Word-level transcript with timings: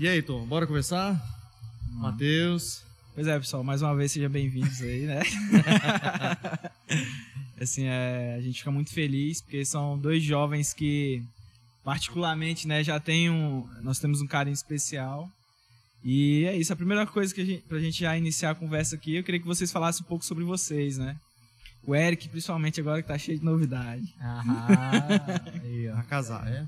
E 0.00 0.08
aí, 0.08 0.22
Tom, 0.22 0.46
bora 0.46 0.66
conversar? 0.66 1.12
Hum. 1.92 1.98
Matheus. 1.98 2.82
Pois 3.14 3.26
é, 3.26 3.38
pessoal, 3.38 3.62
mais 3.62 3.82
uma 3.82 3.94
vez 3.94 4.10
sejam 4.10 4.30
bem-vindos 4.30 4.80
aí, 4.80 5.02
né? 5.02 5.20
assim, 7.60 7.84
é, 7.84 8.36
a 8.38 8.40
gente 8.40 8.60
fica 8.60 8.70
muito 8.70 8.94
feliz 8.94 9.42
porque 9.42 9.62
são 9.62 9.98
dois 9.98 10.22
jovens 10.22 10.72
que 10.72 11.22
particularmente, 11.84 12.66
né, 12.66 12.82
já 12.82 12.98
tem 12.98 13.28
um, 13.28 13.68
nós 13.82 13.98
temos 13.98 14.22
um 14.22 14.26
carinho 14.26 14.54
especial. 14.54 15.30
E 16.02 16.46
é 16.46 16.56
isso, 16.56 16.72
a 16.72 16.76
primeira 16.76 17.06
coisa 17.06 17.34
que 17.34 17.42
a 17.42 17.44
gente, 17.44 17.62
pra 17.68 17.78
gente 17.78 18.00
já 18.00 18.16
iniciar 18.16 18.52
a 18.52 18.54
conversa 18.54 18.96
aqui, 18.96 19.16
eu 19.16 19.22
queria 19.22 19.38
que 19.38 19.46
vocês 19.46 19.70
falassem 19.70 20.02
um 20.02 20.08
pouco 20.08 20.24
sobre 20.24 20.44
vocês, 20.44 20.96
né? 20.96 21.14
O 21.84 21.94
Eric, 21.94 22.26
principalmente 22.30 22.80
agora 22.80 23.02
que 23.02 23.08
tá 23.08 23.18
cheio 23.18 23.38
de 23.38 23.44
novidade. 23.44 24.14
Ah, 24.18 25.42
aí, 25.62 25.90
ó. 25.90 25.98
A 25.98 26.02
casar, 26.04 26.50
é? 26.50 26.66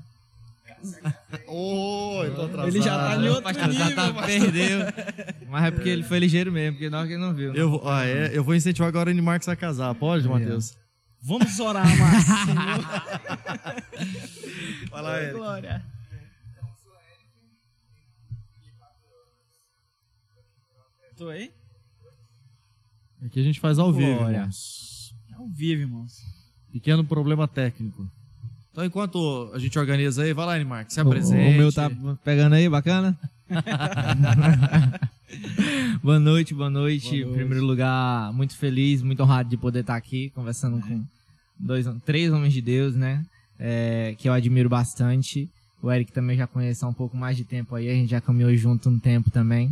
Oh, 1.47 2.21
eu 2.23 2.35
tô 2.35 2.41
atrasado. 2.43 2.67
Ele 2.67 2.81
já 2.81 2.97
tá 2.97 3.15
em 3.17 3.27
outro 3.29 3.43
pastor, 3.43 3.67
nível, 3.67 3.89
já 3.89 3.95
tá, 3.95 4.23
perdeu. 4.25 4.79
Mas 5.49 5.63
é 5.65 5.71
porque 5.71 5.89
ele 5.89 6.03
foi 6.03 6.19
ligeiro 6.19 6.51
mesmo, 6.51 6.73
porque 6.73 6.89
nós 6.89 7.07
que 7.07 7.17
não 7.17 7.33
viu. 7.33 7.53
Né? 7.53 7.59
Eu, 7.59 7.81
ah, 7.87 8.05
é, 8.05 8.37
eu 8.37 8.43
vou 8.43 8.53
incentivar 8.55 8.89
agora 8.89 9.09
o 9.09 9.11
Animarques 9.11 9.47
a 9.47 9.55
casar. 9.55 9.93
Pode, 9.95 10.27
Matheus? 10.27 10.75
Vamos 11.21 11.57
orar, 11.59 11.85
Márcio. 11.97 12.35
Fala, 14.89 15.17
Eric. 15.23 15.33
Glória. 15.37 15.85
Tô 21.15 21.29
aí? 21.29 21.53
Aqui 23.25 23.39
a 23.39 23.43
gente 23.43 23.59
faz 23.59 23.79
ao 23.79 23.93
vivo, 23.93 24.17
Glória. 24.17 24.37
irmãos. 24.37 25.15
Ao 25.37 25.47
vivo, 25.47 25.81
irmãos. 25.81 26.21
Pequeno 26.71 27.05
problema 27.05 27.47
técnico. 27.47 28.11
Então, 28.73 28.83
enquanto 28.83 29.51
a 29.53 29.59
gente 29.59 29.77
organiza 29.77 30.23
aí, 30.23 30.33
vai 30.33 30.47
lá, 30.47 30.55
Animark, 30.55 30.91
se 30.91 30.99
apresente. 30.99 31.51
O, 31.51 31.51
o 31.51 31.57
meu 31.57 31.71
tá 31.71 31.91
pegando 32.23 32.53
aí, 32.53 32.67
bacana? 32.67 33.15
boa 36.01 36.19
noite, 36.19 36.55
boa 36.55 36.71
noite. 36.71 37.09
Boa 37.09 37.11
noite. 37.17 37.29
Em 37.29 37.33
primeiro 37.35 37.63
lugar, 37.63 38.33
muito 38.33 38.57
feliz, 38.57 39.03
muito 39.03 39.21
honrado 39.21 39.47
de 39.47 39.57
poder 39.57 39.81
estar 39.81 39.95
aqui 39.95 40.31
conversando 40.31 40.79
é. 40.79 40.81
com 40.81 41.05
dois, 41.59 41.85
três 42.03 42.33
homens 42.33 42.51
de 42.51 42.63
Deus, 42.63 42.95
né? 42.95 43.23
É, 43.59 44.15
que 44.17 44.27
eu 44.27 44.33
admiro 44.33 44.69
bastante. 44.69 45.47
O 45.79 45.91
Eric 45.91 46.11
também 46.11 46.35
já 46.35 46.47
conhece 46.47 46.83
há 46.83 46.87
um 46.87 46.93
pouco 46.93 47.15
mais 47.15 47.37
de 47.37 47.43
tempo 47.43 47.75
aí, 47.75 47.87
a 47.87 47.93
gente 47.93 48.09
já 48.09 48.19
caminhou 48.19 48.57
junto 48.57 48.89
um 48.89 48.97
tempo 48.97 49.29
também. 49.29 49.69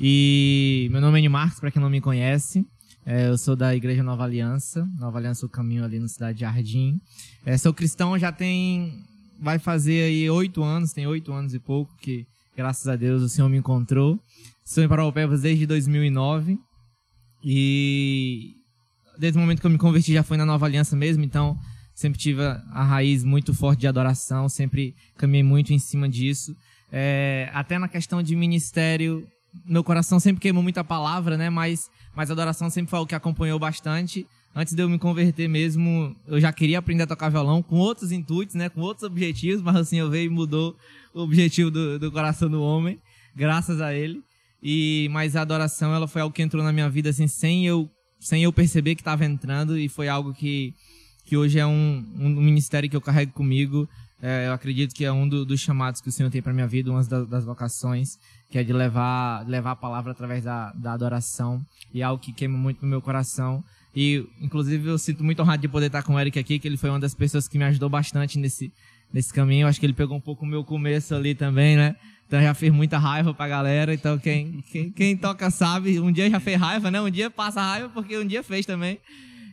E 0.00 0.88
meu 0.90 1.02
nome 1.02 1.22
é 1.22 1.28
Marcos, 1.28 1.60
para 1.60 1.70
quem 1.70 1.82
não 1.82 1.90
me 1.90 2.00
conhece. 2.00 2.66
É, 3.08 3.28
eu 3.28 3.38
sou 3.38 3.54
da 3.54 3.72
Igreja 3.72 4.02
Nova 4.02 4.24
Aliança, 4.24 4.84
Nova 4.98 5.18
Aliança 5.18 5.46
o 5.46 5.48
Caminho 5.48 5.84
ali 5.84 6.00
no 6.00 6.08
Cidade 6.08 6.40
Jardim. 6.40 6.98
É, 7.44 7.56
sou 7.56 7.72
cristão 7.72 8.18
já 8.18 8.32
tem, 8.32 9.04
vai 9.40 9.60
fazer 9.60 10.02
aí 10.02 10.28
oito 10.28 10.60
anos, 10.64 10.92
tem 10.92 11.06
oito 11.06 11.32
anos 11.32 11.54
e 11.54 11.60
pouco 11.60 11.96
que, 11.98 12.26
graças 12.56 12.88
a 12.88 12.96
Deus, 12.96 13.22
o 13.22 13.28
Senhor 13.28 13.48
me 13.48 13.58
encontrou. 13.58 14.18
Sou 14.64 14.82
em 14.82 14.88
Paraupebas 14.88 15.42
desde 15.42 15.66
2009 15.66 16.58
e 17.44 18.54
desde 19.16 19.38
o 19.38 19.40
momento 19.40 19.60
que 19.60 19.66
eu 19.68 19.70
me 19.70 19.78
converti 19.78 20.12
já 20.12 20.24
foi 20.24 20.36
na 20.36 20.44
Nova 20.44 20.66
Aliança 20.66 20.96
mesmo, 20.96 21.22
então 21.22 21.56
sempre 21.94 22.18
tive 22.18 22.42
a 22.42 22.82
raiz 22.82 23.22
muito 23.22 23.54
forte 23.54 23.82
de 23.82 23.86
adoração, 23.86 24.48
sempre 24.48 24.96
caminhei 25.16 25.44
muito 25.44 25.72
em 25.72 25.78
cima 25.78 26.08
disso. 26.08 26.56
É, 26.90 27.48
até 27.54 27.78
na 27.78 27.86
questão 27.86 28.20
de 28.20 28.34
ministério, 28.34 29.24
meu 29.64 29.82
coração 29.82 30.20
sempre 30.20 30.40
queimou 30.40 30.62
muita 30.62 30.84
palavra, 30.84 31.36
né? 31.36 31.48
Mas, 31.48 31.88
mas 32.16 32.30
a 32.30 32.32
adoração 32.32 32.70
sempre 32.70 32.90
foi 32.90 32.98
o 32.98 33.06
que 33.06 33.14
acompanhou 33.14 33.58
bastante. 33.58 34.26
Antes 34.54 34.72
de 34.72 34.82
eu 34.82 34.88
me 34.88 34.98
converter 34.98 35.46
mesmo, 35.48 36.16
eu 36.26 36.40
já 36.40 36.50
queria 36.50 36.78
aprender 36.78 37.02
a 37.02 37.06
tocar 37.06 37.28
violão 37.28 37.62
com 37.62 37.76
outros 37.76 38.10
intuitos, 38.10 38.54
né? 38.54 38.70
Com 38.70 38.80
outros 38.80 39.04
objetivos, 39.04 39.60
mas 39.62 39.76
assim, 39.76 39.98
eu 39.98 40.08
veio 40.08 40.26
e 40.26 40.30
mudou 40.30 40.74
o 41.12 41.20
objetivo 41.20 41.70
do, 41.70 41.98
do 41.98 42.10
coração 42.10 42.48
do 42.48 42.62
homem, 42.62 42.98
graças 43.34 43.82
a 43.82 43.92
ele. 43.92 44.22
E, 44.62 45.08
mas 45.12 45.36
a 45.36 45.42
adoração, 45.42 45.94
ela 45.94 46.08
foi 46.08 46.22
algo 46.22 46.34
que 46.34 46.40
entrou 46.40 46.64
na 46.64 46.72
minha 46.72 46.88
vida, 46.88 47.10
assim, 47.10 47.28
sem 47.28 47.66
eu, 47.66 47.88
sem 48.18 48.42
eu 48.42 48.52
perceber 48.52 48.94
que 48.94 49.02
estava 49.02 49.26
entrando 49.26 49.78
e 49.78 49.86
foi 49.86 50.08
algo 50.08 50.32
que, 50.32 50.72
que 51.26 51.36
hoje 51.36 51.58
é 51.58 51.66
um, 51.66 52.02
um 52.18 52.30
ministério 52.30 52.88
que 52.88 52.96
eu 52.96 53.00
carrego 53.02 53.32
comigo 53.32 53.86
é, 54.26 54.48
eu 54.48 54.52
acredito 54.52 54.92
que 54.92 55.04
é 55.04 55.12
um 55.12 55.28
do, 55.28 55.44
dos 55.44 55.60
chamados 55.60 56.00
que 56.00 56.08
o 56.08 56.12
Senhor 56.12 56.28
tem 56.30 56.42
para 56.42 56.52
minha 56.52 56.66
vida, 56.66 56.90
uma 56.90 57.04
das, 57.04 57.28
das, 57.28 57.44
vocações, 57.44 58.18
que 58.50 58.58
é 58.58 58.64
de 58.64 58.72
levar, 58.72 59.46
levar 59.46 59.70
a 59.70 59.76
palavra 59.76 60.10
através 60.10 60.42
da, 60.42 60.72
da 60.72 60.94
adoração, 60.94 61.64
e 61.94 62.00
é 62.00 62.04
algo 62.04 62.20
que 62.20 62.32
queima 62.32 62.58
muito 62.58 62.82
no 62.82 62.88
meu 62.88 63.00
coração. 63.00 63.62
E, 63.94 64.26
inclusive, 64.40 64.88
eu 64.88 64.98
sinto 64.98 65.22
muito 65.22 65.40
honrado 65.40 65.62
de 65.62 65.68
poder 65.68 65.86
estar 65.86 66.02
com 66.02 66.14
o 66.14 66.18
Eric 66.18 66.40
aqui, 66.40 66.58
que 66.58 66.66
ele 66.66 66.76
foi 66.76 66.90
uma 66.90 66.98
das 66.98 67.14
pessoas 67.14 67.46
que 67.46 67.56
me 67.56 67.64
ajudou 67.66 67.88
bastante 67.88 68.36
nesse, 68.36 68.72
nesse 69.12 69.32
caminho. 69.32 69.62
Eu 69.62 69.68
acho 69.68 69.78
que 69.78 69.86
ele 69.86 69.92
pegou 69.92 70.16
um 70.16 70.20
pouco 70.20 70.44
o 70.44 70.48
meu 70.48 70.64
começo 70.64 71.14
ali 71.14 71.32
também, 71.32 71.76
né? 71.76 71.94
Então 72.26 72.42
já 72.42 72.52
fez 72.52 72.72
muita 72.72 72.98
raiva 72.98 73.32
pra 73.32 73.46
galera. 73.46 73.94
Então 73.94 74.18
quem, 74.18 74.60
quem, 74.72 74.90
quem 74.90 75.16
toca 75.16 75.52
sabe, 75.52 76.00
um 76.00 76.10
dia 76.10 76.28
já 76.28 76.40
fez 76.40 76.60
raiva, 76.60 76.90
né? 76.90 77.00
Um 77.00 77.10
dia 77.10 77.30
passa 77.30 77.62
raiva 77.62 77.88
porque 77.90 78.18
um 78.18 78.26
dia 78.26 78.42
fez 78.42 78.66
também. 78.66 78.98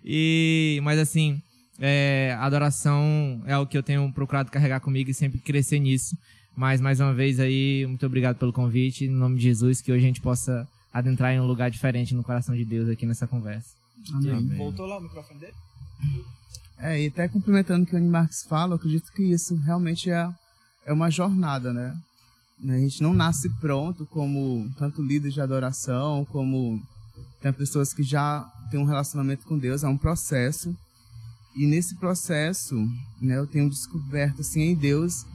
E, 0.04 0.80
mas 0.84 0.98
assim, 0.98 1.40
é, 1.86 2.34
adoração 2.40 3.44
é 3.46 3.58
o 3.58 3.68
que 3.68 3.78
eu 3.78 3.84
tenho 3.84 4.10
procurado 4.14 4.50
carregar 4.50 4.80
comigo 4.80 5.12
e 5.12 5.14
sempre 5.14 5.38
crescer 5.38 5.80
nisso. 5.80 6.18
Mas, 6.56 6.80
mais 6.80 7.02
uma 7.02 7.14
vez 7.14 7.42
aí, 7.42 7.86
muito 7.86 8.06
obrigado 8.06 8.38
pelo 8.38 8.54
convite. 8.54 9.04
Em 9.04 9.10
nome 9.10 9.36
de 9.36 9.44
Jesus, 9.44 9.82
que 9.82 9.92
hoje 9.92 10.06
a 10.06 10.08
gente 10.08 10.22
possa 10.22 10.66
adentrar 10.94 11.34
em 11.34 11.42
um 11.42 11.46
lugar 11.46 11.70
diferente 11.70 12.16
no 12.16 12.24
coração 12.24 12.56
de 12.56 12.64
Deus 12.64 12.88
aqui 12.88 13.06
nessa 13.06 13.28
conversa. 13.28 13.76
Amém. 14.14 14.32
Amém. 14.32 14.58
Voltou 14.58 14.86
lá 14.86 14.98
o 14.98 15.02
microfone 15.02 15.42
dele? 15.42 15.54
É, 16.80 17.02
e 17.02 17.08
até 17.08 17.28
complementando 17.28 17.84
o 17.84 17.86
que 17.86 17.98
o 17.98 18.02
Marques 18.02 18.44
fala, 18.44 18.72
eu 18.72 18.76
acredito 18.78 19.12
que 19.12 19.24
isso 19.24 19.54
realmente 19.58 20.10
é, 20.10 20.30
é 20.86 20.94
uma 20.94 21.12
jornada, 21.12 21.74
né? 21.74 21.94
A 22.66 22.78
gente 22.78 23.04
não 23.04 23.14
nasce 23.14 23.50
pronto 23.60 24.06
como 24.06 24.70
tanto 24.78 25.02
líder 25.02 25.32
de 25.32 25.42
adoração, 25.42 26.24
como 26.32 26.82
tem 27.42 27.52
pessoas 27.52 27.94
que 27.94 28.04
já 28.04 28.50
têm 28.72 28.80
um 28.80 28.86
relacionamento 28.86 29.46
com 29.46 29.58
Deus, 29.58 29.84
é 29.84 29.88
um 29.90 29.98
processo. 29.98 30.74
E 31.56 31.66
nesse 31.68 31.96
processo, 31.96 32.76
né, 33.22 33.38
eu 33.38 33.46
tenho 33.46 33.70
descoberto 33.70 34.42
assim 34.42 34.62
em 34.62 34.76
Deus 34.76 35.26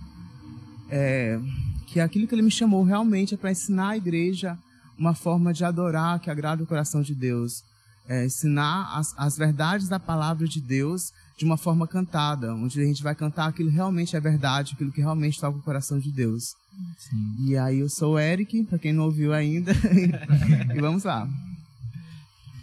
é, 0.91 1.39
que 1.87 2.01
aquilo 2.01 2.27
que 2.27 2.35
Ele 2.35 2.43
me 2.43 2.51
chamou 2.51 2.83
realmente 2.83 3.35
é 3.35 3.37
para 3.37 3.53
ensinar 3.53 3.91
a 3.91 3.97
igreja 3.97 4.59
uma 4.99 5.15
forma 5.15 5.55
de 5.55 5.65
adorar 5.65 6.19
que 6.19 6.29
agrada 6.29 6.63
o 6.63 6.67
coração 6.67 7.03
de 7.03 7.15
Deus, 7.15 7.63
é, 8.09 8.27
ensinar 8.27 8.99
as, 8.99 9.15
as 9.17 9.37
verdades 9.37 9.89
da 9.89 10.01
palavra 10.01 10.49
de 10.49 10.61
Deus 10.61 11.13
de 11.37 11.45
uma 11.45 11.57
forma 11.57 11.87
cantada, 11.87 12.53
onde 12.53 12.81
a 12.81 12.85
gente 12.85 13.01
vai 13.01 13.15
cantar 13.15 13.49
aquilo 13.49 13.71
que 13.71 13.77
realmente 13.77 14.17
é 14.17 14.21
verdade, 14.21 14.73
aquilo 14.75 14.91
que 14.91 15.01
realmente 15.01 15.39
toca 15.39 15.57
o 15.57 15.63
coração 15.63 16.01
de 16.01 16.11
Deus. 16.11 16.57
Sim. 16.99 17.37
E 17.39 17.57
aí 17.57 17.79
eu 17.79 17.89
sou 17.89 18.15
o 18.15 18.19
Eric, 18.19 18.65
para 18.65 18.79
quem 18.79 18.93
não 18.93 19.05
ouviu 19.05 19.33
ainda, 19.33 19.73
e 20.75 20.81
vamos 20.81 21.05
lá. 21.05 21.29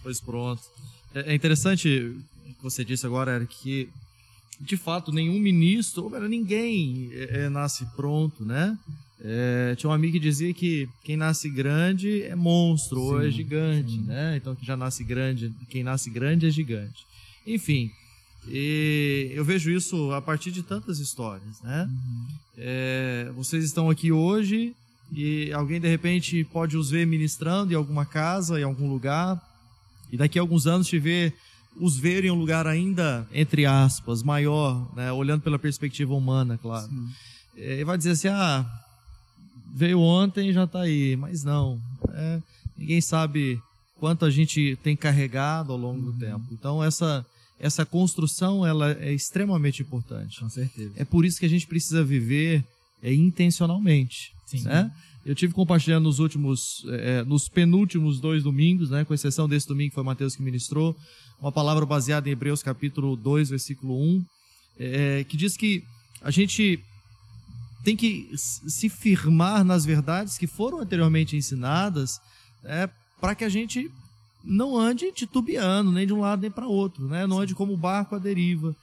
Pois 0.03 0.19
pronto. 0.19 0.61
É, 1.13 1.31
é 1.31 1.35
interessante 1.35 2.17
você 2.69 2.83
disse 2.83 3.05
agora, 3.05 3.35
Eric, 3.35 3.55
que 3.55 3.89
de 4.59 4.77
fato 4.77 5.11
nenhum 5.11 5.39
ministro, 5.39 6.05
ou 6.05 6.27
ninguém 6.27 7.09
é, 7.13 7.43
é, 7.43 7.49
nasce 7.49 7.85
pronto, 7.95 8.43
né? 8.43 8.77
É, 9.23 9.75
tinha 9.77 9.89
um 9.89 9.93
amigo 9.93 10.13
que 10.13 10.19
dizia 10.19 10.53
que 10.53 10.89
quem 11.03 11.15
nasce 11.15 11.49
grande 11.49 12.23
é 12.23 12.35
monstro 12.35 12.99
sim, 12.99 13.05
ou 13.05 13.21
é 13.21 13.31
gigante, 13.31 13.91
sim. 13.91 14.01
né? 14.01 14.37
Então 14.37 14.55
quem 14.55 14.65
já 14.65 14.75
nasce 14.75 15.03
grande, 15.03 15.53
quem 15.69 15.83
nasce 15.83 16.09
grande 16.09 16.47
é 16.47 16.49
gigante. 16.49 17.05
Enfim, 17.45 17.91
eu 19.31 19.45
vejo 19.45 19.71
isso 19.71 20.11
a 20.11 20.21
partir 20.21 20.51
de 20.51 20.63
tantas 20.63 20.99
histórias, 20.99 21.61
né? 21.61 21.87
Uhum. 21.89 22.27
É, 22.57 23.31
vocês 23.35 23.63
estão 23.63 23.89
aqui 23.89 24.11
hoje 24.11 24.75
e 25.11 25.51
alguém 25.53 25.79
de 25.79 25.87
repente 25.87 26.43
pode 26.45 26.77
os 26.77 26.89
ver 26.89 27.05
ministrando 27.05 27.73
em 27.73 27.75
alguma 27.75 28.05
casa, 28.05 28.59
em 28.59 28.63
algum 28.63 28.89
lugar, 28.89 29.39
e 30.11 30.17
daqui 30.17 30.39
a 30.39 30.41
alguns 30.41 30.67
anos 30.67 30.87
te 30.87 30.97
ver 30.99 31.33
os 31.79 31.97
ver 31.97 32.25
em 32.25 32.31
um 32.31 32.35
lugar 32.35 32.67
ainda, 32.67 33.27
entre 33.33 33.65
aspas, 33.65 34.23
maior, 34.23 34.87
né? 34.95 35.11
olhando 35.11 35.41
pela 35.41 35.59
perspectiva 35.59 36.13
humana, 36.13 36.57
claro. 36.57 36.89
É, 37.57 37.83
vai 37.83 37.97
dizer 37.97 38.11
assim, 38.11 38.27
ah, 38.27 38.65
veio 39.73 39.99
ontem 39.99 40.49
e 40.49 40.53
já 40.53 40.63
está 40.63 40.81
aí. 40.81 41.15
Mas 41.15 41.43
não, 41.43 41.81
é, 42.09 42.41
ninguém 42.77 43.01
sabe 43.01 43.61
quanto 43.99 44.25
a 44.25 44.29
gente 44.29 44.77
tem 44.83 44.95
carregado 44.95 45.71
ao 45.71 45.77
longo 45.77 45.99
uhum. 45.99 46.11
do 46.11 46.19
tempo. 46.19 46.45
Então, 46.51 46.83
essa, 46.83 47.25
essa 47.59 47.85
construção 47.85 48.65
ela 48.65 48.91
é 48.93 49.13
extremamente 49.13 49.81
importante. 49.81 50.39
Com 50.39 50.49
certeza. 50.49 50.91
É 50.95 51.03
por 51.03 51.25
isso 51.25 51.39
que 51.39 51.45
a 51.45 51.49
gente 51.49 51.67
precisa 51.67 52.03
viver 52.03 52.63
é, 53.03 53.13
intencionalmente. 53.13 54.33
Sim. 54.45 54.63
Né? 54.63 54.91
Eu 55.25 55.33
tive 55.33 55.53
compartilhando 55.53 56.03
nos 56.03 56.19
últimos, 56.19 56.85
é, 56.87 57.23
nos 57.23 57.49
penúltimos 57.49 58.19
dois 58.19 58.43
domingos, 58.43 58.91
né, 58.91 59.03
com 59.03 59.13
exceção 59.13 59.49
desse 59.49 59.67
domingo 59.67 59.89
que 59.89 59.95
foi 59.95 60.03
Mateus 60.03 60.35
que 60.35 60.43
ministrou, 60.43 60.95
uma 61.41 61.51
palavra 61.51 61.83
baseada 61.83 62.29
em 62.29 62.31
Hebreus 62.31 62.61
capítulo 62.61 63.15
2, 63.15 63.49
versículo 63.49 63.99
1, 63.99 64.25
é, 64.77 65.23
que 65.23 65.35
diz 65.35 65.57
que 65.57 65.83
a 66.21 66.29
gente 66.29 66.79
tem 67.83 67.95
que 67.95 68.29
se 68.35 68.87
firmar 68.87 69.63
nas 69.63 69.83
verdades 69.83 70.37
que 70.37 70.45
foram 70.45 70.79
anteriormente 70.79 71.35
ensinadas, 71.35 72.19
é, 72.63 72.87
para 73.19 73.33
que 73.33 73.43
a 73.43 73.49
gente 73.49 73.89
não 74.43 74.77
ande 74.77 75.11
titubeando, 75.11 75.91
nem 75.91 76.05
de 76.05 76.13
um 76.13 76.19
lado 76.19 76.43
nem 76.43 76.51
para 76.51 76.67
outro, 76.67 77.07
né? 77.07 77.25
não 77.25 77.39
ande 77.39 77.55
como 77.55 77.75
barco 77.75 78.15
à 78.15 78.19
deriva. 78.19 78.75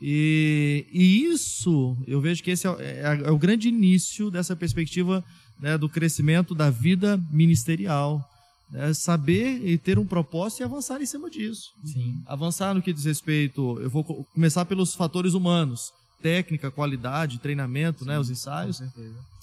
E, 0.00 0.86
e 0.92 1.24
isso, 1.24 1.96
eu 2.06 2.20
vejo 2.20 2.40
que 2.40 2.52
esse 2.52 2.68
é, 2.68 2.70
é, 2.78 3.22
é 3.24 3.30
o 3.32 3.38
grande 3.38 3.68
início 3.68 4.30
dessa 4.30 4.54
perspectiva 4.54 5.24
né, 5.60 5.76
do 5.76 5.88
crescimento 5.88 6.54
da 6.54 6.70
vida 6.70 7.20
ministerial. 7.30 8.24
Né, 8.70 8.92
saber 8.92 9.66
e 9.66 9.78
ter 9.78 9.98
um 9.98 10.04
propósito 10.04 10.60
e 10.60 10.64
avançar 10.64 11.00
em 11.00 11.06
cima 11.06 11.30
disso. 11.30 11.70
Sim. 11.82 12.22
Avançar 12.26 12.74
no 12.74 12.82
que 12.82 12.92
diz 12.92 13.06
respeito, 13.06 13.78
eu 13.80 13.88
vou 13.88 14.04
começar 14.34 14.66
pelos 14.66 14.94
fatores 14.94 15.32
humanos, 15.32 15.90
técnica, 16.20 16.70
qualidade, 16.70 17.38
treinamento, 17.38 18.04
né, 18.04 18.18
os 18.18 18.28
ensaios. 18.28 18.82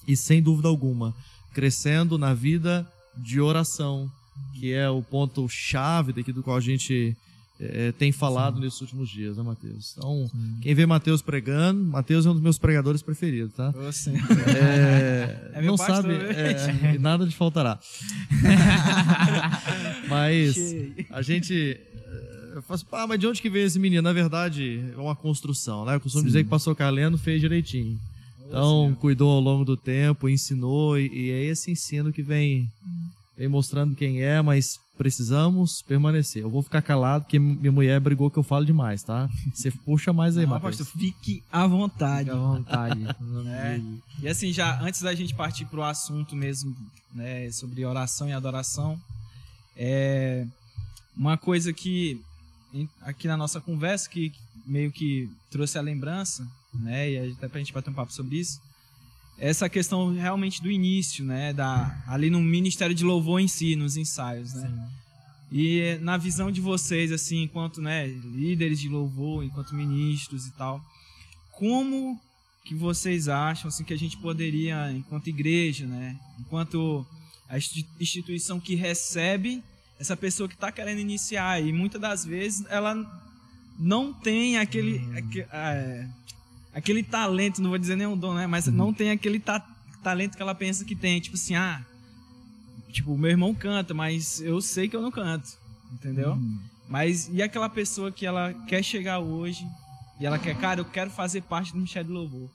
E 0.08 0.16
sem 0.16 0.44
dúvida 0.44 0.68
alguma, 0.68 1.16
crescendo 1.54 2.20
na 2.20 2.36
vida 2.36 2.88
de 3.18 3.42
oração, 3.42 4.12
que 4.54 4.74
é 4.74 4.90
o 4.90 5.02
ponto 5.02 5.48
chave 5.50 6.14
daqui 6.14 6.32
do 6.32 6.44
qual 6.44 6.58
a 6.58 6.62
gente 6.62 7.16
é, 7.60 7.92
tem 7.94 8.12
falado 8.12 8.56
Sim. 8.56 8.64
nesses 8.64 8.82
últimos 8.82 9.10
dias, 9.10 9.38
né, 9.38 9.44
Mateus? 9.44 9.96
Então, 9.98 10.30
Sim. 10.30 10.58
quem 10.62 10.76
vê 10.76 10.86
Mateus 10.86 11.22
pregando, 11.22 11.84
Mateus 11.84 12.26
é 12.26 12.30
um 12.30 12.34
dos 12.34 12.42
meus 12.42 12.58
pregadores 12.58 13.02
preferidos, 13.02 13.54
tá? 13.54 13.74
É, 14.58 15.52
é 15.60 15.62
não 15.62 15.78
sabe, 15.78 16.14
é, 16.14 16.98
nada 17.00 17.26
te 17.28 17.36
faltará. 17.36 17.80
mas 20.10 20.56
a 21.10 21.22
gente 21.22 21.80
eu 22.56 22.62
faço, 22.62 22.86
ah, 22.94 23.06
mas 23.06 23.20
de 23.20 23.28
onde 23.28 23.42
que 23.42 23.50
veio 23.50 23.66
esse 23.66 23.78
menino? 23.78 24.02
Na 24.02 24.14
verdade, 24.14 24.82
é 24.96 24.98
uma 24.98 25.16
construção, 25.16 25.84
né? 25.84 25.96
Eu 25.96 26.00
costumo 26.00 26.22
Sim. 26.22 26.28
dizer 26.28 26.44
que 26.44 26.48
o 26.48 26.50
pastor 26.50 26.74
Carleno 26.74 27.18
fez 27.18 27.42
direitinho. 27.42 28.00
Então, 28.48 28.96
cuidou 29.02 29.30
ao 29.32 29.42
longo 29.42 29.66
do 29.66 29.76
tempo, 29.76 30.30
ensinou, 30.30 30.98
e, 30.98 31.08
e 31.08 31.32
é 31.32 31.44
esse 31.44 31.72
ensino 31.72 32.14
que 32.14 32.22
vem, 32.22 32.72
vem 33.38 33.50
mostrando 33.50 33.96
quem 33.96 34.22
é, 34.22 34.42
mas 34.42 34.80
precisamos 34.98 35.82
permanecer. 35.82 36.44
Eu 36.44 36.50
vou 36.50 36.62
ficar 36.62 36.82
calado 36.82 37.24
porque 37.24 37.40
minha 37.40 37.72
mulher 37.72 38.00
brigou 38.00 38.30
que 38.30 38.38
eu 38.38 38.44
falo 38.44 38.66
demais, 38.66 39.04
tá? 39.04 39.30
Você 39.54 39.72
puxa 39.72 40.14
mais 40.14 40.38
aí, 40.38 40.46
Matheus. 40.46 40.90
Fique 40.90 41.44
à 41.52 41.68
vontade. 41.68 42.30
Fique 42.30 42.32
à 42.32 42.40
vontade. 42.40 43.02
é. 43.48 43.82
E 44.22 44.28
assim, 44.28 44.52
já 44.52 44.82
antes 44.82 45.02
da 45.02 45.14
gente 45.14 45.34
partir 45.34 45.66
pro 45.66 45.84
assunto 45.84 46.36
mesmo, 46.36 46.76
né, 47.14 47.52
sobre 47.52 47.86
oração 47.86 48.28
e 48.30 48.34
adoração, 48.34 49.00
é 49.76 50.46
uma 51.16 51.38
coisa 51.38 51.72
que 51.72 52.22
aqui 53.02 53.28
na 53.28 53.38
nossa 53.38 53.62
conversa 53.62 54.10
que 54.10 54.34
meio 54.66 54.92
que 54.92 55.30
trouxe 55.50 55.78
a 55.78 55.82
lembrança, 55.82 56.46
né, 56.74 57.10
e 57.10 57.32
até 57.32 57.48
pra 57.48 57.60
gente 57.60 57.72
bater 57.72 57.90
um 57.90 57.94
papo 57.94 58.12
sobre 58.12 58.38
isso, 58.38 58.60
essa 59.38 59.70
questão 59.70 60.14
realmente 60.14 60.62
do 60.62 60.72
início, 60.72 61.24
né, 61.26 61.54
da 61.54 62.04
ali 62.08 62.30
no 62.30 62.40
ministério 62.42 62.96
de 62.96 63.04
louvor 63.04 63.40
em 63.40 63.48
si, 63.48 63.76
nos 63.76 63.98
ensaios, 63.98 64.54
né? 64.54 64.68
Sim. 64.68 65.06
E 65.52 65.98
na 66.02 66.18
visão 66.18 66.52
de 66.52 66.60
vocês 66.60 67.12
assim, 67.12 67.44
enquanto, 67.44 67.82
né, 67.82 68.08
líderes 68.08 68.80
de 68.80 68.90
louvor, 68.90 69.44
enquanto 69.44 69.76
ministros 69.76 70.48
e 70.48 70.52
tal, 70.52 70.82
como 71.52 72.20
que 72.64 72.74
vocês 72.74 73.28
acham 73.28 73.68
assim 73.68 73.84
que 73.84 73.94
a 73.94 73.98
gente 73.98 74.18
poderia, 74.18 74.92
enquanto 74.92 75.28
igreja, 75.28 75.86
né, 75.86 76.18
enquanto 76.40 77.06
a 77.48 77.58
instituição 77.58 78.60
que 78.60 78.76
recebe 78.76 79.64
essa 80.00 80.18
pessoa 80.18 80.50
que 80.50 80.56
está 80.56 80.72
querendo 80.72 81.00
iniciar 81.00 81.62
e 81.62 81.72
muitas 81.72 82.02
das 82.02 82.26
vezes 82.26 82.66
ela 82.70 82.96
não 83.78 84.14
tem 84.14 84.58
aquele, 84.58 84.98
uhum. 84.98 85.18
aquele 85.18 85.48
é, 85.52 86.08
aquele 86.76 87.02
talento, 87.02 87.62
não 87.62 87.70
vou 87.70 87.80
dizer 87.80 87.96
nem 87.96 88.06
um 88.06 88.18
dom, 88.18 88.34
né? 88.34 88.46
Mas 88.46 88.68
uhum. 88.68 88.74
não 88.74 88.94
tem 88.94 89.10
aquele 89.10 89.40
ta 89.40 89.66
talento 90.04 90.36
que 90.36 90.42
ela 90.42 90.54
pensa 90.54 90.86
que 90.86 90.96
tem. 90.96 91.20
Tipo 91.20 91.36
assim, 91.36 91.56
ah, 91.56 91.84
tipo, 92.92 93.18
meu 93.18 93.32
irmão 93.32 93.56
canta, 93.56 93.94
mas 93.94 94.40
eu 94.42 94.62
sei 94.62 94.88
que 94.88 94.96
eu 94.96 95.02
não 95.02 95.10
canto, 95.10 95.58
entendeu? 95.92 96.34
Uhum. 96.34 96.60
Mas 96.88 97.28
e 97.34 97.42
aquela 97.42 97.70
pessoa 97.70 98.12
que 98.12 98.26
ela 98.26 98.54
quer 98.68 98.84
chegar 98.84 99.20
hoje 99.20 99.66
e 100.20 100.26
ela 100.26 100.38
quer, 100.38 100.56
cara, 100.60 100.82
eu 100.82 100.86
quero 100.86 101.10
fazer 101.10 101.42
parte 101.42 101.72
do 101.72 101.78
Ministério 101.78 102.10
do 102.10 102.14
Louvor. 102.14 102.50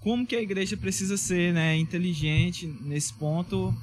Como 0.00 0.26
que 0.26 0.36
a 0.36 0.40
igreja 0.40 0.76
precisa 0.76 1.16
ser, 1.16 1.52
né, 1.52 1.76
inteligente 1.76 2.66
nesse 2.82 3.12
ponto 3.12 3.74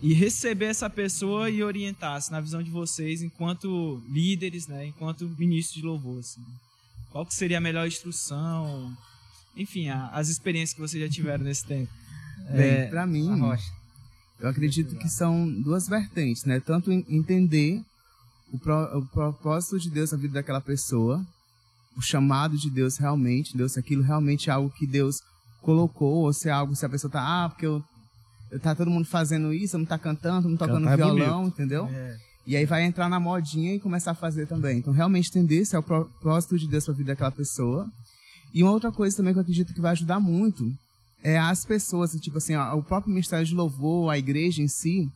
e 0.00 0.14
receber 0.14 0.66
essa 0.66 0.88
pessoa 0.88 1.50
e 1.50 1.62
orientar-se 1.62 2.30
na 2.30 2.40
visão 2.40 2.62
de 2.62 2.70
vocês 2.70 3.20
enquanto 3.22 4.02
líderes, 4.08 4.66
né, 4.66 4.86
enquanto 4.86 5.28
ministros 5.36 5.80
de 5.80 5.86
louvor, 5.86 6.20
assim. 6.20 6.42
Qual 7.10 7.26
que 7.26 7.34
seria 7.34 7.58
a 7.58 7.60
melhor 7.60 7.86
instrução? 7.86 8.96
Enfim, 9.56 9.88
a, 9.88 10.08
as 10.08 10.28
experiências 10.28 10.74
que 10.74 10.80
vocês 10.80 11.02
já 11.02 11.08
tiveram 11.08 11.44
nesse 11.44 11.64
tempo. 11.64 11.90
Bem, 12.50 12.70
é, 12.70 12.86
para 12.86 13.06
mim, 13.06 13.28
eu 14.38 14.48
acredito 14.48 14.96
que 14.96 15.08
são 15.08 15.50
duas 15.62 15.88
vertentes, 15.88 16.44
né? 16.44 16.60
Tanto 16.60 16.92
entender 16.92 17.82
o, 18.52 18.58
pro, 18.58 18.98
o 18.98 19.06
propósito 19.06 19.78
de 19.78 19.90
Deus 19.90 20.12
na 20.12 20.18
vida 20.18 20.34
daquela 20.34 20.60
pessoa, 20.60 21.24
o 21.96 22.02
chamado 22.02 22.56
de 22.56 22.70
Deus 22.70 22.98
realmente, 22.98 23.56
Deus, 23.56 23.72
se 23.72 23.80
aquilo 23.80 24.02
realmente 24.02 24.50
é 24.50 24.52
algo 24.52 24.70
que 24.70 24.86
Deus 24.86 25.22
colocou, 25.62 26.24
ou 26.24 26.32
se 26.32 26.48
é 26.48 26.52
algo, 26.52 26.76
se 26.76 26.84
a 26.84 26.88
pessoa 26.88 27.10
tá, 27.10 27.22
ah, 27.22 27.48
porque 27.48 27.66
eu, 27.66 27.82
eu 28.50 28.60
tá 28.60 28.74
todo 28.74 28.90
mundo 28.90 29.06
fazendo 29.06 29.52
isso, 29.52 29.78
não 29.78 29.86
tá 29.86 29.98
cantando, 29.98 30.48
não 30.48 30.56
tocando 30.56 30.84
Cantar 30.84 30.92
é 30.92 30.96
violão, 30.96 31.44
é 31.44 31.46
entendeu? 31.46 31.86
É. 31.86 32.16
E 32.46 32.56
aí 32.56 32.64
vai 32.64 32.84
entrar 32.84 33.08
na 33.08 33.18
modinha 33.18 33.74
e 33.74 33.80
começar 33.80 34.12
a 34.12 34.14
fazer 34.14 34.46
também. 34.46 34.78
Então, 34.78 34.92
realmente 34.92 35.30
entender 35.30 35.64
se 35.64 35.74
é 35.74 35.78
o 35.78 35.82
propósito 35.82 36.56
de 36.56 36.68
Deus 36.68 36.84
para 36.84 36.94
a 36.94 36.96
vida 36.96 37.12
daquela 37.12 37.32
pessoa 37.32 37.90
e 38.52 38.62
uma 38.62 38.72
outra 38.72 38.90
coisa 38.90 39.16
também 39.16 39.32
que 39.32 39.38
eu 39.38 39.42
acredito 39.42 39.74
que 39.74 39.80
vai 39.80 39.92
ajudar 39.92 40.20
muito 40.20 40.72
é 41.22 41.38
as 41.38 41.64
pessoas, 41.64 42.12
tipo 42.12 42.38
assim, 42.38 42.54
o 42.56 42.82
próprio 42.82 43.12
Ministério 43.12 43.44
de 43.44 43.54
Louvor, 43.54 44.10
a 44.10 44.18
igreja 44.18 44.62
em 44.62 44.68
si, 44.68 45.10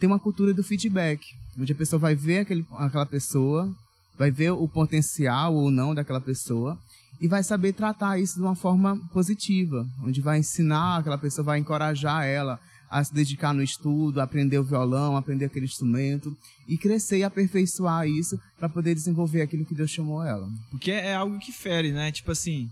tem 0.00 0.08
uma 0.08 0.18
cultura 0.18 0.52
do 0.52 0.64
feedback, 0.64 1.24
onde 1.58 1.72
a 1.72 1.76
pessoa 1.76 2.00
vai 2.00 2.14
ver 2.14 2.40
aquele, 2.40 2.66
aquela 2.72 3.06
pessoa, 3.06 3.72
vai 4.18 4.30
ver 4.30 4.50
o 4.50 4.66
potencial 4.66 5.54
ou 5.54 5.70
não 5.70 5.94
daquela 5.94 6.20
pessoa 6.20 6.78
e 7.20 7.28
vai 7.28 7.44
saber 7.44 7.72
tratar 7.72 8.18
isso 8.18 8.34
de 8.34 8.40
uma 8.42 8.56
forma 8.56 8.96
positiva, 9.12 9.86
onde 10.02 10.20
vai 10.20 10.40
ensinar 10.40 10.98
aquela 10.98 11.18
pessoa, 11.18 11.44
vai 11.44 11.58
encorajar 11.60 12.26
ela 12.26 12.58
a 12.92 13.02
se 13.02 13.14
dedicar 13.14 13.54
no 13.54 13.62
estudo, 13.62 14.20
aprender 14.20 14.58
o 14.58 14.64
violão, 14.64 15.16
aprender 15.16 15.46
aquele 15.46 15.64
instrumento 15.64 16.36
e 16.68 16.76
crescer 16.76 17.18
e 17.18 17.24
aperfeiçoar 17.24 18.06
isso 18.06 18.38
para 18.58 18.68
poder 18.68 18.94
desenvolver 18.94 19.40
aquilo 19.40 19.64
que 19.64 19.74
Deus 19.74 19.90
chamou 19.90 20.22
ela. 20.22 20.46
Porque 20.70 20.90
é 20.90 21.14
algo 21.14 21.38
que 21.38 21.50
fere, 21.50 21.90
né? 21.90 22.12
Tipo 22.12 22.32
assim, 22.32 22.68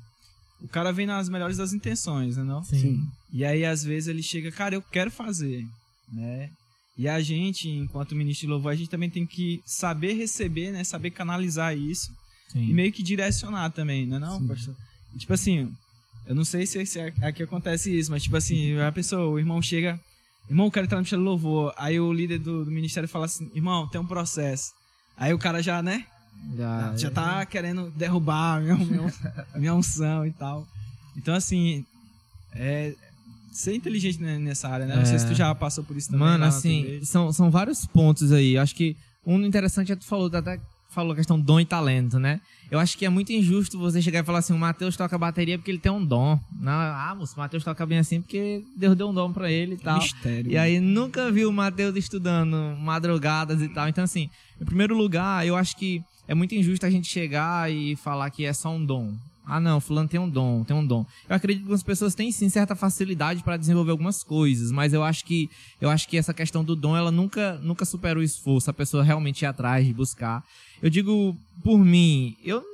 o 0.60 0.68
cara 0.68 0.92
vem 0.92 1.06
nas 1.06 1.30
melhores 1.30 1.56
das 1.56 1.72
intenções, 1.72 2.36
né, 2.36 2.44
não? 2.44 2.62
Sim. 2.62 3.02
E 3.32 3.46
aí, 3.46 3.64
às 3.64 3.82
vezes, 3.82 4.08
ele 4.08 4.22
chega, 4.22 4.52
cara, 4.52 4.74
eu 4.74 4.82
quero 4.82 5.10
fazer, 5.10 5.66
né? 6.12 6.50
E 6.98 7.08
a 7.08 7.18
gente, 7.22 7.66
enquanto 7.66 8.14
ministro 8.14 8.46
de 8.46 8.52
louvor, 8.52 8.72
a 8.72 8.76
gente 8.76 8.90
também 8.90 9.08
tem 9.08 9.26
que 9.26 9.62
saber 9.64 10.12
receber, 10.12 10.70
né? 10.70 10.84
Saber 10.84 11.12
canalizar 11.12 11.74
isso. 11.74 12.12
Sim. 12.52 12.68
E 12.68 12.74
meio 12.74 12.92
que 12.92 13.02
direcionar 13.02 13.70
também, 13.70 14.06
né, 14.06 14.18
não, 14.18 14.46
pastor? 14.46 14.76
Tipo 15.16 15.32
assim, 15.32 15.72
eu 16.26 16.34
não 16.34 16.44
sei 16.44 16.66
se, 16.66 16.84
se 16.84 17.00
aqui 17.00 17.42
acontece 17.42 17.96
isso, 17.96 18.10
mas 18.10 18.22
tipo 18.22 18.36
assim, 18.36 18.78
a 18.78 18.92
pessoa, 18.92 19.26
o 19.26 19.38
irmão 19.38 19.62
chega, 19.62 19.98
irmão, 20.50 20.66
eu 20.66 20.70
quero 20.70 20.84
entrar 20.84 20.96
no 20.96 21.00
ministério 21.00 21.24
louvor. 21.24 21.72
Aí 21.76 21.98
o 21.98 22.12
líder 22.12 22.38
do, 22.38 22.64
do 22.64 22.70
ministério 22.70 23.08
fala 23.08 23.26
assim, 23.26 23.50
irmão, 23.54 23.86
tem 23.86 24.00
um 24.00 24.06
processo. 24.06 24.72
Aí 25.16 25.32
o 25.32 25.38
cara 25.38 25.62
já, 25.62 25.80
né? 25.80 26.04
Já, 26.56 26.96
já 26.96 27.10
tá 27.10 27.46
querendo 27.46 27.90
derrubar 27.90 28.56
a 28.56 28.60
minha, 28.60 28.76
minha, 28.76 29.14
minha 29.54 29.74
unção 29.74 30.26
e 30.26 30.32
tal. 30.32 30.66
Então, 31.16 31.34
assim, 31.34 31.84
é, 32.54 32.94
ser 33.52 33.74
inteligente 33.74 34.20
nessa 34.20 34.68
área, 34.68 34.86
né? 34.86 34.96
Não 34.96 35.04
sei 35.04 35.18
se 35.18 35.26
tu 35.26 35.32
é. 35.32 35.36
já 35.36 35.54
passou 35.54 35.84
por 35.84 35.96
isso 35.96 36.08
também. 36.10 36.26
Mano, 36.26 36.44
assim, 36.44 37.00
são, 37.04 37.32
são 37.32 37.50
vários 37.50 37.86
pontos 37.86 38.32
aí. 38.32 38.56
Acho 38.56 38.74
que 38.74 38.96
um 39.24 39.40
interessante 39.42 39.92
é 39.92 39.96
tu 39.96 40.04
falou, 40.04 40.30
até 40.34 40.60
falou 40.90 41.12
a 41.12 41.16
questão 41.16 41.40
dom 41.40 41.60
e 41.60 41.64
talento, 41.64 42.18
né? 42.18 42.40
Eu 42.70 42.78
acho 42.78 42.96
que 42.96 43.04
é 43.04 43.08
muito 43.08 43.32
injusto 43.32 43.78
você 43.78 44.00
chegar 44.00 44.20
e 44.20 44.24
falar 44.24 44.40
assim, 44.40 44.52
o 44.52 44.58
Matheus 44.58 44.96
toca 44.96 45.16
bateria 45.16 45.58
porque 45.58 45.70
ele 45.70 45.78
tem 45.78 45.90
um 45.90 46.04
dom. 46.04 46.38
Não, 46.60 46.72
ah, 46.72 47.14
moço, 47.16 47.34
o 47.34 47.38
Matheus 47.38 47.64
toca 47.64 47.84
bem 47.86 47.98
assim 47.98 48.20
porque 48.20 48.62
Deus 48.76 48.96
deu 48.96 49.08
um 49.08 49.14
dom 49.14 49.32
para 49.32 49.50
ele 49.50 49.74
e 49.74 49.78
tal. 49.78 49.98
Mistério. 49.98 50.50
E 50.50 50.56
aí 50.56 50.80
nunca 50.80 51.30
viu 51.32 51.48
o 51.48 51.52
Matheus 51.52 51.96
estudando 51.96 52.76
madrugadas 52.78 53.60
e 53.62 53.68
tal. 53.68 53.88
Então, 53.88 54.04
assim, 54.04 54.30
em 54.60 54.64
primeiro 54.64 54.96
lugar, 54.96 55.46
eu 55.46 55.56
acho 55.56 55.76
que 55.76 56.02
é 56.28 56.34
muito 56.34 56.54
injusto 56.54 56.86
a 56.86 56.90
gente 56.90 57.08
chegar 57.08 57.72
e 57.72 57.96
falar 57.96 58.30
que 58.30 58.44
é 58.44 58.52
só 58.52 58.70
um 58.70 58.84
dom. 58.84 59.14
Ah, 59.50 59.58
não, 59.58 59.80
fulano 59.80 60.08
tem 60.08 60.20
um 60.20 60.28
dom, 60.28 60.62
tem 60.62 60.76
um 60.76 60.86
dom. 60.86 61.04
Eu 61.28 61.34
acredito 61.34 61.66
que 61.66 61.72
as 61.72 61.82
pessoas 61.82 62.14
têm 62.14 62.30
sim 62.30 62.48
certa 62.48 62.76
facilidade 62.76 63.42
para 63.42 63.56
desenvolver 63.56 63.90
algumas 63.90 64.22
coisas, 64.22 64.70
mas 64.70 64.92
eu 64.92 65.02
acho 65.02 65.24
que 65.24 65.50
eu 65.80 65.90
acho 65.90 66.06
que 66.06 66.16
essa 66.16 66.32
questão 66.32 66.62
do 66.62 66.76
dom, 66.76 66.96
ela 66.96 67.10
nunca 67.10 67.58
nunca 67.60 67.84
supera 67.84 68.16
o 68.16 68.22
esforço, 68.22 68.70
a 68.70 68.72
pessoa 68.72 69.02
realmente 69.02 69.42
ir 69.42 69.46
atrás 69.46 69.84
de 69.84 69.92
buscar. 69.92 70.44
Eu 70.82 70.90
digo 70.90 71.36
por 71.62 71.78
mim, 71.78 72.36
eu 72.44 72.64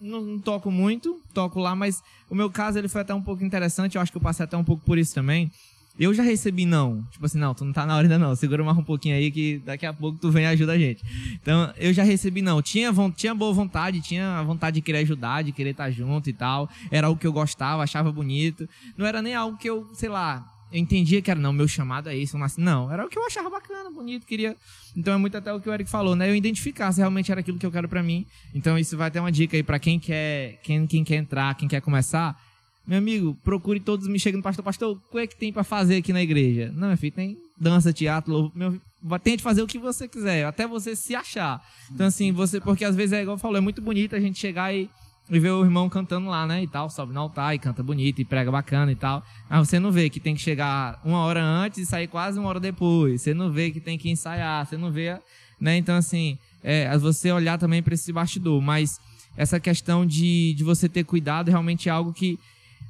não, 0.00 0.20
não, 0.20 0.38
toco 0.38 0.70
muito, 0.70 1.20
toco 1.32 1.58
lá, 1.58 1.74
mas 1.74 2.02
o 2.28 2.34
meu 2.34 2.50
caso 2.50 2.78
ele 2.78 2.88
foi 2.88 3.00
até 3.00 3.14
um 3.14 3.22
pouco 3.22 3.44
interessante, 3.44 3.96
eu 3.96 4.02
acho 4.02 4.12
que 4.12 4.18
eu 4.18 4.22
passei 4.22 4.44
até 4.44 4.56
um 4.56 4.64
pouco 4.64 4.84
por 4.84 4.98
isso 4.98 5.14
também. 5.14 5.50
Eu 5.98 6.12
já 6.12 6.24
recebi 6.24 6.66
não. 6.66 7.02
Tipo 7.12 7.24
assim, 7.24 7.38
não, 7.38 7.54
tu 7.54 7.64
não 7.64 7.72
tá 7.72 7.86
na 7.86 7.94
hora 7.94 8.04
ainda 8.04 8.18
não. 8.18 8.34
Segura 8.34 8.64
mais 8.64 8.76
um 8.76 8.82
pouquinho 8.82 9.14
aí 9.14 9.30
que 9.30 9.62
daqui 9.64 9.86
a 9.86 9.92
pouco 9.92 10.18
tu 10.18 10.28
vem 10.28 10.42
e 10.42 10.46
ajuda 10.46 10.72
a 10.72 10.78
gente. 10.78 11.04
Então, 11.40 11.72
eu 11.76 11.92
já 11.92 12.02
recebi 12.02 12.42
não. 12.42 12.60
Tinha, 12.60 12.92
tinha 13.16 13.32
boa 13.32 13.52
vontade, 13.52 14.00
tinha 14.00 14.38
a 14.38 14.42
vontade 14.42 14.74
de 14.74 14.80
querer 14.82 14.98
ajudar, 14.98 15.44
de 15.44 15.52
querer 15.52 15.70
estar 15.70 15.92
junto 15.92 16.28
e 16.28 16.32
tal. 16.32 16.68
Era 16.90 17.06
algo 17.06 17.20
que 17.20 17.26
eu 17.26 17.32
gostava, 17.32 17.84
achava 17.84 18.10
bonito. 18.10 18.68
Não 18.98 19.06
era 19.06 19.22
nem 19.22 19.36
algo 19.36 19.56
que 19.56 19.70
eu, 19.70 19.88
sei 19.94 20.08
lá, 20.08 20.44
eu 20.72 20.78
entendia 20.78 21.22
que 21.22 21.30
era, 21.30 21.38
não, 21.38 21.52
meu 21.52 21.68
chamado 21.68 22.08
é 22.08 22.16
esse, 22.16 22.34
eu 22.34 22.40
nasci. 22.40 22.60
Não, 22.60 22.90
era 22.90 23.04
o 23.04 23.08
que 23.08 23.18
eu 23.18 23.24
achava 23.24 23.48
bacana, 23.48 23.90
bonito, 23.90 24.26
queria. 24.26 24.56
Então 24.96 25.14
é 25.14 25.16
muito 25.16 25.36
até 25.36 25.52
o 25.52 25.60
que 25.60 25.68
o 25.68 25.72
Eric 25.72 25.88
falou, 25.88 26.16
né? 26.16 26.28
Eu 26.28 26.34
identificar 26.34 26.90
se 26.92 26.98
realmente 26.98 27.30
era 27.30 27.40
aquilo 27.40 27.58
que 27.58 27.66
eu 27.66 27.70
quero 27.70 27.88
para 27.88 28.02
mim. 28.02 28.26
Então 28.54 28.78
isso 28.78 28.96
vai 28.96 29.10
ter 29.10 29.20
uma 29.20 29.30
dica 29.30 29.56
aí 29.56 29.62
para 29.62 29.78
quem 29.78 29.98
quer, 30.00 30.60
quem, 30.62 30.86
quem 30.86 31.04
quer 31.04 31.16
entrar, 31.16 31.54
quem 31.54 31.68
quer 31.68 31.80
começar. 31.80 32.38
Meu 32.86 32.98
amigo, 32.98 33.34
procure 33.42 33.80
todos 33.80 34.06
me 34.06 34.18
chegando, 34.18 34.42
pastor, 34.42 34.64
pastor, 34.64 34.96
o 34.96 35.12
que 35.12 35.18
é 35.18 35.26
que 35.26 35.36
tem 35.36 35.52
para 35.52 35.64
fazer 35.64 35.96
aqui 35.96 36.12
na 36.12 36.22
igreja? 36.22 36.70
Não, 36.74 36.88
meu 36.88 36.98
filho, 36.98 37.12
tem 37.12 37.38
dança, 37.58 37.92
teatro, 37.92 38.52
meu, 38.54 38.78
tente 39.22 39.42
fazer 39.42 39.62
o 39.62 39.66
que 39.66 39.78
você 39.78 40.06
quiser, 40.06 40.44
até 40.44 40.66
você 40.66 40.94
se 40.94 41.14
achar. 41.14 41.64
Então 41.90 42.06
assim, 42.06 42.30
você, 42.30 42.60
porque 42.60 42.84
às 42.84 42.94
vezes 42.94 43.14
é 43.14 43.22
igual 43.22 43.38
falou, 43.38 43.56
é 43.56 43.60
muito 43.60 43.80
bonito 43.80 44.14
a 44.14 44.20
gente 44.20 44.38
chegar 44.38 44.74
e 44.74 44.90
e 45.30 45.38
vê 45.38 45.50
o 45.50 45.64
irmão 45.64 45.88
cantando 45.88 46.28
lá, 46.28 46.46
né? 46.46 46.62
E 46.62 46.66
tal, 46.66 46.90
sobe 46.90 47.14
no 47.14 47.20
altar 47.20 47.54
e 47.54 47.58
canta 47.58 47.82
bonito 47.82 48.20
e 48.20 48.24
prega 48.24 48.50
bacana 48.50 48.92
e 48.92 48.96
tal. 48.96 49.24
Mas 49.48 49.68
você 49.68 49.80
não 49.80 49.90
vê 49.90 50.10
que 50.10 50.20
tem 50.20 50.34
que 50.34 50.40
chegar 50.40 51.00
uma 51.04 51.18
hora 51.20 51.42
antes 51.42 51.78
e 51.78 51.86
sair 51.86 52.06
quase 52.06 52.38
uma 52.38 52.48
hora 52.48 52.60
depois. 52.60 53.22
Você 53.22 53.32
não 53.32 53.50
vê 53.50 53.70
que 53.70 53.80
tem 53.80 53.96
que 53.96 54.10
ensaiar, 54.10 54.66
você 54.66 54.76
não 54.76 54.90
vê, 54.90 55.18
né? 55.58 55.76
Então, 55.76 55.96
assim, 55.96 56.38
é, 56.62 56.96
você 56.98 57.32
olhar 57.32 57.58
também 57.58 57.82
para 57.82 57.94
esse 57.94 58.12
bastidor. 58.12 58.60
Mas 58.60 59.00
essa 59.36 59.58
questão 59.58 60.04
de, 60.04 60.52
de 60.54 60.62
você 60.62 60.88
ter 60.88 61.04
cuidado 61.04 61.48
realmente 61.48 61.88
é 61.88 61.92
algo 61.92 62.12
que 62.12 62.38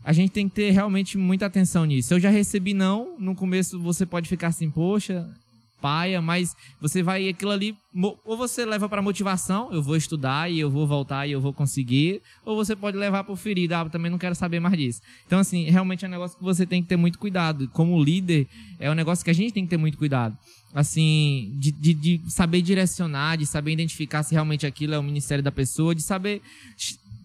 a 0.04 0.12
gente 0.12 0.30
tem 0.30 0.48
que 0.48 0.56
ter 0.56 0.70
realmente 0.70 1.16
muita 1.16 1.46
atenção 1.46 1.84
nisso. 1.84 2.12
Eu 2.14 2.20
já 2.20 2.30
recebi 2.30 2.74
não, 2.74 3.16
no 3.18 3.34
começo 3.34 3.80
você 3.80 4.04
pode 4.04 4.28
ficar 4.28 4.48
assim, 4.48 4.68
poxa, 4.68 5.26
paia, 5.84 6.22
mas 6.22 6.56
você 6.80 7.02
vai 7.02 7.28
aquilo 7.28 7.50
ali, 7.50 7.76
ou 8.24 8.38
você 8.38 8.64
leva 8.64 8.88
para 8.88 9.02
motivação, 9.02 9.70
eu 9.70 9.82
vou 9.82 9.96
estudar 9.96 10.50
e 10.50 10.58
eu 10.58 10.70
vou 10.70 10.86
voltar 10.86 11.26
e 11.26 11.32
eu 11.32 11.42
vou 11.42 11.52
conseguir, 11.52 12.22
ou 12.42 12.56
você 12.56 12.74
pode 12.74 12.96
levar 12.96 13.22
para 13.22 13.36
ferida, 13.36 13.78
ah, 13.78 13.90
também 13.90 14.10
não 14.10 14.16
quero 14.16 14.34
saber 14.34 14.60
mais 14.60 14.78
disso. 14.78 15.02
Então 15.26 15.38
assim, 15.38 15.64
realmente 15.64 16.02
é 16.02 16.08
um 16.08 16.10
negócio 16.10 16.38
que 16.38 16.42
você 16.42 16.64
tem 16.64 16.82
que 16.82 16.88
ter 16.88 16.96
muito 16.96 17.18
cuidado. 17.18 17.68
Como 17.68 18.02
líder, 18.02 18.48
é 18.80 18.90
um 18.90 18.94
negócio 18.94 19.22
que 19.22 19.30
a 19.30 19.34
gente 19.34 19.52
tem 19.52 19.64
que 19.64 19.68
ter 19.68 19.76
muito 19.76 19.98
cuidado. 19.98 20.34
Assim, 20.72 21.52
de, 21.58 21.70
de, 21.70 21.92
de 21.92 22.20
saber 22.28 22.62
direcionar, 22.62 23.36
de 23.36 23.44
saber 23.44 23.72
identificar 23.72 24.22
se 24.22 24.32
realmente 24.32 24.64
aquilo 24.64 24.94
é 24.94 24.98
o 24.98 25.02
ministério 25.02 25.44
da 25.44 25.52
pessoa, 25.52 25.94
de 25.94 26.00
saber 26.00 26.40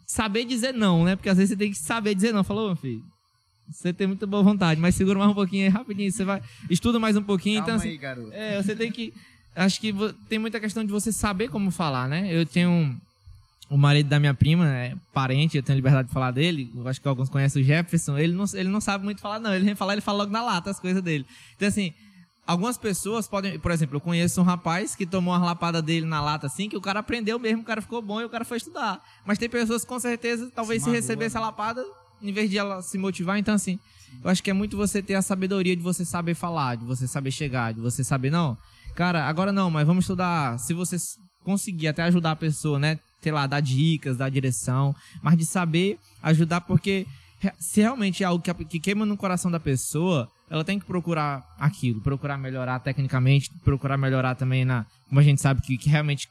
saber 0.05 0.43
dizer 0.43 0.73
não, 0.73 1.05
né? 1.05 1.15
Porque 1.15 1.29
às 1.29 1.37
vezes 1.37 1.51
você 1.51 1.55
tem 1.55 1.71
que 1.71 1.77
saber 1.77 2.13
dizer 2.13 2.33
não. 2.33 2.43
Falou, 2.43 2.67
meu 2.67 2.75
filho, 2.75 3.01
você 3.71 3.93
tem 3.93 4.07
muita 4.07 4.25
boa 4.25 4.41
vontade, 4.41 4.81
mas 4.81 4.95
segura 4.95 5.19
mais 5.19 5.31
um 5.31 5.35
pouquinho 5.35 5.65
aí, 5.65 5.69
rapidinho. 5.69 6.11
Você 6.11 6.25
vai. 6.25 6.41
Estuda 6.69 6.99
mais 6.99 7.15
um 7.15 7.21
pouquinho. 7.21 7.63
Calma 7.63 7.75
então, 7.75 7.83
aí, 7.83 7.89
assim, 7.91 8.01
garoto. 8.01 8.33
É, 8.33 8.61
você 8.61 8.75
tem 8.75 8.91
que. 8.91 9.13
Acho 9.55 9.79
que 9.79 9.93
tem 10.27 10.39
muita 10.39 10.59
questão 10.59 10.83
de 10.83 10.91
você 10.91 11.11
saber 11.11 11.49
como 11.49 11.69
falar, 11.69 12.07
né? 12.07 12.27
Eu 12.31 12.45
tenho. 12.45 12.69
Um, 12.69 12.97
o 13.69 13.77
marido 13.77 14.09
da 14.09 14.19
minha 14.19 14.33
prima, 14.33 14.67
é 14.67 14.95
parente, 15.13 15.55
eu 15.55 15.61
tenho 15.61 15.75
liberdade 15.75 16.07
de 16.07 16.13
falar 16.13 16.31
dele. 16.31 16.71
Eu 16.75 16.87
acho 16.87 16.99
que 16.99 17.07
alguns 17.07 17.29
conhecem 17.29 17.61
o 17.61 17.65
Jefferson. 17.65 18.17
Ele 18.17 18.33
não, 18.33 18.45
ele 18.53 18.69
não 18.69 18.81
sabe 18.81 19.03
muito 19.03 19.21
falar, 19.21 19.39
não. 19.39 19.53
Ele 19.53 19.63
vem 19.63 19.75
falar, 19.75 19.93
ele 19.93 20.01
fala 20.01 20.19
logo 20.19 20.31
na 20.31 20.41
lata 20.41 20.71
as 20.71 20.79
coisas 20.79 21.03
dele. 21.03 21.23
Então, 21.55 21.67
assim, 21.67 21.93
algumas 22.47 22.79
pessoas 22.79 23.27
podem. 23.27 23.59
Por 23.59 23.69
exemplo, 23.69 23.97
eu 23.97 24.01
conheço 24.01 24.41
um 24.41 24.43
rapaz 24.43 24.95
que 24.95 25.05
tomou 25.05 25.35
uma 25.35 25.45
lapada 25.45 25.83
dele 25.83 26.07
na 26.07 26.19
lata 26.19 26.47
assim, 26.47 26.67
que 26.67 26.75
o 26.75 26.81
cara 26.81 27.01
aprendeu 27.01 27.37
mesmo, 27.37 27.61
o 27.61 27.65
cara 27.65 27.79
ficou 27.79 28.01
bom 28.01 28.19
e 28.19 28.25
o 28.25 28.29
cara 28.29 28.43
foi 28.43 28.57
estudar. 28.57 28.99
Mas 29.23 29.37
tem 29.37 29.47
pessoas 29.47 29.83
que 29.83 29.87
com 29.87 29.99
certeza, 29.99 30.51
talvez 30.55 30.81
se, 30.81 30.89
se 30.89 30.95
receber 30.95 31.25
essa 31.25 31.39
lapada, 31.39 31.85
em 32.21 32.31
vez 32.31 32.49
de 32.49 32.57
ela 32.57 32.81
se 32.81 32.97
motivar, 32.97 33.37
então 33.37 33.53
assim, 33.53 33.79
eu 34.23 34.29
acho 34.29 34.43
que 34.43 34.49
é 34.49 34.53
muito 34.53 34.75
você 34.75 35.01
ter 35.01 35.15
a 35.15 35.21
sabedoria 35.21 35.75
de 35.75 35.81
você 35.81 36.03
saber 36.03 36.33
falar, 36.33 36.75
de 36.75 36.85
você 36.85 37.07
saber 37.07 37.31
chegar, 37.31 37.73
de 37.73 37.79
você 37.79 38.03
saber, 38.03 38.29
não, 38.29 38.57
cara, 38.95 39.27
agora 39.27 39.51
não, 39.51 39.69
mas 39.69 39.87
vamos 39.87 40.03
estudar. 40.03 40.57
Se 40.59 40.73
você 40.73 40.97
conseguir 41.43 41.87
até 41.87 42.03
ajudar 42.03 42.31
a 42.31 42.35
pessoa, 42.35 42.77
né? 42.77 42.99
Sei 43.21 43.31
lá, 43.31 43.47
dar 43.47 43.59
dicas, 43.59 44.17
dar 44.17 44.29
direção, 44.29 44.95
mas 45.21 45.37
de 45.37 45.45
saber 45.45 45.97
ajudar, 46.21 46.61
porque 46.61 47.05
se 47.57 47.81
realmente 47.81 48.23
é 48.23 48.25
algo 48.25 48.43
que, 48.43 48.65
que 48.65 48.79
queima 48.79 49.05
no 49.05 49.17
coração 49.17 49.49
da 49.49 49.59
pessoa, 49.59 50.29
ela 50.49 50.63
tem 50.63 50.79
que 50.79 50.85
procurar 50.85 51.43
aquilo, 51.57 52.01
procurar 52.01 52.37
melhorar 52.37 52.79
tecnicamente, 52.79 53.49
procurar 53.63 53.97
melhorar 53.97 54.35
também 54.35 54.65
na. 54.65 54.85
Como 55.07 55.19
a 55.19 55.23
gente 55.23 55.41
sabe 55.41 55.61
que, 55.61 55.77
que 55.77 55.89
realmente 55.89 56.27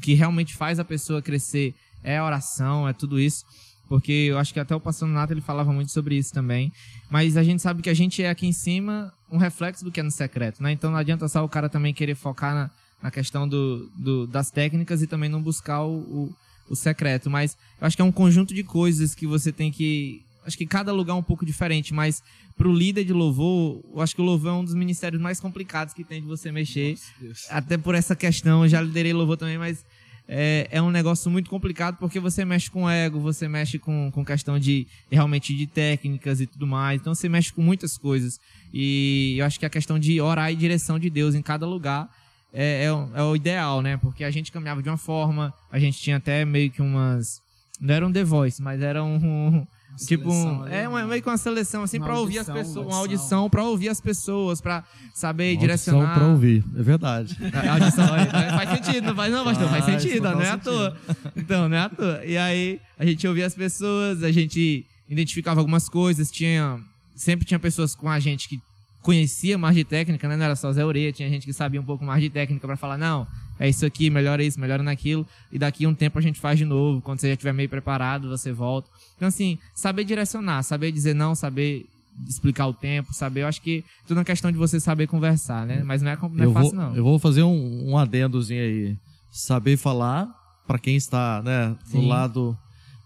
que 0.00 0.14
realmente 0.14 0.54
faz 0.54 0.78
a 0.78 0.84
pessoa 0.84 1.22
crescer 1.22 1.74
é 2.02 2.18
a 2.18 2.24
oração, 2.24 2.88
é 2.88 2.92
tudo 2.92 3.20
isso. 3.20 3.44
Porque 3.88 4.12
eu 4.12 4.38
acho 4.38 4.52
que 4.52 4.60
até 4.60 4.74
o 4.74 4.80
pastor 4.80 5.08
Nato 5.08 5.32
ele 5.32 5.40
falava 5.40 5.72
muito 5.72 5.92
sobre 5.92 6.16
isso 6.16 6.32
também. 6.32 6.72
Mas 7.08 7.36
a 7.36 7.42
gente 7.42 7.62
sabe 7.62 7.82
que 7.82 7.90
a 7.90 7.94
gente 7.94 8.22
é 8.22 8.28
aqui 8.28 8.46
em 8.46 8.52
cima 8.52 9.12
um 9.30 9.38
reflexo 9.38 9.84
do 9.84 9.92
que 9.92 10.00
é 10.00 10.02
no 10.02 10.10
secreto, 10.10 10.62
né? 10.62 10.72
Então 10.72 10.90
não 10.90 10.98
adianta 10.98 11.28
só 11.28 11.44
o 11.44 11.48
cara 11.48 11.68
também 11.68 11.94
querer 11.94 12.14
focar 12.14 12.54
na, 12.54 12.70
na 13.02 13.10
questão 13.10 13.48
do, 13.48 13.88
do, 13.96 14.26
das 14.26 14.50
técnicas 14.50 15.02
e 15.02 15.06
também 15.06 15.28
não 15.28 15.40
buscar 15.40 15.82
o, 15.82 15.98
o, 15.98 16.34
o 16.70 16.76
secreto. 16.76 17.30
Mas 17.30 17.56
eu 17.80 17.86
acho 17.86 17.96
que 17.96 18.02
é 18.02 18.04
um 18.04 18.12
conjunto 18.12 18.52
de 18.54 18.64
coisas 18.64 19.14
que 19.14 19.26
você 19.26 19.52
tem 19.52 19.70
que. 19.70 20.22
Acho 20.44 20.56
que 20.56 20.66
cada 20.66 20.92
lugar 20.92 21.14
é 21.14 21.16
um 21.16 21.22
pouco 21.22 21.44
diferente, 21.44 21.92
mas 21.92 22.22
pro 22.56 22.72
líder 22.72 23.04
de 23.04 23.12
louvor, 23.12 23.82
eu 23.92 24.00
acho 24.00 24.14
que 24.14 24.20
o 24.20 24.24
louvor 24.24 24.50
é 24.50 24.54
um 24.54 24.64
dos 24.64 24.74
ministérios 24.74 25.20
mais 25.20 25.40
complicados 25.40 25.92
que 25.92 26.04
tem 26.04 26.20
de 26.20 26.26
você 26.26 26.52
mexer. 26.52 26.96
Até 27.50 27.76
por 27.76 27.94
essa 27.94 28.14
questão, 28.14 28.64
eu 28.64 28.68
já 28.68 28.80
liderei 28.80 29.12
louvor 29.12 29.36
também, 29.36 29.58
mas 29.58 29.84
é, 30.28 30.66
é 30.70 30.82
um 30.82 30.90
negócio 30.90 31.30
muito 31.30 31.48
complicado 31.48 31.96
porque 31.98 32.18
você 32.18 32.44
mexe 32.44 32.70
com 32.70 32.88
ego, 32.88 33.20
você 33.20 33.46
mexe 33.46 33.78
com, 33.78 34.10
com 34.12 34.24
questão 34.24 34.58
de 34.58 34.86
realmente 35.10 35.54
de 35.54 35.66
técnicas 35.66 36.40
e 36.40 36.46
tudo 36.46 36.66
mais. 36.66 37.00
Então 37.00 37.14
você 37.14 37.28
mexe 37.28 37.52
com 37.52 37.62
muitas 37.62 37.96
coisas. 37.96 38.40
E 38.72 39.36
eu 39.38 39.46
acho 39.46 39.58
que 39.58 39.66
a 39.66 39.70
questão 39.70 39.98
de 39.98 40.20
orar 40.20 40.52
e 40.52 40.56
direção 40.56 40.98
de 40.98 41.08
Deus 41.08 41.34
em 41.34 41.42
cada 41.42 41.66
lugar 41.66 42.10
é, 42.52 42.84
é, 42.84 43.18
é 43.18 43.22
o 43.22 43.36
ideal, 43.36 43.82
né? 43.82 43.96
Porque 43.96 44.24
a 44.24 44.30
gente 44.30 44.50
caminhava 44.50 44.82
de 44.82 44.88
uma 44.88 44.96
forma, 44.96 45.54
a 45.70 45.78
gente 45.78 45.98
tinha 45.98 46.16
até 46.16 46.44
meio 46.44 46.70
que 46.70 46.82
umas. 46.82 47.40
Não 47.80 47.94
era 47.94 48.06
um 48.06 48.12
The 48.12 48.24
Voice, 48.24 48.62
mas 48.62 48.80
era 48.80 49.04
um, 49.04 49.66
tipo, 50.04 50.32
um, 50.32 50.66
é 50.66 50.88
uma, 50.88 51.06
meio 51.06 51.22
que 51.22 51.28
uma 51.28 51.36
seleção, 51.36 51.82
assim, 51.82 51.98
para 51.98 52.18
ouvir 52.18 52.38
as 52.38 52.48
pessoas. 52.48 52.86
Uma 52.86 52.96
audição 52.96 53.48
para 53.48 53.64
ouvir 53.64 53.88
as 53.88 54.00
pessoas, 54.00 54.60
para 54.60 54.84
saber 55.14 55.54
uma 55.54 55.60
direcionar. 55.60 56.00
Audição 56.00 56.20
pra 56.20 56.32
ouvir, 56.32 56.64
é 56.76 56.82
verdade. 56.82 57.36
A 57.54 57.72
audição 57.72 58.06
faz 58.06 58.70
sentido, 58.70 59.06
não 59.06 59.16
faz, 59.16 59.32
não, 59.32 59.44
pastor? 59.44 59.68
Faz, 59.68 59.84
faz 59.84 60.02
sentido, 60.02 60.30
não 60.30 60.42
é 60.42 60.50
à 60.50 60.58
toa. 60.58 60.96
Então, 61.36 61.68
não 61.68 61.76
é 61.76 61.80
à 61.80 61.88
toa. 61.88 62.24
E 62.24 62.36
aí, 62.36 62.80
a 62.98 63.06
gente 63.06 63.26
ouvia 63.26 63.46
as 63.46 63.54
pessoas, 63.54 64.22
a 64.22 64.32
gente 64.32 64.84
identificava 65.08 65.60
algumas 65.60 65.88
coisas, 65.88 66.30
tinha. 66.30 66.78
Sempre 67.14 67.46
tinha 67.46 67.58
pessoas 67.58 67.94
com 67.94 68.10
a 68.10 68.20
gente 68.20 68.46
que 68.48 68.60
conhecia 69.06 69.56
mais 69.56 69.76
de 69.76 69.84
técnica, 69.84 70.28
né? 70.28 70.36
Não 70.36 70.44
era 70.44 70.56
só 70.56 70.72
Zé 70.72 70.84
Ureia, 70.84 71.12
tinha 71.12 71.28
gente 71.28 71.46
que 71.46 71.52
sabia 71.52 71.80
um 71.80 71.84
pouco 71.84 72.04
mais 72.04 72.20
de 72.20 72.28
técnica 72.28 72.66
para 72.66 72.76
falar, 72.76 72.98
não, 72.98 73.26
é 73.58 73.68
isso 73.68 73.84
aqui, 73.86 74.10
melhora 74.10 74.42
isso, 74.42 74.60
melhora 74.60 74.82
naquilo, 74.82 75.26
e 75.50 75.58
daqui 75.58 75.84
a 75.84 75.88
um 75.88 75.94
tempo 75.94 76.18
a 76.18 76.22
gente 76.22 76.38
faz 76.38 76.58
de 76.58 76.64
novo, 76.64 77.00
quando 77.00 77.20
você 77.20 77.28
já 77.28 77.34
estiver 77.34 77.52
meio 77.52 77.68
preparado, 77.68 78.28
você 78.28 78.52
volta. 78.52 78.88
Então, 79.16 79.28
assim, 79.28 79.58
saber 79.74 80.04
direcionar, 80.04 80.62
saber 80.62 80.92
dizer 80.92 81.14
não, 81.14 81.34
saber 81.34 81.86
explicar 82.26 82.66
o 82.66 82.72
tempo, 82.72 83.12
saber, 83.12 83.42
eu 83.42 83.46
acho 83.46 83.60
que 83.60 83.84
tudo 84.06 84.16
é 84.16 84.20
uma 84.20 84.24
questão 84.24 84.50
de 84.50 84.56
você 84.56 84.80
saber 84.80 85.06
conversar, 85.06 85.66
né? 85.66 85.82
Mas 85.84 86.00
não 86.00 86.10
é, 86.10 86.18
não 86.32 86.50
é 86.50 86.52
fácil, 86.52 86.70
vou, 86.70 86.80
não. 86.80 86.96
Eu 86.96 87.04
vou 87.04 87.18
fazer 87.18 87.42
um, 87.42 87.90
um 87.90 87.98
adendozinho 87.98 88.62
aí. 88.62 88.96
Saber 89.30 89.76
falar 89.76 90.28
para 90.66 90.78
quem 90.78 90.96
está, 90.96 91.42
né, 91.42 91.76
do 91.90 92.00
Sim. 92.00 92.08
lado 92.08 92.56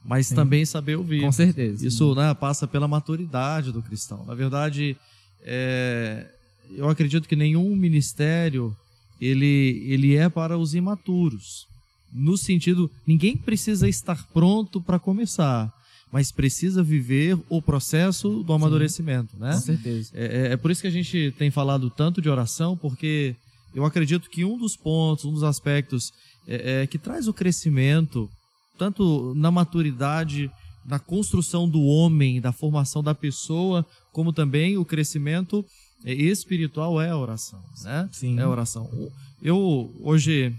mas 0.04 0.28
Sim. 0.28 0.34
também 0.34 0.64
saber 0.64 0.96
ouvir. 0.96 1.20
Com 1.20 1.32
certeza. 1.32 1.86
Isso 1.86 2.14
né, 2.14 2.32
passa 2.34 2.66
pela 2.66 2.88
maturidade 2.88 3.70
do 3.70 3.82
cristão. 3.82 4.24
Na 4.24 4.34
verdade, 4.34 4.96
é, 5.42 6.26
eu 6.74 6.88
acredito 6.88 7.28
que 7.28 7.36
nenhum 7.36 7.74
ministério 7.76 8.74
ele, 9.20 9.84
ele 9.86 10.16
é 10.16 10.28
para 10.28 10.56
os 10.56 10.74
imaturos. 10.74 11.66
No 12.12 12.36
sentido, 12.36 12.90
ninguém 13.06 13.36
precisa 13.36 13.88
estar 13.88 14.26
pronto 14.32 14.80
para 14.80 14.98
começar, 14.98 15.72
mas 16.10 16.32
precisa 16.32 16.82
viver 16.82 17.38
o 17.48 17.62
processo 17.62 18.42
do 18.42 18.52
amadurecimento, 18.52 19.36
né? 19.38 19.52
Com 19.54 19.60
certeza. 19.60 20.10
É, 20.14 20.48
é, 20.48 20.52
é 20.52 20.56
por 20.56 20.70
isso 20.70 20.80
que 20.80 20.88
a 20.88 20.92
gente 20.92 21.32
tem 21.38 21.50
falado 21.50 21.88
tanto 21.90 22.20
de 22.20 22.28
oração, 22.28 22.76
porque 22.76 23.36
eu 23.74 23.84
acredito 23.84 24.28
que 24.28 24.44
um 24.44 24.58
dos 24.58 24.76
pontos, 24.76 25.24
um 25.24 25.32
dos 25.32 25.44
aspectos 25.44 26.12
é, 26.48 26.82
é, 26.82 26.86
que 26.86 26.98
traz 26.98 27.28
o 27.28 27.32
crescimento, 27.32 28.28
tanto 28.76 29.32
na 29.36 29.50
maturidade, 29.50 30.50
na 30.84 30.98
construção 30.98 31.68
do 31.68 31.82
homem, 31.82 32.40
da 32.40 32.50
formação 32.50 33.02
da 33.02 33.14
pessoa, 33.14 33.86
como 34.12 34.32
também 34.32 34.76
o 34.76 34.84
crescimento 34.84 35.64
espiritual 36.04 37.00
é 37.00 37.10
a 37.10 37.16
oração, 37.16 37.60
né? 37.82 38.08
Sim. 38.12 38.38
É 38.38 38.42
a 38.42 38.48
oração. 38.48 38.90
Eu 39.42 39.92
hoje 40.00 40.54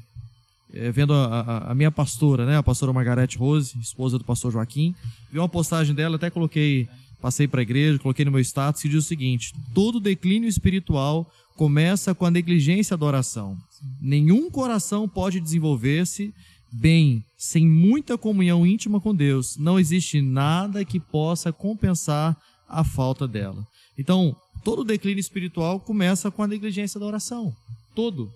é, 0.73 0.91
vendo 0.91 1.13
a, 1.13 1.41
a, 1.41 1.71
a, 1.71 1.75
minha 1.75 1.91
pastora, 1.91 2.45
né, 2.45 2.57
a 2.57 2.63
pastora 2.63 2.93
Margarete 2.93 3.37
Rose, 3.37 3.77
esposa 3.79 4.17
do 4.17 4.23
pastor 4.23 4.51
Joaquim, 4.51 4.95
vi 5.31 5.39
uma 5.39 5.49
postagem 5.49 5.93
dela, 5.93 6.15
até 6.15 6.29
coloquei, 6.29 6.87
passei 7.21 7.47
para 7.47 7.61
a 7.61 7.63
igreja, 7.63 7.99
coloquei 7.99 8.25
no 8.25 8.31
meu 8.31 8.41
status 8.41 8.81
que 8.81 8.89
diz 8.89 9.03
o 9.03 9.07
seguinte: 9.07 9.53
todo 9.73 9.99
declínio 9.99 10.47
espiritual 10.47 11.29
começa 11.55 12.15
com 12.15 12.25
a 12.25 12.31
negligência 12.31 12.95
da 12.95 13.05
oração. 13.05 13.57
Nenhum 13.99 14.49
coração 14.49 15.07
pode 15.07 15.39
desenvolver-se 15.39 16.33
bem 16.71 17.23
sem 17.37 17.67
muita 17.67 18.17
comunhão 18.17 18.65
íntima 18.65 19.01
com 19.01 19.13
Deus. 19.13 19.57
Não 19.57 19.79
existe 19.79 20.21
nada 20.21 20.85
que 20.85 20.99
possa 20.99 21.51
compensar 21.51 22.37
a 22.71 22.83
falta 22.83 23.27
dela. 23.27 23.63
Então, 23.97 24.35
todo 24.63 24.83
declínio 24.83 25.19
espiritual 25.19 25.79
começa 25.79 26.31
com 26.31 26.41
a 26.43 26.47
negligência 26.47 26.99
da 26.99 27.05
oração. 27.05 27.53
Todo. 27.95 28.29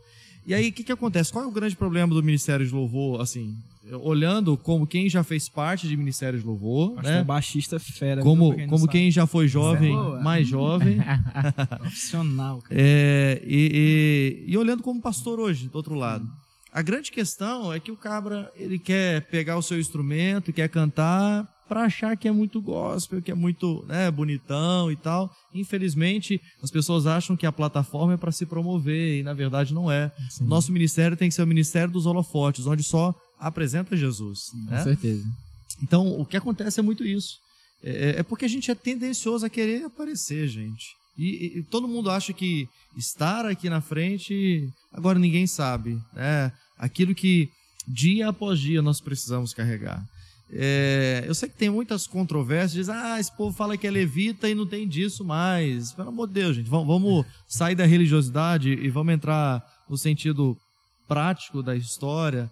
E 0.46 0.54
aí, 0.54 0.70
o 0.70 0.74
que, 0.74 0.84
que 0.84 0.92
acontece? 0.92 1.32
Qual 1.32 1.44
é 1.44 1.48
o 1.48 1.52
grande 1.52 1.76
problema 1.76 2.14
do 2.14 2.22
Ministério 2.22 2.66
de 2.66 2.72
Louvor? 2.74 3.20
Assim, 3.20 3.56
olhando 4.04 4.56
como 4.58 4.86
quem 4.86 5.10
já 5.10 5.24
fez 5.24 5.50
parte 5.50 5.88
de 5.88 5.98
Ministério 5.98 6.40
de 6.40 6.46
Louvor, 6.46 6.94
Acho 7.00 7.10
né? 7.10 7.20
é 7.20 7.24
baixista 7.24 7.80
fera. 7.80 8.22
como 8.22 8.54
pra 8.54 8.68
como 8.68 8.88
quem 8.88 9.10
já 9.10 9.26
foi 9.26 9.48
jovem, 9.48 9.92
boa. 9.94 10.20
mais 10.22 10.48
jovem. 10.48 11.00
Profissional, 11.80 12.62
cara. 12.62 12.76
é, 12.80 13.42
e, 13.46 14.44
e- 14.48 14.52
e 14.52 14.58
olhando 14.58 14.84
como 14.84 15.02
pastor 15.02 15.40
hoje, 15.40 15.68
do 15.68 15.76
outro 15.76 15.96
lado. 15.96 16.28
A 16.72 16.82
grande 16.82 17.10
questão 17.12 17.72
é 17.72 17.80
que 17.80 17.92
o 17.92 17.96
cabra 17.98 18.52
ele 18.56 18.78
quer 18.78 19.22
pegar 19.30 19.58
o 19.58 19.62
seu 19.62 19.80
instrumento, 19.80 20.52
quer 20.54 20.68
cantar 20.70 21.48
para 21.68 21.84
achar 21.84 22.16
que 22.16 22.28
é 22.28 22.32
muito 22.32 22.62
gospel, 22.62 23.22
que 23.22 23.32
é 23.32 23.36
muito 23.36 23.84
né, 23.88 24.10
bonitão 24.12 24.92
e 24.92 24.96
tal. 24.96 25.34
Infelizmente, 25.54 26.40
as 26.62 26.70
pessoas 26.70 27.08
acham 27.08 27.36
que 27.36 27.46
a 27.46 27.52
plataforma 27.52 28.14
é 28.14 28.18
para 28.18 28.32
se 28.32 28.46
promover 28.46 29.20
e 29.20 29.24
na 29.24 29.34
verdade 29.34 29.74
não 29.74 29.92
é. 29.92 30.12
Nosso 30.42 30.72
ministério 30.72 31.18
tem 31.18 31.30
que 31.30 31.36
ser 31.36 31.44
o 31.44 31.48
ministério 31.48 31.92
dos 31.92 32.06
holofotes, 32.06 32.68
onde 32.68 32.84
só 32.84 33.14
apresenta 33.40 33.98
Jesus. 33.98 34.50
Com 34.52 34.72
né? 34.72 34.84
certeza. 34.84 35.26
Então, 35.82 36.20
o 36.20 36.26
que 36.26 36.38
acontece 36.38 36.80
é 36.80 36.84
muito 36.84 37.04
isso. 37.04 37.38
É, 37.84 38.20
é 38.20 38.24
porque 38.24 38.46
a 38.46 38.50
gente 38.50 38.72
é 38.72 38.76
tendencioso 38.76 39.46
a 39.46 39.50
querer 39.50 39.84
aparecer, 39.84 40.48
gente. 40.48 40.96
E, 41.18 41.60
e- 41.60 41.64
todo 41.64 41.88
mundo 41.88 42.10
acha 42.10 42.34
que 42.34 42.68
estar 42.98 43.46
aqui 43.46 43.70
na 43.70 43.82
frente, 43.82 44.70
agora 44.92 45.20
ninguém 45.20 45.48
sabe. 45.48 46.00
Né? 46.14 46.52
Aquilo 46.78 47.16
que 47.16 47.50
dia 47.88 48.30
após 48.30 48.60
dia 48.60 48.82
nós 48.82 49.00
precisamos 49.00 49.54
carregar. 49.54 50.04
É, 50.52 51.24
eu 51.28 51.34
sei 51.34 51.50
que 51.50 51.56
tem 51.56 51.70
muitas 51.70 52.06
controvérsias, 52.06 52.74
diz, 52.74 52.90
ah, 52.90 53.20
esse 53.20 53.36
povo 53.36 53.56
fala 53.56 53.78
que 53.78 53.88
é 53.88 53.92
levita 53.92 54.48
e 54.48 54.56
não 54.56 54.66
tem 54.66 54.88
disso 54.88 55.24
mais. 55.24 55.92
Pelo 55.92 56.10
amor 56.10 56.28
de 56.28 56.34
Deus, 56.34 56.56
gente, 56.56 56.70
vamos, 56.70 56.88
vamos 56.88 57.26
sair 57.48 57.76
da 57.76 57.86
religiosidade 57.86 58.72
e 58.72 58.90
vamos 58.90 59.14
entrar 59.14 59.64
no 59.90 59.98
sentido 59.98 60.58
prático 61.08 61.64
da 61.64 61.76
história. 61.76 62.50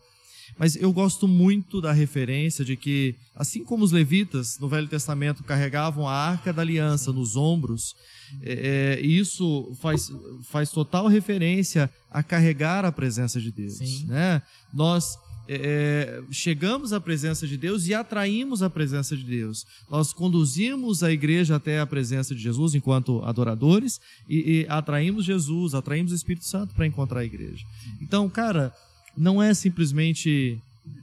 Mas 0.58 0.76
eu 0.76 0.92
gosto 0.94 1.28
muito 1.28 1.82
da 1.82 1.92
referência 1.92 2.64
de 2.64 2.76
que, 2.76 3.16
assim 3.36 3.64
como 3.64 3.84
os 3.84 3.92
levitas 3.92 4.60
no 4.60 4.68
Velho 4.68 4.88
Testamento 4.88 5.44
carregavam 5.44 6.08
a 6.08 6.14
arca 6.14 6.54
da 6.54 6.62
aliança 6.62 7.12
nos 7.12 7.36
ombros, 7.36 7.96
é, 8.42 8.98
é, 9.00 9.02
isso 9.02 9.76
faz, 9.82 10.12
faz 10.44 10.70
total 10.70 11.08
referência 11.08 11.90
a 12.10 12.22
carregar 12.22 12.86
a 12.86 12.92
presença 12.92 13.40
de 13.40 13.52
Deus. 13.52 13.78
Sim. 13.78 14.06
Né? 14.06 14.42
Nós 14.74 15.18
é, 15.48 16.22
chegamos 16.32 16.94
à 16.94 17.02
presença 17.02 17.46
de 17.46 17.58
Deus 17.58 17.88
e 17.88 17.94
atraímos 17.94 18.64
a 18.64 18.70
presença 18.70 19.16
de 19.16 19.24
Deus. 19.24 19.66
Nós 19.90 20.14
conduzimos 20.14 21.04
a 21.04 21.12
igreja 21.12 21.56
até 21.56 21.80
a 21.80 21.86
presença 21.86 22.34
de 22.34 22.42
Jesus 22.42 22.76
enquanto 22.76 23.24
adoradores 23.24 24.00
e, 24.28 24.62
e 24.62 24.66
atraímos 24.70 25.26
Jesus, 25.26 25.74
atraímos 25.74 26.12
o 26.12 26.16
Espírito 26.16 26.46
Santo 26.46 26.74
para 26.74 26.88
encontrar 26.88 27.20
a 27.20 27.26
igreja. 27.26 27.66
Então, 28.02 28.30
cara, 28.30 28.74
não 29.18 29.44
é 29.44 29.54
simplesmente 29.54 30.58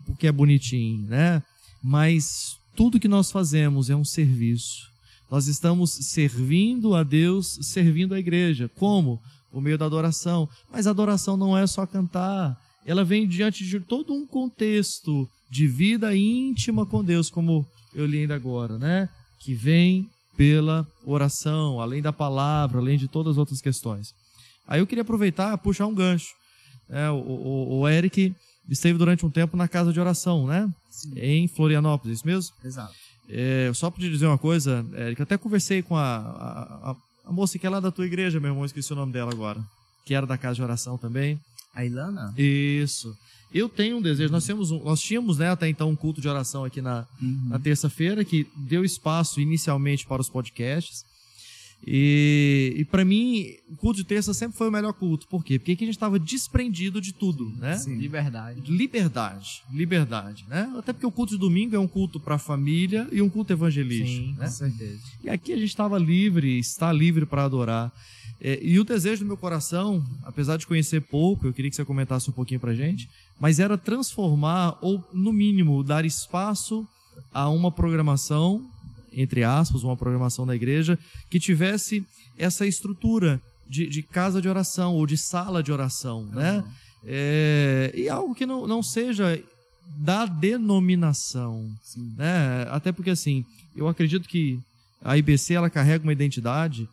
porque 0.06 0.26
é 0.26 0.32
bonitinho, 0.32 1.02
né? 1.02 1.42
Mas 1.82 2.58
tudo 2.74 3.00
que 3.00 3.08
nós 3.08 3.30
fazemos 3.30 3.90
é 3.90 3.96
um 3.96 4.04
serviço. 4.04 4.90
Nós 5.30 5.46
estamos 5.46 5.90
servindo 5.90 6.94
a 6.94 7.02
Deus, 7.02 7.58
servindo 7.62 8.14
a 8.14 8.18
igreja. 8.18 8.70
Como? 8.76 9.20
Por 9.52 9.62
meio 9.62 9.78
da 9.78 9.86
adoração. 9.86 10.48
Mas 10.72 10.86
adoração 10.86 11.36
não 11.36 11.56
é 11.56 11.66
só 11.66 11.86
cantar. 11.86 12.60
Ela 12.86 13.04
vem 13.04 13.26
diante 13.28 13.64
de 13.64 13.78
todo 13.80 14.12
um 14.12 14.26
contexto 14.26 15.28
de 15.50 15.66
vida 15.66 16.14
íntima 16.16 16.86
com 16.86 17.04
Deus, 17.04 17.28
como 17.30 17.66
eu 17.94 18.06
li 18.06 18.18
ainda 18.20 18.34
agora, 18.34 18.78
né? 18.78 19.08
Que 19.40 19.54
vem 19.54 20.08
pela 20.36 20.86
oração, 21.04 21.80
além 21.80 22.00
da 22.00 22.12
palavra, 22.12 22.78
além 22.78 22.96
de 22.98 23.08
todas 23.08 23.32
as 23.32 23.38
outras 23.38 23.60
questões. 23.60 24.14
Aí 24.66 24.80
eu 24.80 24.86
queria 24.86 25.02
aproveitar, 25.02 25.56
puxar 25.58 25.86
um 25.86 25.94
gancho. 25.94 26.28
É, 26.88 27.10
o, 27.10 27.16
o, 27.16 27.78
o 27.80 27.88
Eric 27.88 28.34
esteve 28.68 28.96
durante 28.98 29.26
um 29.26 29.30
tempo 29.30 29.56
na 29.56 29.68
casa 29.68 29.92
de 29.92 30.00
oração, 30.00 30.46
né? 30.46 30.68
Em 31.16 31.46
Florianópolis, 31.48 32.18
isso 32.18 32.26
mesmo? 32.26 32.54
Exato. 32.64 32.94
É, 33.28 33.70
só 33.74 33.90
para 33.90 34.00
te 34.02 34.10
dizer 34.10 34.26
uma 34.26 34.38
coisa, 34.38 34.84
Eric, 34.96 35.20
eu 35.20 35.24
até 35.24 35.36
conversei 35.36 35.82
com 35.82 35.96
a, 35.96 36.16
a, 36.16 36.90
a- 36.92 36.96
a 37.26 37.32
moça 37.32 37.58
que 37.58 37.66
é 37.66 37.70
lá 37.70 37.78
da 37.78 37.90
tua 37.92 38.06
igreja, 38.06 38.40
meu 38.40 38.50
irmão, 38.50 38.64
esqueci 38.64 38.92
o 38.92 38.96
nome 38.96 39.12
dela 39.12 39.30
agora, 39.30 39.62
que 40.04 40.14
era 40.14 40.26
da 40.26 40.36
casa 40.38 40.56
de 40.56 40.62
oração 40.62 40.98
também. 40.98 41.38
A 41.74 41.84
Ilana? 41.84 42.34
Isso. 42.36 43.16
Eu 43.52 43.68
tenho 43.68 43.96
um 43.98 44.02
desejo, 44.02 44.32
nós, 44.32 44.44
temos 44.46 44.70
um- 44.70 44.82
nós 44.84 45.00
tínhamos 45.00 45.38
né, 45.38 45.48
até 45.50 45.68
então 45.68 45.90
um 45.90 45.96
culto 45.96 46.20
de 46.20 46.28
oração 46.28 46.64
aqui 46.64 46.80
na, 46.80 47.04
Uhum. 47.20 47.48
na 47.48 47.58
terça-feira, 47.58 48.24
que 48.24 48.46
deu 48.56 48.84
espaço 48.84 49.40
inicialmente 49.40 50.06
para 50.06 50.20
os 50.22 50.28
podcasts. 50.28 51.04
E, 51.86 52.74
e 52.76 52.84
para 52.84 53.04
mim, 53.06 53.54
o 53.70 53.74
culto 53.76 53.96
de 53.96 54.04
terça 54.04 54.34
sempre 54.34 54.56
foi 54.56 54.68
o 54.68 54.70
melhor 54.70 54.92
culto. 54.92 55.26
Por 55.26 55.42
quê? 55.42 55.58
Porque 55.58 55.72
aqui 55.72 55.84
a 55.84 55.86
gente 55.86 55.96
estava 55.96 56.18
desprendido 56.18 57.00
de 57.00 57.12
tudo, 57.12 57.50
né? 57.58 57.78
Sim. 57.78 57.96
Liberdade. 57.96 58.60
Liberdade, 58.70 59.62
liberdade, 59.72 60.44
né? 60.48 60.70
Até 60.78 60.92
porque 60.92 61.06
o 61.06 61.10
culto 61.10 61.32
de 61.32 61.38
domingo 61.38 61.74
é 61.74 61.78
um 61.78 61.88
culto 61.88 62.20
para 62.20 62.34
a 62.34 62.38
família 62.38 63.08
e 63.10 63.22
um 63.22 63.30
culto 63.30 63.52
evangelístico, 63.54 64.08
Sim, 64.10 64.34
né? 64.38 64.44
com 64.44 64.50
certeza. 64.52 65.00
E 65.24 65.30
aqui 65.30 65.52
a 65.54 65.56
gente 65.56 65.70
estava 65.70 65.98
livre, 65.98 66.58
está 66.58 66.92
livre 66.92 67.24
para 67.24 67.44
adorar. 67.44 67.90
É, 68.40 68.58
e 68.62 68.78
o 68.80 68.84
desejo 68.84 69.22
do 69.22 69.28
meu 69.28 69.36
coração, 69.36 70.02
apesar 70.24 70.56
de 70.56 70.66
conhecer 70.66 71.00
pouco, 71.02 71.46
eu 71.46 71.52
queria 71.52 71.70
que 71.70 71.76
você 71.76 71.84
comentasse 71.84 72.30
um 72.30 72.32
pouquinho 72.32 72.58
para 72.58 72.74
gente, 72.74 73.08
mas 73.38 73.60
era 73.60 73.76
transformar, 73.76 74.78
ou 74.80 75.04
no 75.12 75.32
mínimo, 75.32 75.84
dar 75.84 76.04
espaço 76.04 76.86
a 77.32 77.48
uma 77.50 77.70
programação, 77.70 78.66
entre 79.12 79.44
aspas, 79.44 79.82
uma 79.82 79.96
programação 79.96 80.46
da 80.46 80.54
igreja, 80.54 80.98
que 81.28 81.38
tivesse 81.38 82.04
essa 82.38 82.66
estrutura 82.66 83.40
de, 83.68 83.86
de 83.86 84.02
casa 84.02 84.40
de 84.40 84.48
oração 84.48 84.94
ou 84.94 85.06
de 85.06 85.18
sala 85.18 85.62
de 85.62 85.70
oração, 85.70 86.24
né? 86.24 86.64
É, 87.04 87.92
e 87.94 88.08
algo 88.08 88.34
que 88.34 88.44
não, 88.44 88.66
não 88.66 88.82
seja 88.82 89.42
da 89.96 90.26
denominação, 90.26 91.70
Sim. 91.82 92.14
né? 92.16 92.66
Até 92.70 92.90
porque 92.90 93.10
assim, 93.10 93.44
eu 93.76 93.88
acredito 93.88 94.28
que 94.28 94.58
a 95.02 95.16
IBC 95.16 95.54
ela 95.54 95.70
carrega 95.70 96.04
uma 96.04 96.12
identidade 96.12 96.88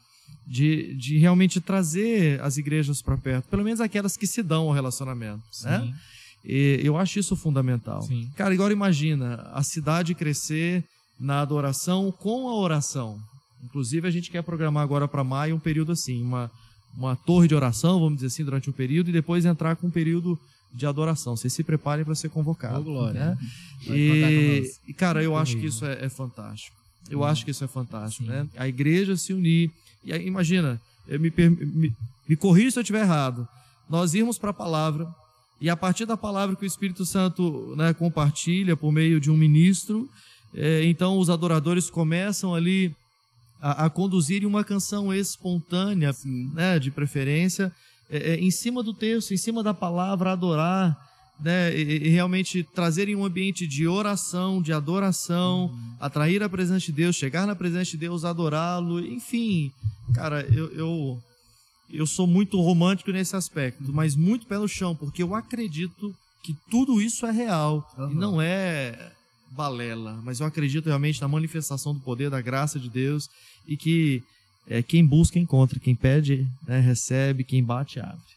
de, 0.48 0.96
de 0.96 1.18
realmente 1.18 1.60
trazer 1.60 2.42
as 2.42 2.58
igrejas 2.58 3.02
para 3.02 3.18
perto, 3.18 3.50
pelo 3.50 3.64
menos 3.64 3.82
aquelas 3.82 4.16
que 4.16 4.26
se 4.26 4.42
dão 4.42 4.68
ao 4.68 4.74
relacionamento, 4.74 5.44
né? 5.64 5.82
Sim. 5.82 5.94
E 6.46 6.80
eu 6.82 6.98
acho 6.98 7.20
isso 7.20 7.36
fundamental. 7.36 8.02
Sim. 8.04 8.30
Cara, 8.36 8.54
agora 8.54 8.72
imagina 8.72 9.50
a 9.54 9.62
cidade 9.62 10.16
crescer 10.16 10.84
na 11.20 11.42
adoração 11.42 12.12
com 12.12 12.48
a 12.48 12.56
oração. 12.56 13.20
Inclusive 13.64 14.08
a 14.08 14.12
gente 14.12 14.32
quer 14.32 14.42
programar 14.44 14.84
agora 14.84 15.08
para 15.08 15.24
maio 15.24 15.56
um 15.56 15.60
período 15.60 15.92
assim, 15.92 16.22
uma 16.22 16.50
uma 16.98 17.16
torre 17.16 17.48
de 17.48 17.54
oração, 17.54 18.00
vamos 18.00 18.16
dizer 18.16 18.28
assim, 18.28 18.44
durante 18.44 18.70
um 18.70 18.74
período 18.74 19.10
e 19.10 19.14
depois 19.14 19.46
entrar 19.46 19.76
com 19.76 19.88
um 19.88 19.92
período 19.92 20.38
de 20.74 20.86
adoração. 20.86 21.36
Vocês 21.36 21.54
se 21.54 21.64
preparem 21.64 22.04
para 22.04 22.16
ser 22.16 22.30
convocados. 22.30 22.80
Ô, 22.80 22.84
glória. 22.84 23.20
né? 23.20 23.38
E, 23.88 24.64
e, 24.88 24.94
cara, 24.94 25.24
eu 25.24 25.38
acho 25.38 25.58
que 25.58 25.68
isso 25.68 25.86
é, 25.86 26.06
é 26.06 26.10
fantástico. 26.10 26.76
Eu 27.10 27.24
acho 27.24 27.46
que 27.46 27.52
isso 27.52 27.64
é 27.64 27.68
fantástico, 27.68 28.24
Sim. 28.26 28.30
né? 28.30 28.48
A 28.58 28.68
igreja 28.68 29.16
se 29.16 29.34
unir. 29.34 29.72
E 30.04 30.14
aí, 30.14 30.26
imagina, 30.26 30.82
eu 31.08 31.20
me, 31.20 31.32
me, 31.38 31.96
me 32.28 32.36
corrija 32.36 32.72
se 32.72 32.80
eu 32.80 32.82
estiver 32.82 33.02
errado. 33.02 33.48
Nós 33.90 34.14
irmos 34.14 34.38
para 34.38 34.50
a 34.50 34.54
palavra 34.54 35.08
e 35.60 35.70
a 35.70 35.76
partir 35.76 36.06
da 36.06 36.16
palavra 36.16 36.56
que 36.56 36.64
o 36.64 36.68
Espírito 36.68 37.06
Santo 37.06 37.74
né, 37.76 37.94
compartilha 37.94 38.76
por 38.78 38.92
meio 38.92 39.20
de 39.20 39.32
um 39.32 39.38
ministro, 39.38 40.08
eh, 40.54 40.84
então 40.86 41.18
os 41.18 41.30
adoradores 41.30 41.90
começam 41.90 42.54
ali 42.54 42.96
a, 43.60 43.86
a 43.86 43.90
conduzirem 43.90 44.48
uma 44.48 44.64
canção 44.64 45.14
espontânea, 45.14 46.14
né, 46.54 46.78
de 46.78 46.92
preferência, 46.92 47.72
é, 48.10 48.34
é, 48.34 48.36
em 48.36 48.52
cima 48.52 48.84
do 48.84 48.94
texto, 48.94 49.34
em 49.34 49.38
cima 49.38 49.64
da 49.64 49.74
palavra, 49.74 50.32
adorar, 50.32 50.98
né, 51.40 51.76
e, 51.76 52.08
e 52.08 52.10
realmente 52.10 52.64
trazerem 52.64 53.16
um 53.16 53.24
ambiente 53.24 53.68
de 53.68 53.88
oração, 53.88 54.62
de 54.62 54.74
adoração, 54.74 55.76
atrair 56.00 56.42
a 56.42 56.50
presença 56.50 56.86
de 56.86 56.92
Deus, 56.92 57.16
chegar 57.16 57.46
na 57.46 57.56
presença 57.56 57.92
de 57.92 57.98
Deus, 57.98 58.26
adorá-lo, 58.26 59.00
enfim, 59.00 59.72
cara, 60.14 60.42
eu, 60.52 60.72
eu, 60.74 61.24
eu 61.92 62.08
sou 62.08 62.26
muito 62.26 62.60
romântico 62.60 63.12
nesse 63.12 63.36
aspecto, 63.36 63.94
mas 63.94 64.16
muito 64.16 64.48
pé 64.48 64.58
no 64.58 64.68
chão, 64.68 64.96
porque 64.96 65.22
eu 65.22 65.36
acredito 65.36 66.16
que 66.44 66.56
tudo 66.70 67.02
isso 67.02 67.26
é 67.26 67.32
real 67.32 67.88
e 67.98 68.02
Aham. 68.02 68.14
não 68.14 68.42
é 68.42 69.12
balela, 69.52 70.20
mas 70.24 70.40
eu 70.40 70.46
acredito 70.46 70.88
realmente 70.88 71.22
na 71.22 71.28
manifestação 71.28 71.94
do 71.94 72.00
poder 72.00 72.30
da 72.30 72.42
graça 72.42 72.80
de 72.80 72.90
Deus 72.90 73.30
e 73.68 73.78
que 73.78 74.24
é, 74.68 74.82
quem 74.82 75.06
busca 75.06 75.40
encontra, 75.40 75.80
quem 75.80 75.96
pede 75.96 76.48
né, 76.68 76.80
recebe, 76.80 77.44
quem 77.44 77.64
bate 77.64 78.00
abre. 78.00 78.37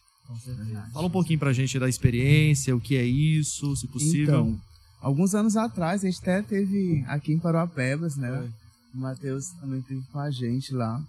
Fala 0.92 1.06
um 1.06 1.10
pouquinho 1.10 1.38
pra 1.38 1.52
gente 1.52 1.78
da 1.78 1.88
experiência, 1.88 2.74
o 2.74 2.80
que 2.80 2.96
é 2.96 3.04
isso, 3.04 3.74
se 3.76 3.86
possível. 3.86 4.22
Então, 4.22 4.60
alguns 5.00 5.34
anos 5.34 5.56
atrás, 5.56 6.04
a 6.04 6.06
gente 6.06 6.20
até 6.20 6.42
teve 6.42 7.04
aqui 7.08 7.32
em 7.32 7.38
Paruapebas, 7.38 8.16
né? 8.16 8.48
O 8.94 8.98
Matheus 8.98 9.48
também 9.60 9.82
teve 9.82 10.02
com 10.12 10.18
a 10.18 10.30
gente 10.30 10.74
lá. 10.74 11.02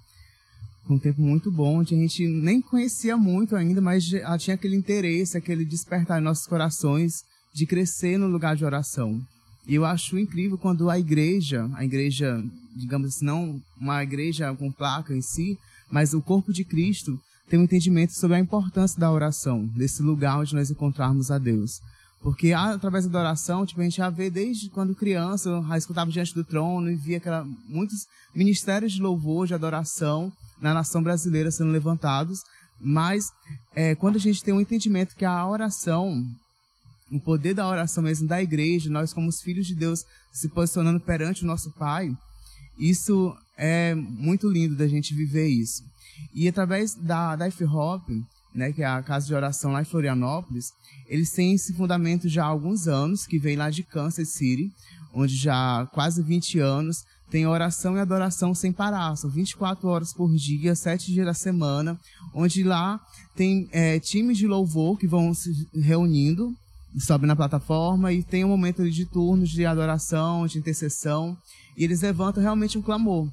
Um 0.90 0.98
tempo 0.98 1.22
muito 1.22 1.52
bom, 1.52 1.80
onde 1.80 1.94
a 1.94 1.98
gente 1.98 2.28
nem 2.28 2.62
conhecia 2.62 3.16
muito 3.16 3.56
ainda, 3.56 3.80
mas 3.80 4.04
já 4.04 4.38
tinha 4.38 4.56
aquele 4.56 4.76
interesse, 4.76 5.38
aquele 5.38 5.64
despertar 5.64 6.20
em 6.20 6.24
nossos 6.24 6.48
corações 6.48 7.24
de 7.54 7.66
crescer 7.66 8.18
no 8.18 8.28
lugar 8.28 8.56
de 8.56 8.66
oração. 8.66 9.22
E 9.68 9.76
eu 9.76 9.86
acho 9.86 10.18
incrível 10.18 10.58
quando 10.58 10.90
a 10.90 10.98
igreja, 10.98 11.70
a 11.76 11.86
igreja, 11.86 12.44
digamos 12.76 13.10
assim, 13.10 13.26
não 13.26 13.62
uma 13.80 14.02
igreja 14.02 14.54
com 14.56 14.72
placa 14.72 15.16
em 15.16 15.22
si, 15.22 15.58
mas 15.90 16.14
o 16.14 16.22
corpo 16.22 16.52
de 16.52 16.64
Cristo 16.64 17.20
tem 17.52 17.60
um 17.60 17.64
entendimento 17.64 18.14
sobre 18.14 18.38
a 18.38 18.40
importância 18.40 18.98
da 18.98 19.12
oração, 19.12 19.66
desse 19.76 20.02
lugar 20.02 20.40
onde 20.40 20.56
nós 20.56 20.72
encontrarmos 20.72 21.30
a 21.30 21.38
Deus. 21.38 21.82
Porque 22.22 22.54
através 22.54 23.06
da 23.08 23.20
oração, 23.20 23.66
tipo, 23.66 23.82
a 23.82 23.84
gente 23.84 23.98
já 23.98 24.10
vê 24.10 24.30
desde 24.30 24.70
quando 24.70 24.96
criança, 24.96 25.62
já 25.68 25.78
escutava 25.78 26.10
diante 26.10 26.34
do 26.34 26.46
trono 26.46 26.90
e 26.90 26.96
via 26.96 27.18
aquela, 27.18 27.46
muitos 27.68 28.08
ministérios 28.34 28.94
de 28.94 29.02
louvor, 29.02 29.48
de 29.48 29.54
adoração 29.54 30.32
na 30.62 30.74
nação 30.74 31.04
brasileira 31.04 31.52
sendo 31.52 31.72
levantados. 31.72 32.42
Mas 32.80 33.34
é, 33.76 33.96
quando 33.96 34.16
a 34.16 34.20
gente 34.20 34.42
tem 34.42 34.54
um 34.54 34.62
entendimento 34.62 35.14
que 35.14 35.26
a 35.26 35.46
oração, 35.46 36.26
o 37.12 37.20
poder 37.20 37.54
da 37.54 37.68
oração 37.68 38.02
mesmo 38.02 38.30
da 38.30 38.42
igreja, 38.42 38.90
nós 38.90 39.12
como 39.12 39.28
os 39.28 39.42
filhos 39.42 39.68
de 39.68 39.76
Deus 39.76 40.06
se 40.32 40.48
posicionando 40.48 41.02
perante 41.02 41.44
o 41.44 41.48
nosso 41.48 41.70
Pai, 41.72 42.16
isso 42.80 43.36
é 43.58 43.94
muito 43.94 44.50
lindo 44.50 44.78
da 44.78 44.88
gente 44.88 45.14
viver 45.14 45.50
isso. 45.50 45.84
E 46.34 46.48
através 46.48 46.96
da, 46.96 47.36
da 47.36 47.48
Hop, 47.48 48.10
né, 48.54 48.72
que 48.72 48.82
é 48.82 48.86
a 48.86 49.02
casa 49.02 49.28
de 49.28 49.34
oração 49.34 49.72
lá 49.72 49.82
em 49.82 49.86
Florianópolis, 49.86 50.74
eles 51.08 51.32
têm 51.32 51.54
esse 51.54 51.74
fundamento 51.74 52.28
já 52.28 52.44
há 52.44 52.48
alguns 52.48 52.88
anos, 52.88 53.26
que 53.26 53.40
vem 53.40 53.56
lá 53.56 53.70
de 53.70 53.84
Kansas 53.84 54.30
City, 54.30 54.72
onde 55.14 55.36
já 55.36 55.82
há 55.82 55.86
quase 55.86 56.22
20 56.22 56.60
anos 56.60 57.04
tem 57.32 57.48
oração 57.48 57.96
e 57.96 58.00
adoração 58.00 58.54
sem 58.54 58.74
parar. 58.74 59.16
São 59.16 59.30
24 59.30 59.88
horas 59.88 60.14
por 60.14 60.36
dia, 60.36 60.76
7 60.76 61.14
dias 61.14 61.26
da 61.26 61.34
semana, 61.34 61.98
onde 62.34 62.62
lá 62.62 63.00
tem 63.36 63.70
é, 63.72 63.98
times 64.00 64.38
de 64.38 64.46
louvor 64.46 64.98
que 64.98 65.08
vão 65.08 65.34
se 65.34 65.68
reunindo, 65.74 66.54
sobe 67.00 67.26
na 67.26 67.36
plataforma 67.36 68.12
e 68.12 68.22
tem 68.22 68.44
um 68.44 68.50
momento 68.50 68.88
de 68.90 69.06
turnos 69.06 69.50
de 69.50 69.66
adoração, 69.66 70.46
de 70.46 70.60
intercessão, 70.60 71.38
e 71.78 71.86
eles 71.86 72.02
levantam 72.02 72.44
realmente 72.44 72.78
um 72.78 72.82
clamor. 72.82 73.30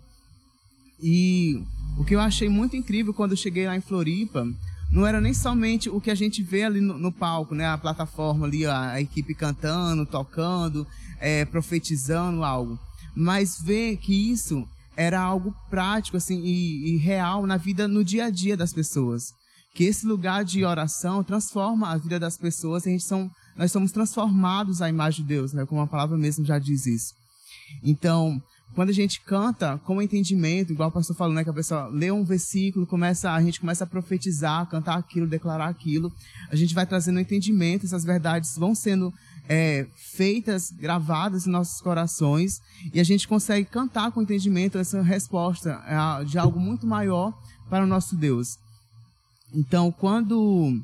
E 1.00 1.62
o 1.96 2.04
que 2.04 2.14
eu 2.14 2.20
achei 2.20 2.48
muito 2.48 2.76
incrível 2.76 3.14
quando 3.14 3.32
eu 3.32 3.36
cheguei 3.36 3.66
lá 3.66 3.76
em 3.76 3.80
Floripa, 3.80 4.46
não 4.90 5.06
era 5.06 5.20
nem 5.20 5.34
somente 5.34 5.90
o 5.90 6.00
que 6.00 6.10
a 6.10 6.14
gente 6.14 6.42
vê 6.42 6.64
ali 6.64 6.80
no, 6.80 6.98
no 6.98 7.12
palco, 7.12 7.54
né? 7.54 7.66
A 7.66 7.78
plataforma 7.78 8.46
ali, 8.46 8.64
a, 8.64 8.92
a 8.92 9.00
equipe 9.00 9.34
cantando, 9.34 10.06
tocando, 10.06 10.86
é, 11.20 11.44
profetizando 11.44 12.42
algo. 12.42 12.78
Mas 13.14 13.60
ver 13.60 13.96
que 13.98 14.30
isso 14.30 14.66
era 14.96 15.20
algo 15.20 15.54
prático, 15.70 16.16
assim, 16.16 16.40
e, 16.42 16.94
e 16.94 16.96
real 16.96 17.46
na 17.46 17.56
vida, 17.56 17.86
no 17.86 18.02
dia 18.02 18.26
a 18.26 18.30
dia 18.30 18.56
das 18.56 18.72
pessoas. 18.72 19.32
Que 19.74 19.84
esse 19.84 20.06
lugar 20.06 20.44
de 20.44 20.64
oração 20.64 21.22
transforma 21.22 21.88
a 21.88 21.96
vida 21.96 22.18
das 22.18 22.36
pessoas 22.36 22.84
e 22.84 22.88
a 22.88 22.92
gente 22.92 23.04
são, 23.04 23.30
nós 23.56 23.70
somos 23.70 23.92
transformados 23.92 24.82
à 24.82 24.88
imagem 24.88 25.22
de 25.22 25.28
Deus, 25.28 25.52
né? 25.52 25.66
Como 25.66 25.80
a 25.80 25.86
palavra 25.86 26.16
mesmo 26.16 26.44
já 26.44 26.58
diz 26.58 26.86
isso. 26.86 27.14
Então, 27.84 28.42
quando 28.74 28.90
a 28.90 28.92
gente 28.92 29.20
canta 29.20 29.78
com 29.84 30.00
entendimento, 30.00 30.72
igual 30.72 30.88
o 30.88 30.92
pastor 30.92 31.16
falou, 31.16 31.34
né, 31.34 31.42
que 31.42 31.50
a 31.50 31.54
pessoa 31.54 31.88
lê 31.88 32.10
um 32.10 32.24
versículo, 32.24 32.86
começa, 32.86 33.32
a 33.32 33.42
gente 33.42 33.60
começa 33.60 33.84
a 33.84 33.86
profetizar, 33.86 34.68
cantar 34.68 34.96
aquilo, 34.96 35.26
declarar 35.26 35.68
aquilo, 35.68 36.12
a 36.50 36.56
gente 36.56 36.74
vai 36.74 36.86
trazendo 36.86 37.18
entendimento, 37.18 37.86
essas 37.86 38.04
verdades 38.04 38.56
vão 38.56 38.74
sendo 38.74 39.12
é, 39.48 39.86
feitas, 39.96 40.70
gravadas 40.70 41.46
em 41.46 41.50
nossos 41.50 41.80
corações, 41.80 42.60
e 42.92 43.00
a 43.00 43.04
gente 43.04 43.26
consegue 43.26 43.68
cantar 43.68 44.12
com 44.12 44.22
entendimento 44.22 44.78
essa 44.78 45.02
resposta 45.02 45.82
é, 45.86 46.24
de 46.24 46.38
algo 46.38 46.60
muito 46.60 46.86
maior 46.86 47.32
para 47.68 47.84
o 47.84 47.86
nosso 47.86 48.14
Deus. 48.16 48.58
Então, 49.52 49.90
quando 49.90 50.80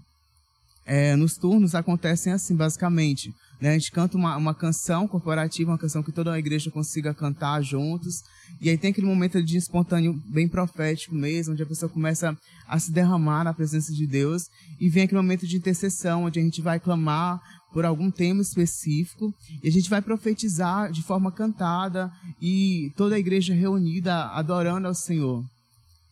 é, 0.85 1.17
nos 1.17 1.37
turnos 1.37 1.75
acontecem 1.75 2.33
assim, 2.33 2.55
basicamente. 2.55 3.35
Né? 3.61 3.71
A 3.71 3.73
gente 3.79 3.93
canta 3.93 4.17
uma, 4.17 4.37
uma 4.37 4.55
canção 4.55 5.07
corporativa, 5.07 5.71
uma 5.71 5.79
canção 5.79 6.03
que 6.03 6.13
toda 6.13 6.33
a 6.33 6.39
igreja 6.39 6.71
consiga 6.71 7.15
cantar 7.15 7.63
juntos. 7.63 8.23
E 8.61 8.69
aí 8.69 8.77
tem 8.77 8.91
aquele 8.91 9.07
momento 9.07 9.43
de 9.43 9.57
espontâneo 9.57 10.21
bem 10.27 10.49
profético 10.49 11.15
mesmo, 11.15 11.53
onde 11.53 11.63
a 11.63 11.67
pessoa 11.67 11.89
começa 11.89 12.37
a 12.67 12.79
se 12.79 12.93
derramar 12.93 13.45
na 13.45 13.55
presença 13.55 13.93
de 13.93 14.07
Deus. 14.07 14.49
E 14.81 14.89
vem 14.89 15.05
aquele 15.05 15.21
momento 15.21 15.47
de 15.47 15.57
intercessão, 15.57 16.25
onde 16.25 16.41
a 16.41 16.43
gente 16.43 16.61
vai 16.61 16.79
clamar 16.79 17.41
por 17.73 17.85
algum 17.85 18.11
tema 18.11 18.43
específico. 18.43 19.35
E 19.63 19.69
a 19.69 19.73
gente 19.73 19.89
vai 19.91 20.03
profetizar 20.03 20.91
de 20.93 21.03
forma 21.03 21.33
cantada 21.33 22.11
e 22.41 22.93
toda 22.97 23.15
a 23.15 23.19
igreja 23.19 23.55
reunida 23.55 24.27
adorando 24.27 24.89
ao 24.89 24.95
Senhor. 24.95 25.45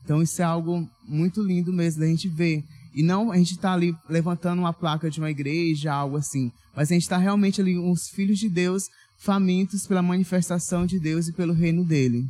Então 0.05 0.21
isso 0.21 0.43
é 0.43 0.45
algo 0.45 0.89
muito 1.07 1.43
lindo 1.43 1.73
mesmo 1.73 2.01
da 2.01 2.07
gente 2.07 2.29
ver 2.29 2.65
e 2.95 3.03
não 3.03 3.33
a 3.33 3.37
gente 3.37 3.53
está 3.53 3.73
ali 3.73 3.95
levantando 4.09 4.61
uma 4.61 4.73
placa 4.73 5.11
de 5.11 5.19
uma 5.19 5.31
igreja, 5.31 5.93
algo 5.93 6.17
assim. 6.17 6.51
Mas 6.75 6.91
a 6.91 6.95
gente 6.95 7.03
está 7.03 7.17
realmente 7.17 7.61
ali, 7.61 7.77
os 7.77 8.09
filhos 8.09 8.39
de 8.39 8.49
Deus, 8.49 8.89
famintos 9.19 9.87
pela 9.87 10.03
manifestação 10.03 10.85
de 10.85 10.99
Deus 10.99 11.29
e 11.29 11.33
pelo 11.33 11.53
reino 11.53 11.85
dele. 11.85 12.27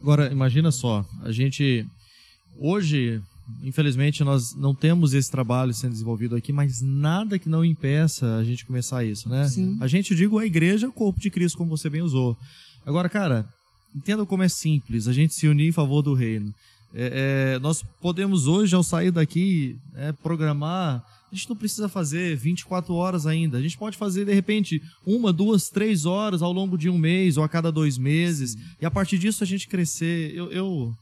Agora, 0.00 0.32
imagina 0.32 0.70
só, 0.72 1.04
a 1.22 1.30
gente. 1.30 1.86
Hoje, 2.58 3.22
infelizmente, 3.62 4.24
nós 4.24 4.54
não 4.54 4.74
temos 4.74 5.14
esse 5.14 5.30
trabalho 5.30 5.72
sendo 5.72 5.92
desenvolvido 5.92 6.34
aqui, 6.34 6.52
mas 6.52 6.80
nada 6.82 7.38
que 7.38 7.48
não 7.48 7.64
impeça 7.64 8.36
a 8.36 8.44
gente 8.44 8.66
começar 8.66 9.04
isso, 9.04 9.28
né? 9.28 9.48
Sim. 9.48 9.78
A 9.80 9.86
gente, 9.86 10.10
eu 10.10 10.16
digo, 10.16 10.38
a 10.38 10.46
igreja 10.46 10.86
é 10.86 10.88
o 10.88 10.92
corpo 10.92 11.20
de 11.20 11.30
Cristo, 11.30 11.56
como 11.56 11.70
você 11.70 11.88
bem 11.88 12.02
usou. 12.02 12.36
Agora, 12.84 13.08
cara, 13.08 13.48
entenda 13.94 14.26
como 14.26 14.42
é 14.42 14.48
simples 14.48 15.06
a 15.06 15.12
gente 15.12 15.34
se 15.34 15.46
unir 15.46 15.68
em 15.68 15.72
favor 15.72 16.02
do 16.02 16.14
reino. 16.14 16.52
É, 16.94 17.54
é, 17.54 17.58
nós 17.58 17.82
podemos 18.00 18.46
hoje, 18.46 18.74
ao 18.74 18.82
sair 18.82 19.10
daqui, 19.10 19.78
é, 19.94 20.12
programar. 20.12 21.04
A 21.30 21.34
gente 21.34 21.48
não 21.48 21.56
precisa 21.56 21.88
fazer 21.88 22.36
24 22.36 22.94
horas 22.94 23.26
ainda. 23.26 23.56
A 23.56 23.62
gente 23.62 23.78
pode 23.78 23.96
fazer, 23.96 24.26
de 24.26 24.34
repente, 24.34 24.82
uma, 25.06 25.32
duas, 25.32 25.70
três 25.70 26.04
horas 26.04 26.42
ao 26.42 26.52
longo 26.52 26.76
de 26.76 26.90
um 26.90 26.98
mês 26.98 27.38
ou 27.38 27.44
a 27.44 27.48
cada 27.48 27.72
dois 27.72 27.96
meses. 27.96 28.56
E 28.80 28.84
a 28.84 28.90
partir 28.90 29.16
disso 29.16 29.42
a 29.42 29.46
gente 29.46 29.66
crescer. 29.66 30.34
Eu, 30.34 30.52
eu, 30.52 30.94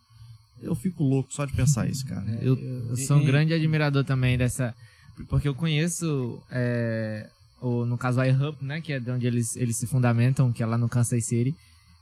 eu 0.62 0.74
fico 0.76 1.02
louco 1.02 1.34
só 1.34 1.44
de 1.44 1.52
pensar 1.52 1.88
isso, 1.90 2.06
cara. 2.06 2.24
É, 2.30 2.38
eu, 2.42 2.56
eu, 2.56 2.96
sou 2.96 3.16
um 3.16 3.24
grande 3.24 3.52
admirador 3.52 4.04
também 4.04 4.38
dessa. 4.38 4.72
Porque 5.28 5.48
eu 5.48 5.54
conheço, 5.54 6.40
é, 6.50 7.28
o, 7.60 7.84
no 7.84 7.98
caso, 7.98 8.20
a 8.20 8.28
iHub, 8.28 8.56
né? 8.62 8.80
Que 8.80 8.92
é 8.92 9.00
de 9.00 9.10
onde 9.10 9.26
eles, 9.26 9.56
eles 9.56 9.76
se 9.76 9.86
fundamentam, 9.88 10.52
que 10.52 10.62
é 10.62 10.66
lá 10.66 10.78
no 10.78 10.88
Kansas 10.88 11.24
City. 11.24 11.52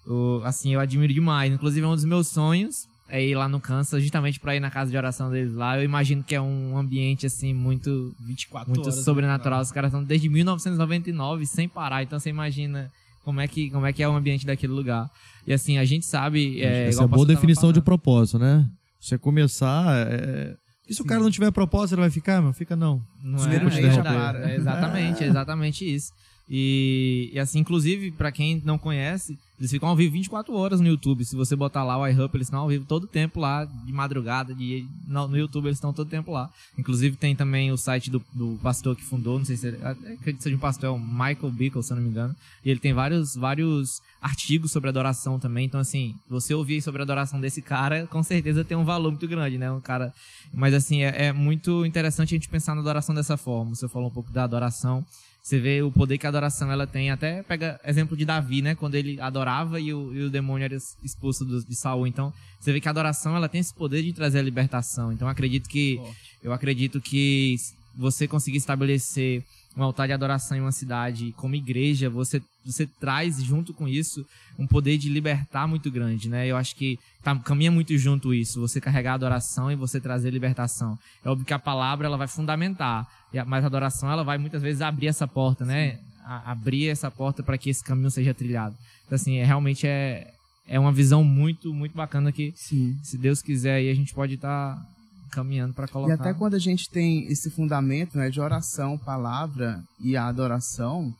O, 0.06 0.42
assim, 0.44 0.74
eu 0.74 0.80
admiro 0.80 1.14
demais. 1.14 1.50
Inclusive, 1.50 1.84
é 1.84 1.88
um 1.88 1.94
dos 1.94 2.04
meus 2.04 2.28
sonhos 2.28 2.86
é 3.08 3.24
ir 3.24 3.34
lá 3.34 3.48
no 3.48 3.60
Kansas, 3.60 4.02
justamente 4.02 4.38
para 4.38 4.54
ir 4.54 4.60
na 4.60 4.70
casa 4.70 4.90
de 4.90 4.96
oração 4.96 5.30
deles 5.30 5.54
lá. 5.54 5.78
Eu 5.78 5.84
imagino 5.84 6.22
que 6.22 6.34
é 6.34 6.40
um 6.40 6.76
ambiente 6.76 7.26
assim 7.26 7.54
muito 7.54 8.14
24 8.20 8.70
muito 8.70 8.82
horas, 8.82 9.04
sobrenatural. 9.04 9.60
Né? 9.60 9.62
Os 9.62 9.72
caras 9.72 9.88
estão 9.88 10.04
desde 10.04 10.28
1999 10.28 11.46
sem 11.46 11.68
parar, 11.68 12.02
então 12.02 12.18
você 12.18 12.28
imagina 12.28 12.90
como 13.24 13.40
é 13.40 13.48
que 13.48 13.70
como 13.70 13.86
é 13.86 13.92
que 13.92 14.02
é 14.02 14.08
o 14.08 14.14
ambiente 14.14 14.46
daquele 14.46 14.72
lugar. 14.72 15.10
E 15.46 15.52
assim, 15.52 15.78
a 15.78 15.84
gente 15.84 16.04
sabe, 16.04 16.60
é, 16.60 16.88
essa 16.88 17.04
é 17.04 17.06
boa 17.06 17.24
definição 17.24 17.72
de 17.72 17.80
propósito, 17.80 18.38
né? 18.38 18.68
Você 19.00 19.16
começar, 19.16 19.86
é... 20.10 20.54
e 20.86 20.92
se 20.92 21.00
o 21.00 21.04
cara 21.04 21.22
não 21.22 21.30
tiver 21.30 21.50
propósito, 21.50 21.94
ele 21.94 22.02
vai 22.02 22.10
ficar, 22.10 22.42
meu? 22.42 22.52
Fica 22.52 22.76
não. 22.76 23.02
Não 23.22 23.38
é, 23.46 23.56
é, 23.56 24.52
é, 24.52 24.56
exatamente, 24.56 25.24
é 25.24 25.26
exatamente 25.26 25.94
isso. 25.94 26.12
E, 26.50 27.30
e 27.32 27.38
assim, 27.38 27.58
inclusive, 27.58 28.10
para 28.10 28.32
quem 28.32 28.62
não 28.64 28.78
conhece, 28.78 29.38
eles 29.58 29.70
ficam 29.70 29.88
ao 29.88 29.96
vivo 29.96 30.12
24 30.12 30.54
horas 30.54 30.80
no 30.80 30.86
YouTube. 30.86 31.24
Se 31.24 31.36
você 31.36 31.56
botar 31.56 31.84
lá 31.84 31.98
o 31.98 32.06
iHub, 32.06 32.30
eles 32.34 32.46
estão 32.46 32.60
ao 32.60 32.68
vivo 32.68 32.84
todo 32.86 33.06
tempo 33.06 33.40
lá, 33.40 33.64
de 33.64 33.92
madrugada, 33.92 34.54
de, 34.54 34.86
no, 35.06 35.28
no 35.28 35.36
YouTube 35.36 35.66
eles 35.66 35.76
estão 35.76 35.92
todo 35.92 36.06
o 36.06 36.10
tempo 36.10 36.30
lá. 36.30 36.50
Inclusive 36.78 37.16
tem 37.16 37.34
também 37.34 37.70
o 37.72 37.76
site 37.76 38.08
do, 38.08 38.22
do 38.32 38.58
pastor 38.62 38.96
que 38.96 39.04
fundou, 39.04 39.38
não 39.38 39.44
sei 39.44 39.56
se 39.56 39.66
ele, 39.66 39.76
acredito 39.84 40.36
que 40.36 40.42
seja 40.42 40.56
um 40.56 40.60
pastor, 40.60 40.88
é 40.88 40.92
o 40.92 40.98
Michael 40.98 41.50
Bickle, 41.50 41.82
se 41.82 41.92
eu 41.92 41.96
não 41.96 42.04
me 42.04 42.10
engano. 42.10 42.34
E 42.64 42.70
ele 42.70 42.80
tem 42.80 42.92
vários, 42.92 43.34
vários 43.34 44.00
artigos 44.22 44.70
sobre 44.70 44.88
adoração 44.88 45.38
também. 45.38 45.66
Então, 45.66 45.80
assim, 45.80 46.14
você 46.30 46.54
ouvir 46.54 46.80
sobre 46.80 47.02
a 47.02 47.04
adoração 47.04 47.40
desse 47.40 47.60
cara, 47.60 48.06
com 48.06 48.22
certeza 48.22 48.64
tem 48.64 48.76
um 48.76 48.84
valor 48.84 49.10
muito 49.10 49.26
grande, 49.28 49.58
né? 49.58 49.70
Um 49.70 49.80
cara. 49.80 50.14
Mas 50.52 50.72
assim, 50.72 51.02
é, 51.02 51.26
é 51.26 51.32
muito 51.32 51.84
interessante 51.84 52.34
a 52.34 52.36
gente 52.36 52.48
pensar 52.48 52.74
na 52.74 52.80
adoração 52.80 53.14
dessa 53.14 53.36
forma. 53.36 53.74
Você 53.74 53.88
falou 53.88 54.08
um 54.08 54.12
pouco 54.12 54.32
da 54.32 54.44
adoração. 54.44 55.04
Você 55.48 55.58
vê 55.58 55.80
o 55.80 55.90
poder 55.90 56.18
que 56.18 56.26
a 56.26 56.28
adoração 56.28 56.70
ela 56.70 56.86
tem. 56.86 57.10
Até 57.10 57.42
pega 57.42 57.80
exemplo 57.82 58.14
de 58.14 58.26
Davi, 58.26 58.60
né? 58.60 58.74
Quando 58.74 58.96
ele 58.96 59.18
adorava 59.18 59.80
e 59.80 59.94
o, 59.94 60.14
e 60.14 60.24
o 60.24 60.28
demônio 60.28 60.66
era 60.66 60.76
expulso 61.02 61.42
do, 61.42 61.64
de 61.64 61.74
Saul. 61.74 62.06
Então, 62.06 62.34
você 62.60 62.70
vê 62.70 62.82
que 62.82 62.86
a 62.86 62.90
adoração 62.90 63.34
ela 63.34 63.48
tem 63.48 63.58
esse 63.58 63.72
poder 63.72 64.02
de 64.02 64.12
trazer 64.12 64.40
a 64.40 64.42
libertação. 64.42 65.10
Então, 65.10 65.26
acredito 65.26 65.66
que 65.66 65.98
eu 66.42 66.52
acredito 66.52 67.00
que 67.00 67.56
você 67.96 68.28
conseguir 68.28 68.58
estabelecer 68.58 69.42
um 69.78 69.84
altar 69.84 70.08
de 70.08 70.12
adoração 70.12 70.56
em 70.56 70.60
uma 70.60 70.72
cidade 70.72 71.32
como 71.36 71.54
igreja, 71.54 72.10
você, 72.10 72.42
você 72.66 72.84
traz 72.84 73.42
junto 73.42 73.72
com 73.72 73.86
isso 73.86 74.26
um 74.58 74.66
poder 74.66 74.98
de 74.98 75.08
libertar 75.08 75.68
muito 75.68 75.88
grande, 75.88 76.28
né? 76.28 76.48
Eu 76.48 76.56
acho 76.56 76.74
que 76.74 76.98
tá, 77.22 77.34
caminha 77.36 77.70
muito 77.70 77.96
junto 77.96 78.34
isso, 78.34 78.60
você 78.60 78.80
carregar 78.80 79.12
a 79.12 79.14
adoração 79.14 79.70
e 79.70 79.76
você 79.76 80.00
trazer 80.00 80.30
libertação. 80.30 80.98
É 81.24 81.30
óbvio 81.30 81.46
que 81.46 81.54
a 81.54 81.58
palavra 81.58 82.08
ela 82.08 82.16
vai 82.16 82.26
fundamentar, 82.26 83.06
mas 83.46 83.62
a 83.62 83.68
adoração 83.68 84.10
ela 84.10 84.24
vai 84.24 84.36
muitas 84.36 84.62
vezes 84.62 84.82
abrir 84.82 85.06
essa 85.06 85.28
porta, 85.28 85.64
né? 85.64 86.00
A, 86.24 86.50
abrir 86.50 86.88
essa 86.88 87.10
porta 87.10 87.42
para 87.42 87.56
que 87.56 87.70
esse 87.70 87.84
caminho 87.84 88.10
seja 88.10 88.34
trilhado. 88.34 88.76
Então, 89.06 89.14
assim, 89.14 89.36
é, 89.36 89.44
realmente 89.44 89.86
é, 89.86 90.32
é 90.66 90.78
uma 90.80 90.92
visão 90.92 91.22
muito, 91.22 91.72
muito 91.72 91.96
bacana 91.96 92.32
que, 92.32 92.52
Sim. 92.56 92.98
se 93.02 93.16
Deus 93.16 93.40
quiser, 93.40 93.76
aí 93.76 93.90
a 93.90 93.94
gente 93.94 94.12
pode 94.12 94.34
estar 94.34 94.74
tá 94.74 94.86
caminhando 95.28 95.74
para 95.74 95.88
colocar. 95.88 96.12
E 96.12 96.14
até 96.14 96.34
quando 96.34 96.54
a 96.54 96.58
gente 96.58 96.88
tem 96.90 97.26
esse 97.30 97.50
fundamento 97.50 98.16
né, 98.16 98.30
de 98.30 98.40
oração, 98.40 98.98
palavra 98.98 99.82
e 100.00 100.16
a 100.16 100.26
adoração, 100.26 101.14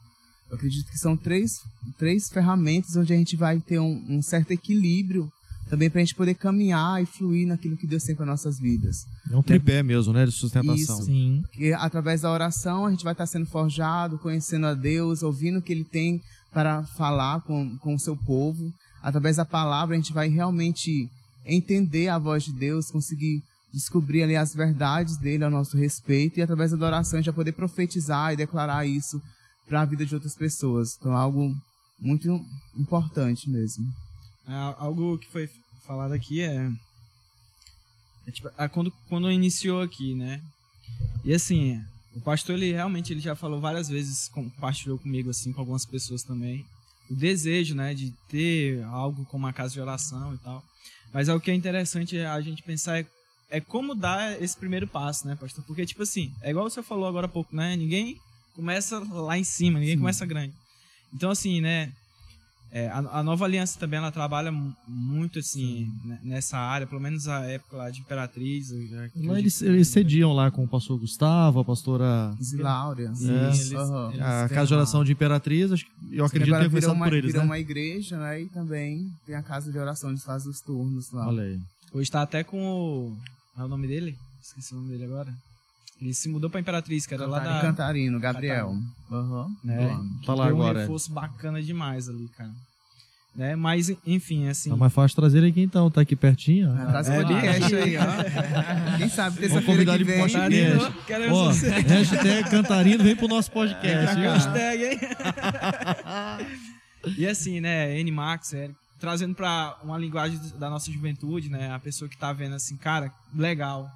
eu 0.51 0.57
acredito 0.57 0.91
que 0.91 0.99
são 0.99 1.17
três, 1.17 1.51
três 1.99 2.29
ferramentas 2.29 2.97
onde 2.97 3.13
a 3.13 3.17
gente 3.17 3.37
vai 3.37 3.61
ter 3.61 3.79
um, 3.79 4.05
um 4.09 4.23
certo 4.23 4.51
equilíbrio 4.51 5.31
também 5.69 5.91
para 5.91 6.01
a 6.01 6.05
gente 6.05 6.15
poder 6.15 6.35
caminhar 6.35 7.03
e 7.03 7.07
fluir 7.07 7.47
naquilo 7.47 7.77
que 7.77 7.87
Deus 7.87 8.03
tem 8.03 8.15
para 8.15 8.27
nossas 8.27 8.59
vidas. 8.59 9.05
É 9.31 9.37
um 9.37 9.43
tripé 9.43 9.83
mesmo, 9.83 10.13
né? 10.13 10.25
De 10.25 10.33
sustentação. 10.33 10.75
Isso. 10.75 11.05
Sim. 11.05 11.43
Porque 11.43 11.73
através 11.77 12.23
da 12.23 12.33
oração 12.33 12.87
a 12.87 12.91
gente 12.91 13.05
vai 13.05 13.13
estar 13.13 13.27
sendo 13.27 13.47
forjado, 13.47 14.19
conhecendo 14.19 14.67
a 14.67 14.75
Deus, 14.75 15.23
ouvindo 15.23 15.59
o 15.59 15.63
que 15.63 15.73
Ele 15.73 15.85
tem 15.85 16.21
para 16.51 16.83
falar 16.97 17.43
com, 17.43 17.77
com 17.79 17.95
o 17.95 17.99
seu 17.99 18.17
povo. 18.17 18.73
Através 19.03 19.37
da 19.37 19.45
palavra 19.45 19.95
a 19.95 19.99
gente 19.99 20.13
vai 20.13 20.29
realmente 20.29 21.09
entender 21.45 22.09
a 22.09 22.19
voz 22.19 22.45
de 22.45 22.53
Deus, 22.53 22.91
conseguir 22.91 23.43
descobrir 23.73 24.23
ali 24.23 24.37
as 24.37 24.55
verdades 24.55 25.17
dele 25.17 25.45
a 25.45 25.51
nosso 25.51 25.77
respeito 25.77 26.39
e 26.39 26.43
através 26.43 26.73
da 26.73 26.87
oração 26.87 27.19
a 27.19 27.23
vai 27.23 27.35
poder 27.35 27.53
profetizar 27.53 28.33
e 28.33 28.37
declarar 28.37 28.87
isso 28.87 29.21
para 29.67 29.83
a 29.83 29.85
vida 29.85 30.07
de 30.07 30.15
outras 30.15 30.35
pessoas. 30.35 30.97
Então 30.99 31.13
é 31.13 31.17
algo 31.17 31.55
muito 31.99 32.45
importante 32.77 33.51
mesmo. 33.51 33.87
É, 34.47 34.53
algo 34.79 35.19
que 35.19 35.31
foi 35.31 35.49
falado 35.87 36.13
aqui 36.13 36.41
é, 36.41 36.71
é 38.27 38.31
tipo, 38.31 38.51
é 38.57 38.69
quando, 38.69 38.91
quando 39.09 39.31
iniciou 39.31 39.83
aqui, 39.83 40.15
né? 40.15 40.41
E 41.25 41.35
assim, 41.35 41.83
o 42.15 42.21
pastor 42.21 42.57
ele 42.57 42.73
realmente 42.73 43.13
ele 43.13 43.21
já 43.21 43.37
falou 43.37 43.61
várias 43.61 43.89
vezes, 43.89 44.29
compartilhou 44.29 44.99
comigo 44.99 45.31
assim 45.31 45.53
com 45.53 45.61
algumas 45.61 45.85
pessoas 45.85 46.23
também, 46.23 46.65
o 47.11 47.15
desejo, 47.15 47.75
né, 47.75 47.95
de 47.95 48.13
ter 48.29 48.83
algo 48.85 49.25
como 49.27 49.45
uma 49.45 49.53
casa 49.53 49.75
de 49.75 49.81
oração 49.81 50.35
e 50.35 50.39
tal. 50.39 50.63
Mas 51.13 51.29
é 51.29 51.35
o 51.35 51.41
que 51.41 51.51
é 51.51 51.55
interessante 51.55 52.19
a 52.19 52.41
gente 52.41 52.63
pensar 52.63 52.99
é, 52.99 53.07
é 53.51 53.61
como 53.61 53.95
dar 53.95 54.41
esse 54.43 54.57
primeiro 54.57 54.87
passo, 54.87 55.27
né, 55.27 55.37
pastor? 55.37 55.65
Porque 55.65 55.87
tipo 55.87 56.03
assim, 56.03 56.33
é 56.43 56.51
igual 56.51 56.69
você 56.69 56.83
falou 56.83 57.07
agora 57.07 57.27
há 57.27 57.31
pouco, 57.31 57.55
né? 57.55 57.77
Ninguém 57.77 58.19
começa 58.55 58.99
lá 58.99 59.39
em 59.39 59.45
cima, 59.45 59.79
ninguém 59.79 59.95
Sim. 59.95 60.01
começa 60.01 60.27
grande. 60.27 60.53
Então 61.13 61.31
assim, 61.31 61.61
né, 61.61 61.93
é, 62.71 62.89
a, 62.89 62.99
a, 62.99 63.23
Nova 63.23 63.47
Aliança 63.47 63.79
também 63.79 63.99
ela 63.99 64.13
trabalha 64.13 64.53
muito 64.87 65.39
assim 65.39 65.91
né, 66.05 66.19
nessa 66.23 66.59
área, 66.59 66.87
pelo 66.87 67.01
menos 67.01 67.27
a 67.27 67.41
época 67.45 67.79
lá 67.79 67.91
de 67.91 68.01
Imperatriz. 68.01 68.71
Lá 69.17 69.39
eles, 69.39 69.63
eles 69.63 69.89
cediam 69.89 70.35
lá 70.35 70.51
com 70.51 70.65
o 70.65 70.69
pastor 70.69 70.99
Gustavo, 70.99 71.61
a 71.61 71.65
pastora 71.65 72.37
Ziláurea. 72.43 73.07
É, 73.07 73.47
eles, 73.47 73.73
uhum. 73.73 74.11
eles 74.11 74.21
a 74.21 74.49
casa 74.51 74.67
de 74.67 74.75
oração 74.75 75.03
de 75.03 75.13
Imperatriz, 75.13 75.71
eu 76.13 76.27
acredito 76.27 76.55
que 76.55 76.65
é 76.65 76.69
começado 76.69 76.95
uma, 76.95 77.07
por 77.07 77.15
eles. 77.15 77.33
Virou 77.33 77.43
né? 77.43 77.49
uma 77.49 77.59
igreja, 77.59 78.19
né? 78.19 78.43
E 78.43 78.49
também 78.49 79.11
tem 79.25 79.35
a 79.35 79.43
casa 79.43 79.73
de 79.73 79.79
oração, 79.79 80.11
eles 80.11 80.23
fazem 80.23 80.51
os 80.51 80.61
turnos 80.61 81.11
lá. 81.11 81.27
Olha 81.27 81.45
aí. 81.45 81.59
Hoje 81.93 82.03
está 82.03 82.21
até 82.21 82.45
com 82.45 82.63
o. 82.63 83.17
É 83.59 83.63
o 83.63 83.69
nome 83.69 83.89
dele? 83.89 84.17
Esqueci 84.41 84.73
o 84.73 84.77
nome 84.77 84.91
dele 84.91 85.05
agora. 85.05 85.35
Ele 86.01 86.15
se 86.15 86.29
mudou 86.29 86.49
pra 86.49 86.61
Imperatriz, 86.61 87.07
que 87.07 87.15
era 87.15 87.25
Cantarino, 87.25 87.51
lá 87.51 87.55
da. 87.55 87.61
Cantarino, 87.61 88.21
Gabriel. 88.21 88.77
Aham. 89.11 89.47
Uhum. 89.47 89.57
Né? 89.65 89.89
Tá 90.25 90.35
Deu 90.35 90.43
agora. 90.43 90.79
um 90.79 90.81
reforço 90.83 91.11
bacana 91.11 91.61
demais 91.61 92.09
ali, 92.09 92.29
cara. 92.37 92.53
Né? 93.35 93.57
Mas, 93.57 93.93
enfim, 94.07 94.49
assim. 94.49 94.71
Tá 94.71 94.77
mais 94.77 94.93
fácil 94.93 95.17
trazer 95.17 95.39
ele 95.39 95.49
aqui 95.49 95.61
então, 95.61 95.91
tá 95.91 96.01
aqui 96.01 96.15
pertinho. 96.15 96.75
Tá 96.75 97.01
é, 97.01 97.23
podcast 97.23 97.75
aí, 97.75 97.97
ó. 97.97 98.03
Quem 98.99 99.09
sabe 99.09 99.39
terça-feira 99.39 99.99
que 99.99 100.05
vem. 100.05 100.21
Podcast. 100.21 100.93
Ó, 101.31 101.49
hashtag 101.49 102.51
Cantarino 102.51 103.03
vem 103.03 103.17
pro 103.17 103.29
nosso 103.29 103.51
podcast. 103.51 104.17
hashtag, 104.17 104.85
hein? 104.85 105.01
e 107.19 107.27
assim, 107.27 107.61
né, 107.61 107.99
N-Max, 108.01 108.55
é, 108.55 108.71
trazendo 109.01 109.35
pra 109.35 109.77
uma 109.83 109.97
linguagem 109.97 110.39
da 110.59 110.69
nossa 110.69 110.91
juventude, 110.91 111.49
né, 111.49 111.73
a 111.73 111.79
pessoa 111.79 112.09
que 112.09 112.17
tá 112.17 112.33
vendo 112.33 112.55
assim, 112.55 112.77
cara, 112.77 113.13
legal, 113.35 113.91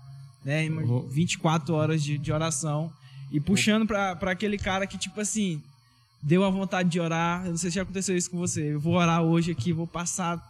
né? 0.45 0.69
24 1.09 1.75
horas 1.75 2.03
de, 2.03 2.19
de 2.19 2.33
oração. 2.33 2.93
E 3.31 3.41
puxando 3.41 3.87
pra, 3.87 4.15
pra 4.15 4.33
aquele 4.33 4.59
cara 4.59 4.87
que, 4.87 4.99
tipo 4.99 5.21
assim, 5.21 5.63
deu 6.23 6.45
a 6.45 6.51
vontade 6.51 6.89
de 6.89 7.01
orar. 7.01 7.45
Eu 7.45 7.53
não 7.53 7.57
sei 7.57 7.71
se 7.71 7.77
já 7.77 7.83
aconteceu 7.83 8.17
isso 8.17 8.31
com 8.31 8.39
você. 8.39 8.75
Eu 8.75 8.81
vou 8.81 8.95
orar 8.95 9.23
hoje 9.23 9.51
aqui, 9.51 9.73
vou 9.73 9.87
passar 9.87 10.41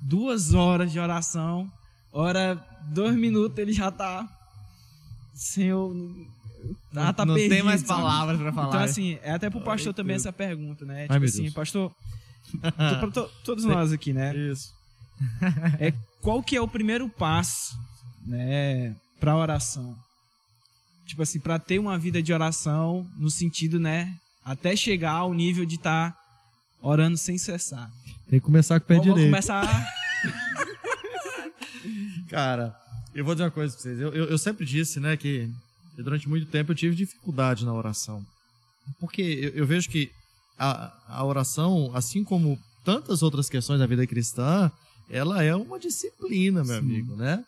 duas 0.00 0.54
horas 0.54 0.92
de 0.92 0.98
oração. 0.98 1.70
Hora, 2.12 2.56
dois 2.82 3.16
minutos, 3.16 3.58
ele 3.58 3.72
já 3.72 3.90
tá. 3.90 4.28
Senhor. 5.34 5.94
Ah, 6.94 7.12
tá 7.12 7.24
não 7.24 7.34
perdido, 7.34 7.54
tem 7.54 7.62
mais 7.62 7.82
palavras 7.82 8.38
pra 8.38 8.52
falar. 8.52 8.68
Então, 8.68 8.80
assim, 8.80 9.18
é 9.22 9.32
até 9.32 9.48
pro 9.48 9.60
pastor 9.60 9.90
Ai, 9.90 9.94
também 9.94 10.16
essa 10.16 10.32
pergunta, 10.32 10.84
né? 10.84 11.02
Tipo 11.02 11.14
Ai, 11.14 11.24
assim, 11.24 11.50
pastor. 11.50 11.92
Pra 12.58 13.10
to, 13.10 13.30
todos 13.44 13.64
nós 13.64 13.92
aqui, 13.92 14.12
né? 14.12 14.36
Isso. 14.36 14.72
É, 15.78 15.92
qual 16.20 16.42
que 16.42 16.56
é 16.56 16.60
o 16.60 16.68
primeiro 16.68 17.08
passo, 17.08 17.78
né? 18.26 18.94
para 19.20 19.36
oração. 19.36 19.94
Tipo 21.06 21.22
assim, 21.22 21.38
para 21.38 21.58
ter 21.58 21.78
uma 21.78 21.98
vida 21.98 22.22
de 22.22 22.32
oração 22.32 23.06
no 23.18 23.30
sentido, 23.30 23.78
né, 23.78 24.16
até 24.44 24.74
chegar 24.74 25.12
ao 25.12 25.34
nível 25.34 25.66
de 25.66 25.74
estar 25.74 26.12
tá 26.12 26.18
orando 26.80 27.18
sem 27.18 27.36
cessar. 27.36 27.90
Tem 28.28 28.40
que 28.40 28.46
começar 28.46 28.80
com 28.80 28.84
o 28.84 28.88
pé 28.88 28.94
Vamos 28.94 29.10
direito. 29.10 29.30
começar 29.30 29.86
Cara, 32.28 32.74
eu 33.14 33.24
vou 33.24 33.34
dizer 33.34 33.44
uma 33.44 33.50
coisa 33.50 33.74
pra 33.74 33.82
vocês. 33.82 34.00
Eu, 34.00 34.14
eu, 34.14 34.24
eu 34.26 34.38
sempre 34.38 34.64
disse, 34.64 34.98
né, 35.00 35.16
que 35.16 35.50
durante 35.96 36.28
muito 36.28 36.46
tempo 36.46 36.70
eu 36.70 36.76
tive 36.76 36.94
dificuldade 36.94 37.64
na 37.66 37.74
oração. 37.74 38.24
Porque 38.98 39.20
eu, 39.20 39.50
eu 39.50 39.66
vejo 39.66 39.88
que 39.90 40.10
a, 40.58 40.92
a 41.08 41.24
oração, 41.24 41.90
assim 41.94 42.22
como 42.24 42.58
tantas 42.84 43.22
outras 43.22 43.48
questões 43.48 43.78
da 43.78 43.86
vida 43.86 44.06
cristã, 44.06 44.70
ela 45.08 45.42
é 45.42 45.54
uma 45.54 45.78
disciplina, 45.78 46.64
meu 46.64 46.74
Sim. 46.74 46.80
amigo, 46.80 47.16
né? 47.16 47.44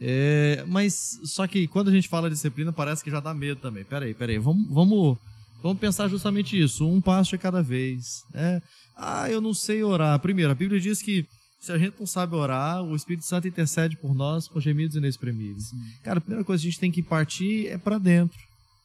É, 0.00 0.64
mas 0.66 1.20
só 1.24 1.46
que 1.46 1.66
quando 1.66 1.88
a 1.88 1.92
gente 1.92 2.08
fala 2.08 2.30
disciplina, 2.30 2.72
parece 2.72 3.04
que 3.04 3.10
já 3.10 3.20
dá 3.20 3.34
medo 3.34 3.60
também. 3.60 3.84
Peraí, 3.84 4.14
peraí, 4.14 4.38
vamos, 4.38 4.66
vamos, 4.68 5.18
vamos 5.62 5.78
pensar 5.78 6.08
justamente 6.08 6.60
isso, 6.60 6.88
um 6.88 7.00
passo 7.00 7.30
de 7.30 7.38
cada 7.38 7.62
vez. 7.62 8.24
Né? 8.32 8.62
Ah, 8.96 9.30
eu 9.30 9.40
não 9.40 9.52
sei 9.52 9.82
orar. 9.82 10.18
Primeiro, 10.20 10.50
a 10.50 10.54
Bíblia 10.54 10.80
diz 10.80 11.02
que 11.02 11.26
se 11.60 11.70
a 11.70 11.78
gente 11.78 11.94
não 11.98 12.06
sabe 12.06 12.34
orar, 12.34 12.82
o 12.82 12.96
Espírito 12.96 13.24
Santo 13.24 13.46
intercede 13.46 13.96
por 13.96 14.14
nós 14.14 14.48
com 14.48 14.60
gemidos 14.60 14.96
inexprimíveis. 14.96 15.68
Sim. 15.68 15.76
Cara, 16.02 16.18
a 16.18 16.20
primeira 16.20 16.44
coisa 16.44 16.60
que 16.60 16.68
a 16.68 16.70
gente 16.70 16.80
tem 16.80 16.90
que 16.90 17.02
partir 17.02 17.68
é 17.68 17.78
para 17.78 17.98
dentro, 17.98 18.36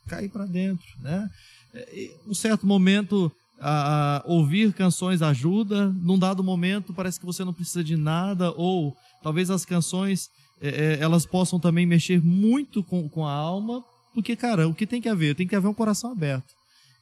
cair 0.07 0.29
para 0.29 0.45
dentro, 0.45 0.85
né? 0.99 1.27
É, 1.73 2.11
um 2.27 2.35
certo 2.35 2.67
momento, 2.67 3.31
a, 3.59 4.17
a, 4.17 4.23
ouvir 4.25 4.73
canções 4.73 5.21
ajuda, 5.21 5.89
num 6.01 6.17
dado 6.17 6.43
momento 6.43 6.93
parece 6.93 7.19
que 7.19 7.25
você 7.25 7.43
não 7.43 7.53
precisa 7.53 7.83
de 7.83 7.95
nada, 7.95 8.51
ou 8.51 8.95
talvez 9.23 9.49
as 9.49 9.65
canções 9.65 10.29
é, 10.61 10.69
é, 10.69 10.99
elas 10.99 11.25
possam 11.25 11.59
também 11.59 11.85
mexer 11.85 12.21
muito 12.21 12.83
com, 12.83 13.07
com 13.09 13.25
a 13.25 13.31
alma, 13.31 13.83
porque, 14.13 14.35
cara, 14.35 14.67
o 14.67 14.73
que 14.73 14.87
tem 14.87 15.01
que 15.01 15.09
haver? 15.09 15.35
Tem 15.35 15.47
que 15.47 15.55
haver 15.55 15.67
um 15.67 15.73
coração 15.73 16.11
aberto. 16.11 16.51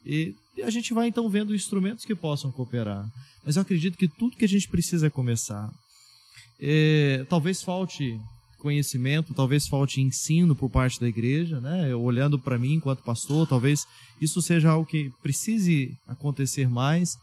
E, 0.05 0.35
e 0.57 0.61
a 0.61 0.69
gente 0.69 0.93
vai 0.93 1.07
então 1.07 1.29
vendo 1.29 1.55
instrumentos 1.55 2.05
que 2.05 2.13
possam 2.13 2.51
cooperar. 2.51 3.09
Mas 3.45 3.55
eu 3.55 3.61
acredito 3.61 3.97
que 3.97 4.07
tudo 4.07 4.35
que 4.35 4.45
a 4.45 4.49
gente 4.49 4.67
precisa 4.67 5.07
é 5.07 5.09
começar. 5.09 5.69
É, 6.59 7.25
talvez 7.29 7.61
falte 7.63 8.19
conhecimento, 8.57 9.33
talvez 9.33 9.67
falte 9.67 10.01
ensino 10.01 10.55
por 10.55 10.69
parte 10.69 10.99
da 10.99 11.07
igreja, 11.07 11.59
né? 11.59 11.93
Olhando 11.95 12.39
para 12.39 12.57
mim 12.57 12.73
enquanto 12.73 13.03
pastor, 13.03 13.47
talvez 13.47 13.87
isso 14.19 14.41
seja 14.41 14.71
algo 14.71 14.85
que 14.85 15.11
precise 15.21 15.97
acontecer 16.07 16.67
mais. 16.67 17.17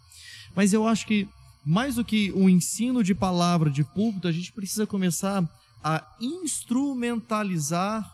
Mas 0.54 0.72
eu 0.72 0.86
acho 0.86 1.06
que 1.06 1.28
mais 1.64 1.94
do 1.94 2.04
que 2.04 2.32
o 2.32 2.48
ensino 2.48 3.02
de 3.02 3.14
palavra 3.14 3.70
de 3.70 3.84
púlpito, 3.84 4.28
a 4.28 4.32
gente 4.32 4.52
precisa 4.52 4.86
começar 4.86 5.48
a 5.82 6.04
instrumentalizar 6.20 8.08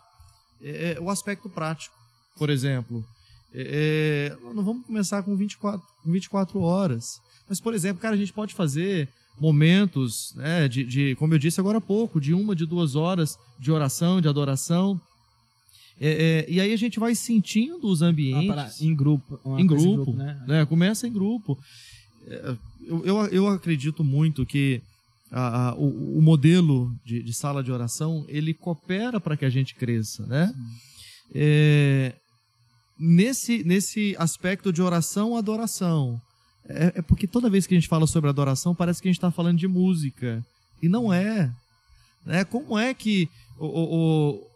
é, 0.61 0.93
é, 0.93 0.99
o 0.99 1.09
aspecto 1.09 1.49
prático. 1.49 1.95
Por 2.37 2.49
exemplo, 2.49 3.05
é, 3.53 4.35
é 4.35 4.53
não 4.53 4.63
vamos 4.63 4.85
começar 4.85 5.23
com 5.23 5.35
24, 5.35 5.85
24 6.05 6.61
horas. 6.61 7.19
Mas, 7.47 7.59
por 7.59 7.73
exemplo, 7.73 8.01
cara, 8.01 8.15
a 8.15 8.17
gente 8.17 8.31
pode 8.31 8.53
fazer 8.53 9.09
momentos, 9.39 10.33
né, 10.35 10.67
de, 10.67 10.83
de, 10.83 11.15
como 11.15 11.33
eu 11.33 11.39
disse 11.39 11.59
agora 11.59 11.77
há 11.77 11.81
pouco, 11.81 12.19
de 12.19 12.33
uma, 12.33 12.55
de 12.55 12.65
duas 12.65 12.95
horas 12.95 13.37
de 13.59 13.71
oração, 13.71 14.21
de 14.21 14.27
adoração. 14.27 14.99
É, 15.99 16.45
é, 16.47 16.51
e 16.51 16.61
aí 16.61 16.71
a 16.71 16.77
gente 16.77 16.99
vai 16.99 17.13
sentindo 17.13 17.87
os 17.87 18.01
ambientes. 18.01 18.81
em 18.81 18.95
grupo. 18.95 19.39
Em 19.57 19.67
grupo, 19.67 19.83
em 19.83 19.95
grupo 19.95 20.13
né? 20.13 20.43
né? 20.47 20.65
Começa 20.65 21.07
em 21.07 21.11
grupo. 21.11 21.57
É, 22.27 22.55
eu, 22.85 23.05
eu, 23.05 23.17
eu 23.27 23.47
acredito 23.47 24.03
muito 24.03 24.45
que 24.45 24.81
a, 25.31 25.69
a, 25.69 25.75
o, 25.75 26.17
o, 26.17 26.21
modelo 26.21 26.95
de, 27.05 27.21
de, 27.21 27.33
sala 27.33 27.63
de 27.63 27.71
oração 27.71 28.25
ele 28.27 28.53
coopera 28.53 29.19
para 29.19 29.37
que 29.37 29.45
a 29.45 29.49
gente 29.49 29.75
cresça, 29.75 30.25
né? 30.25 30.53
É, 31.35 32.15
nesse, 32.97 33.63
nesse 33.63 34.15
aspecto 34.17 34.73
de 34.73 34.81
oração, 34.81 35.37
adoração. 35.37 36.19
É, 36.69 36.93
é, 36.95 37.01
porque 37.01 37.27
toda 37.27 37.49
vez 37.49 37.65
que 37.65 37.73
a 37.73 37.77
gente 37.77 37.87
fala 37.87 38.05
sobre 38.05 38.29
adoração, 38.29 38.75
parece 38.75 39.01
que 39.01 39.07
a 39.07 39.11
gente 39.11 39.17
está 39.17 39.31
falando 39.31 39.57
de 39.57 39.67
música. 39.67 40.45
E 40.81 40.87
não 40.87 41.11
é. 41.11 41.51
Né? 42.25 42.45
Como 42.45 42.77
é 42.77 42.93
que 42.93 43.27
o, 43.57 43.65
o, 43.65 43.95
o 44.29 44.47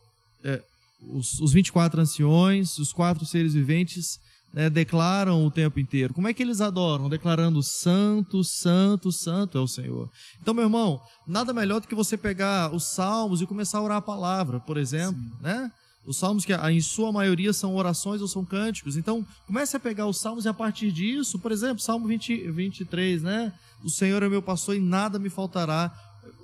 é, 0.44 0.62
os, 1.02 1.40
os 1.40 1.52
24 1.52 2.00
anciões, 2.02 2.78
os 2.78 2.94
quatro 2.94 3.26
seres 3.26 3.54
viventes, 3.54 4.20
né, 4.54 4.70
declaram 4.70 5.46
o 5.46 5.52
tempo 5.52 5.80
inteiro. 5.80 6.14
Como 6.14 6.28
é 6.28 6.34
que 6.34 6.44
eles 6.44 6.62
adoram? 6.62 7.10
Declarando 7.10 7.64
santo, 7.64 8.44
santo, 8.44 9.12
santo 9.12 9.58
é 9.58 9.62
o 9.62 9.68
Senhor. 9.68 10.10
Então, 10.40 10.54
meu 10.54 10.66
irmão, 10.66 11.02
nada 11.28 11.52
melhor 11.52 11.82
do 11.82 11.88
que 11.88 11.96
você 11.96 12.16
pegar 12.16 12.74
os 12.74 12.94
salmos 12.94 13.42
e 13.42 13.48
começar 13.48 13.80
a 13.80 13.82
orar 13.82 13.98
a 13.98 14.02
palavra, 14.02 14.60
por 14.60 14.78
exemplo, 14.78 15.20
Sim. 15.20 15.32
né? 15.42 15.72
Os 16.06 16.18
salmos 16.18 16.44
que 16.44 16.54
em 16.54 16.82
sua 16.82 17.12
maioria 17.12 17.54
são 17.54 17.76
orações 17.76 18.22
ou 18.22 18.28
são 18.28 18.44
cânticos. 18.44 18.98
Então, 18.98 19.26
comece 19.48 19.78
a 19.78 19.80
pegar 19.80 20.06
os 20.08 20.20
salmos 20.20 20.46
e 20.46 20.50
a 20.50 20.54
partir 20.54 20.92
disso, 20.92 21.40
por 21.40 21.52
exemplo, 21.52 21.80
Salmo 21.80 22.08
20, 22.08 22.52
23, 22.52 23.24
né? 23.24 23.54
O 23.84 23.90
Senhor 23.90 24.22
é 24.22 24.30
meu 24.30 24.42
pastor 24.42 24.76
e 24.76 24.80
nada 24.80 25.18
me 25.18 25.30
faltará. 25.30 25.94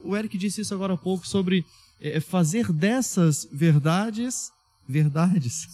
O 0.04 0.16
Eric 0.16 0.38
disse 0.38 0.62
isso 0.62 0.74
agora 0.74 0.94
há 0.94 0.98
pouco 0.98 1.28
sobre 1.28 1.66
é 2.02 2.22
fazer 2.22 2.72
dessas 2.72 3.48
verdades 3.52 4.52
verdades. 4.90 5.68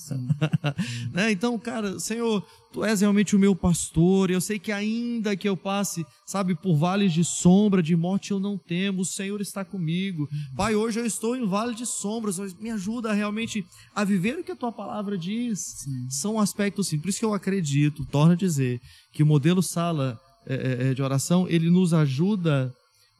né? 1.12 1.32
Então, 1.32 1.58
cara, 1.58 1.97
Senhor, 1.99 2.45
tu 2.73 2.84
és 2.84 2.99
realmente 2.99 3.36
o 3.36 3.39
meu 3.39 3.56
pastor. 3.56 4.30
Eu 4.30 4.41
sei 4.41 4.60
que 4.60 4.71
ainda 4.71 5.36
que 5.36 5.47
eu 5.47 5.56
passe, 5.56 6.06
sabe, 6.25 6.54
por 6.54 6.75
vales 6.75 7.13
de 7.13 7.23
sombra, 7.23 7.82
de 7.82 7.95
morte, 7.95 8.32
eu 8.32 8.39
não 8.39 8.58
temo. 8.58 9.01
O 9.01 9.06
Senhor 9.06 9.39
está 9.39 9.63
comigo. 9.63 10.28
Pai, 10.56 10.75
hoje 10.75 10.99
eu 10.99 11.06
estou 11.06 11.36
em 11.36 11.47
vale 11.47 11.73
de 11.73 11.86
sombras. 11.86 12.38
Me 12.60 12.69
ajuda 12.69 13.13
realmente 13.13 13.65
a 13.95 14.04
viver 14.04 14.38
o 14.38 14.43
que 14.43 14.51
a 14.51 14.56
tua 14.56 14.71
palavra 14.71 15.17
diz. 15.17 15.60
Sim. 15.60 16.10
São 16.10 16.39
aspectos 16.39 16.88
simples. 16.88 17.01
Por 17.06 17.10
isso 17.10 17.19
que 17.19 17.25
eu 17.25 17.34
acredito, 17.34 18.06
torno 18.06 18.34
a 18.34 18.36
dizer, 18.36 18.82
que 19.13 19.23
o 19.23 19.25
modelo 19.25 19.63
sala 19.63 20.19
é, 20.45 20.89
é, 20.89 20.93
de 20.93 21.01
oração, 21.01 21.47
ele 21.47 21.69
nos 21.69 21.93
ajuda, 21.93 22.71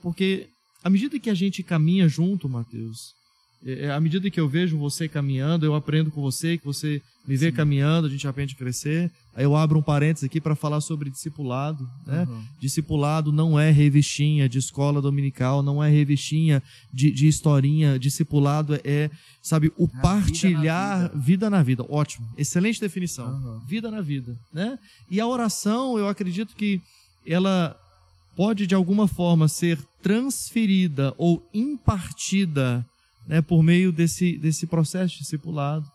porque 0.02 0.48
à 0.84 0.90
medida 0.90 1.20
que 1.20 1.30
a 1.30 1.34
gente 1.34 1.64
caminha 1.64 2.08
junto, 2.08 2.50
Mateus, 2.50 3.14
é, 3.66 3.86
é, 3.86 3.92
à 3.92 4.00
medida 4.00 4.30
que 4.30 4.40
eu 4.40 4.48
vejo 4.48 4.78
você 4.78 5.08
caminhando, 5.08 5.66
eu 5.66 5.74
aprendo 5.74 6.12
com 6.12 6.22
você, 6.22 6.58
que 6.58 6.66
você 6.66 7.02
me 7.28 7.36
vê 7.36 7.50
Sim. 7.50 7.56
caminhando, 7.56 8.06
a 8.06 8.10
gente 8.10 8.28
aprende 8.28 8.54
a 8.54 8.58
crescer. 8.58 9.12
Aí 9.34 9.44
eu 9.44 9.56
abro 9.56 9.80
um 9.80 9.82
parênteses 9.82 10.24
aqui 10.24 10.40
para 10.40 10.56
falar 10.56 10.80
sobre 10.80 11.10
discipulado. 11.10 11.90
Né? 12.06 12.28
Uhum. 12.30 12.44
Discipulado 12.60 13.32
não 13.32 13.60
é 13.60 13.72
revistinha 13.72 14.48
de 14.48 14.60
escola 14.60 15.02
dominical, 15.02 15.64
não 15.64 15.84
é 15.84 15.90
revistinha 15.90 16.62
de, 16.94 17.12
de 17.12 17.28
historinha. 17.28 17.98
Discipulado 17.98 18.80
é, 18.84 19.10
sabe, 19.42 19.74
o 19.76 19.86
a 19.86 20.02
partilhar 20.02 21.10
vida 21.10 21.10
na, 21.10 21.18
vida. 21.18 21.26
vida 21.26 21.50
na, 21.50 21.64
vida. 21.64 21.86
Ótimo, 21.90 22.30
excelente 22.38 22.80
definição. 22.80 23.34
Uhum. 23.34 23.60
Vida 23.66 23.90
na 23.90 24.02
vida. 24.02 24.38
Né? 24.54 24.78
E 25.10 25.20
a 25.20 25.26
oração, 25.26 25.98
eu 25.98 26.08
acredito 26.08 26.56
que 26.56 26.80
ela 27.26 27.76
pode 28.36 28.68
de 28.68 28.76
alguma 28.76 29.08
forma 29.08 29.48
ser 29.48 29.80
transferida 30.04 31.16
ou 31.18 31.44
impartida 31.52 32.86
né, 33.28 33.42
por 33.42 33.64
meio 33.64 33.92
desse, 33.92 34.38
desse 34.38 34.68
processo 34.68 35.18
discipulado. 35.18 35.86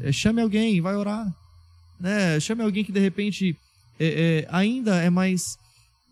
É, 0.00 0.12
chame 0.12 0.40
alguém, 0.40 0.80
vai 0.80 0.96
orar. 0.96 1.32
Né? 1.98 2.38
Chame 2.40 2.62
alguém 2.62 2.84
que 2.84 2.92
de 2.92 3.00
repente 3.00 3.56
é, 3.98 4.06
é, 4.06 4.48
ainda 4.50 4.96
é 4.96 5.10
mais. 5.10 5.58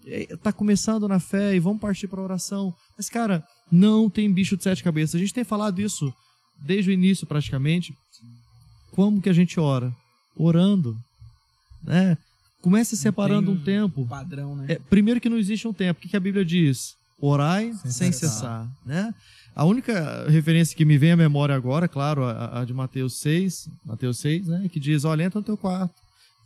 está 0.04 0.50
é, 0.50 0.52
começando 0.52 1.08
na 1.08 1.20
fé 1.20 1.54
e 1.54 1.60
vamos 1.60 1.80
partir 1.80 2.08
para 2.08 2.20
a 2.20 2.24
oração. 2.24 2.74
Mas, 2.96 3.08
cara, 3.08 3.44
não 3.70 4.10
tem 4.10 4.32
bicho 4.32 4.56
de 4.56 4.62
sete 4.62 4.82
cabeças. 4.82 5.14
A 5.14 5.18
gente 5.18 5.32
tem 5.32 5.44
falado 5.44 5.80
isso 5.80 6.12
desde 6.60 6.90
o 6.90 6.92
início, 6.92 7.26
praticamente. 7.26 7.94
Como 8.90 9.22
que 9.22 9.28
a 9.28 9.32
gente 9.32 9.58
ora? 9.60 9.94
Orando. 10.36 10.98
Né? 11.82 12.18
Comece 12.60 12.96
separando 12.96 13.52
um 13.52 13.62
tempo. 13.62 14.06
Padrão, 14.06 14.56
né? 14.56 14.66
É, 14.68 14.78
primeiro 14.90 15.20
que 15.20 15.28
não 15.28 15.38
existe 15.38 15.66
um 15.68 15.72
tempo. 15.72 15.98
O 15.98 16.02
que, 16.02 16.08
que 16.08 16.16
a 16.16 16.20
Bíblia 16.20 16.44
diz? 16.44 16.96
Orai 17.20 17.72
sem, 17.82 17.90
sem 17.90 18.12
cessar. 18.12 18.30
cessar. 18.30 18.68
né? 18.84 19.14
A 19.58 19.64
única 19.64 20.24
referência 20.30 20.76
que 20.76 20.84
me 20.84 20.96
vem 20.96 21.10
à 21.10 21.16
memória 21.16 21.52
agora, 21.52 21.88
claro, 21.88 22.22
a, 22.22 22.60
a 22.60 22.64
de 22.64 22.72
Mateus 22.72 23.18
6, 23.18 23.68
Mateus 23.84 24.20
6, 24.20 24.46
né, 24.46 24.68
que 24.68 24.78
diz, 24.78 25.04
olha, 25.04 25.24
entra 25.24 25.40
no 25.40 25.44
teu 25.44 25.56
quarto, 25.56 25.96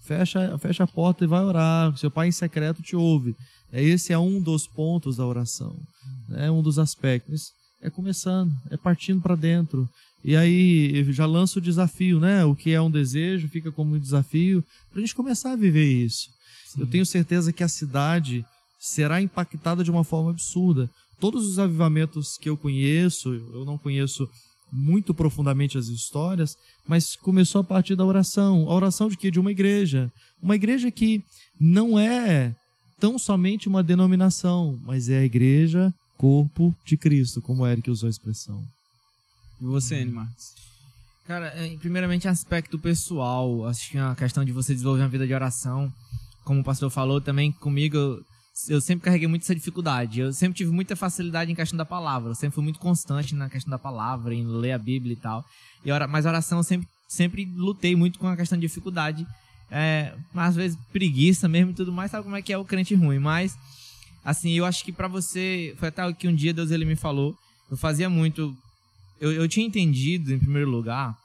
fecha, 0.00 0.56
fecha 0.56 0.84
a 0.84 0.86
porta 0.86 1.22
e 1.22 1.26
vai 1.26 1.44
orar, 1.44 1.94
seu 1.98 2.10
pai 2.10 2.28
em 2.28 2.32
secreto 2.32 2.80
te 2.80 2.96
ouve. 2.96 3.36
É, 3.70 3.82
esse 3.82 4.14
é 4.14 4.18
um 4.18 4.40
dos 4.40 4.66
pontos 4.66 5.18
da 5.18 5.26
oração, 5.26 5.78
é 6.30 6.36
né, 6.36 6.50
um 6.50 6.62
dos 6.62 6.78
aspectos. 6.78 7.50
É 7.82 7.90
começando, 7.90 8.50
é 8.70 8.78
partindo 8.78 9.20
para 9.20 9.36
dentro. 9.36 9.86
E 10.24 10.34
aí 10.34 11.04
já 11.12 11.26
lança 11.26 11.58
o 11.58 11.62
desafio, 11.62 12.18
né? 12.18 12.44
O 12.46 12.54
que 12.54 12.70
é 12.70 12.80
um 12.80 12.90
desejo 12.90 13.48
fica 13.48 13.70
como 13.70 13.94
um 13.94 13.98
desafio 13.98 14.64
para 14.88 14.98
a 14.98 15.00
gente 15.00 15.14
começar 15.14 15.52
a 15.52 15.56
viver 15.56 15.84
isso. 15.84 16.30
Sim. 16.68 16.80
Eu 16.80 16.86
tenho 16.86 17.04
certeza 17.04 17.52
que 17.52 17.64
a 17.64 17.68
cidade 17.68 18.42
será 18.80 19.20
impactada 19.20 19.84
de 19.84 19.90
uma 19.90 20.04
forma 20.04 20.30
absurda 20.30 20.88
todos 21.22 21.46
os 21.46 21.60
avivamentos 21.60 22.36
que 22.36 22.48
eu 22.48 22.56
conheço, 22.56 23.32
eu 23.54 23.64
não 23.64 23.78
conheço 23.78 24.28
muito 24.72 25.14
profundamente 25.14 25.78
as 25.78 25.86
histórias, 25.86 26.56
mas 26.84 27.14
começou 27.14 27.60
a 27.60 27.64
partir 27.64 27.94
da 27.94 28.04
oração. 28.04 28.68
A 28.68 28.74
oração 28.74 29.08
de 29.08 29.16
quê? 29.16 29.30
De 29.30 29.38
uma 29.38 29.52
igreja. 29.52 30.10
Uma 30.42 30.56
igreja 30.56 30.90
que 30.90 31.22
não 31.60 31.96
é 31.96 32.52
tão 32.98 33.20
somente 33.20 33.68
uma 33.68 33.84
denominação, 33.84 34.80
mas 34.82 35.08
é 35.08 35.18
a 35.18 35.24
igreja 35.24 35.94
corpo 36.18 36.74
de 36.84 36.96
Cristo, 36.96 37.40
como 37.40 37.62
o 37.62 37.66
Eric 37.68 37.88
usou 37.88 38.08
a 38.08 38.10
expressão. 38.10 38.60
E 39.60 39.64
você, 39.64 39.94
Anny 39.94 40.10
Marcos? 40.10 40.54
Cara, 41.24 41.52
é, 41.54 41.76
primeiramente 41.76 42.26
aspecto 42.26 42.80
pessoal, 42.80 43.64
acho 43.68 43.92
que 43.92 43.98
a 43.98 44.16
questão 44.16 44.44
de 44.44 44.50
você 44.50 44.72
desenvolver 44.72 45.02
uma 45.02 45.08
vida 45.08 45.26
de 45.26 45.34
oração, 45.34 45.92
como 46.44 46.62
o 46.62 46.64
pastor 46.64 46.90
falou, 46.90 47.20
também 47.20 47.52
comigo 47.52 48.24
eu 48.68 48.80
sempre 48.80 49.04
carreguei 49.04 49.26
muito 49.26 49.42
essa 49.42 49.54
dificuldade. 49.54 50.20
Eu 50.20 50.32
sempre 50.32 50.56
tive 50.56 50.70
muita 50.70 50.94
facilidade 50.94 51.50
em 51.50 51.54
questão 51.54 51.76
da 51.76 51.84
palavra. 51.84 52.30
Eu 52.30 52.34
sempre 52.34 52.54
fui 52.54 52.62
muito 52.62 52.78
constante 52.78 53.34
na 53.34 53.48
questão 53.48 53.70
da 53.70 53.78
palavra, 53.78 54.34
em 54.34 54.46
ler 54.46 54.72
a 54.72 54.78
Bíblia 54.78 55.14
e 55.14 55.16
tal. 55.16 55.44
E 55.84 55.90
ora, 55.90 56.06
mas 56.06 56.26
oração 56.26 56.58
eu 56.58 56.62
sempre, 56.62 56.86
sempre 57.08 57.44
lutei 57.56 57.96
muito 57.96 58.18
com 58.18 58.26
a 58.26 58.36
questão 58.36 58.58
de 58.58 58.66
dificuldade. 58.66 59.26
É, 59.70 60.14
às 60.34 60.54
vezes 60.54 60.78
preguiça 60.92 61.48
mesmo 61.48 61.70
e 61.70 61.74
tudo 61.74 61.90
mais, 61.90 62.10
sabe 62.10 62.24
como 62.24 62.36
é 62.36 62.42
que 62.42 62.52
é 62.52 62.58
o 62.58 62.64
crente 62.64 62.94
ruim. 62.94 63.18
Mas, 63.18 63.56
assim, 64.24 64.52
eu 64.52 64.66
acho 64.66 64.84
que 64.84 64.92
para 64.92 65.08
você. 65.08 65.74
Foi 65.78 65.88
até 65.88 66.12
que 66.12 66.28
um 66.28 66.34
dia 66.34 66.52
Deus 66.52 66.70
ele 66.70 66.84
me 66.84 66.96
falou. 66.96 67.34
Eu 67.70 67.76
fazia 67.76 68.10
muito. 68.10 68.54
Eu, 69.18 69.32
eu 69.32 69.48
tinha 69.48 69.66
entendido, 69.66 70.32
em 70.32 70.38
primeiro 70.38 70.68
lugar, 70.68 71.16